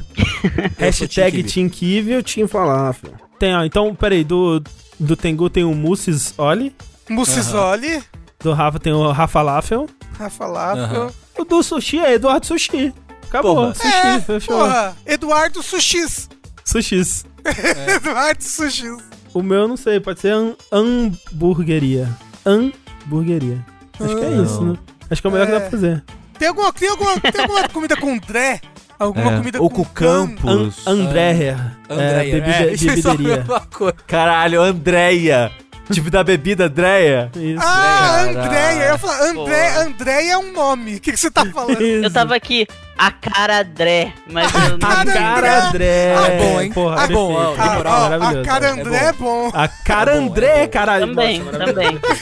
Hashtag 0.78 1.42
Team 1.44 1.68
Kiwi 1.68 2.16
ou 2.16 2.22
Team 2.22 2.46
Falafel. 2.48 3.12
Tem, 3.38 3.54
ó, 3.54 3.64
então, 3.64 3.94
peraí, 3.94 4.24
do, 4.24 4.62
do 4.98 5.16
Tengu 5.16 5.48
tem 5.50 5.64
o 5.64 5.74
Mussis 5.74 6.34
Oli, 6.38 6.74
Mussisoli, 7.08 8.02
do 8.40 8.52
Rafa 8.52 8.78
tem 8.78 8.92
o 8.92 9.10
Rafa 9.10 9.32
Falafel, 9.32 9.86
Rafa 10.18 10.46
Lafel. 10.46 11.14
O 11.38 11.44
do 11.44 11.62
Sushi 11.62 11.98
é 11.98 12.14
Eduardo 12.14 12.46
Sushi. 12.46 12.92
Acabou, 13.28 13.56
Porra. 13.56 13.74
Sushi, 13.74 13.88
É, 13.88 14.20
fechou. 14.20 14.56
porra, 14.58 14.96
Eduardo 15.04 15.62
Sushis. 15.62 16.28
Sushis. 16.64 17.24
Eduardo 17.96 18.42
Sushis. 18.42 18.96
O 19.34 19.42
meu 19.42 19.62
eu 19.62 19.68
não 19.68 19.76
sei, 19.76 19.98
pode 20.00 20.20
ser 20.20 20.32
ham- 20.32 20.54
hamburgueria. 20.72 22.08
Hamburgueria. 22.46 23.58
Acho 24.00 24.16
que 24.16 24.24
é 24.24 24.30
Não. 24.30 24.44
isso, 24.44 24.62
né? 24.64 24.76
Acho 25.10 25.20
que 25.20 25.26
é 25.26 25.30
o 25.30 25.32
melhor 25.32 25.46
que 25.46 25.52
dá 25.52 25.60
pra 25.60 25.70
fazer. 25.70 26.02
Tem 26.38 26.48
alguma, 26.48 26.72
tem 26.72 26.88
alguma, 26.88 27.20
tem 27.20 27.40
alguma 27.40 27.68
comida 27.68 27.96
com 27.96 28.16
Dré? 28.18 28.60
Alguma 28.98 29.32
É, 29.34 29.36
comida 29.38 29.60
ou 29.62 29.68
com 29.68 29.84
com 29.84 29.90
campo. 29.92 30.48
An 30.48 30.62
Os- 30.68 30.86
Andréia. 30.86 31.76
É, 31.88 31.92
Andréia. 31.92 32.34
bebida, 32.40 32.70
isso 32.74 32.90
é 32.90 32.96
só 32.96 33.08
a 33.10 33.12
bebideria. 33.12 33.36
mesma 33.38 33.60
coisa. 33.60 33.96
Caralho, 34.06 34.62
Andréia. 34.62 35.50
Tipo 35.92 36.10
da 36.10 36.24
bebida 36.24 36.64
Andréia. 36.66 37.30
Isso. 37.36 37.60
Ah. 37.62 38.22
Andréia. 38.22 38.84
Eu 38.84 38.92
ia 38.92 38.98
falar, 38.98 39.20
André. 39.28 39.76
Andréia 39.82 40.32
é 40.32 40.38
um 40.38 40.52
nome. 40.52 40.94
O 40.96 41.00
que, 41.00 41.12
que 41.12 41.18
você 41.18 41.30
tá 41.30 41.44
falando? 41.46 41.82
Isso. 41.82 42.04
Eu 42.04 42.10
tava 42.10 42.34
aqui, 42.34 42.66
a 42.96 43.10
cara 43.10 43.62
Dré, 43.64 44.12
mas 44.26 44.52
eu 44.54 44.76
A 44.76 44.78
Cara 44.78 45.12
cara 45.12 45.68
André. 45.68 46.14
Ah, 46.14 46.28
bom, 46.38 46.60
hein? 46.60 46.72
Porra, 46.72 46.96
Ah, 47.02 47.06
bom, 47.08 47.32
ó, 47.34 47.54
Ah, 47.58 47.82
ó, 47.84 48.06
a 48.06 48.08
maravilhoso. 48.10 48.48
cara 48.48 48.66
É 48.66 48.70
André 48.70 48.96
é 48.96 49.12
bom. 49.12 49.50
A 49.52 49.68
cara 49.68 50.12
É 50.12 50.16
André, 50.18 50.46
é 50.46 50.66
bom. 50.66 50.68
caralho. 50.72 51.06
também, 51.08 51.38
Nossa, 51.40 51.58
também. 51.58 51.98
maravilhoso. 52.00 52.14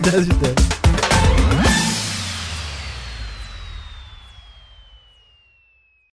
10 0.10 0.26
de 0.26 0.34
10. 0.34 0.79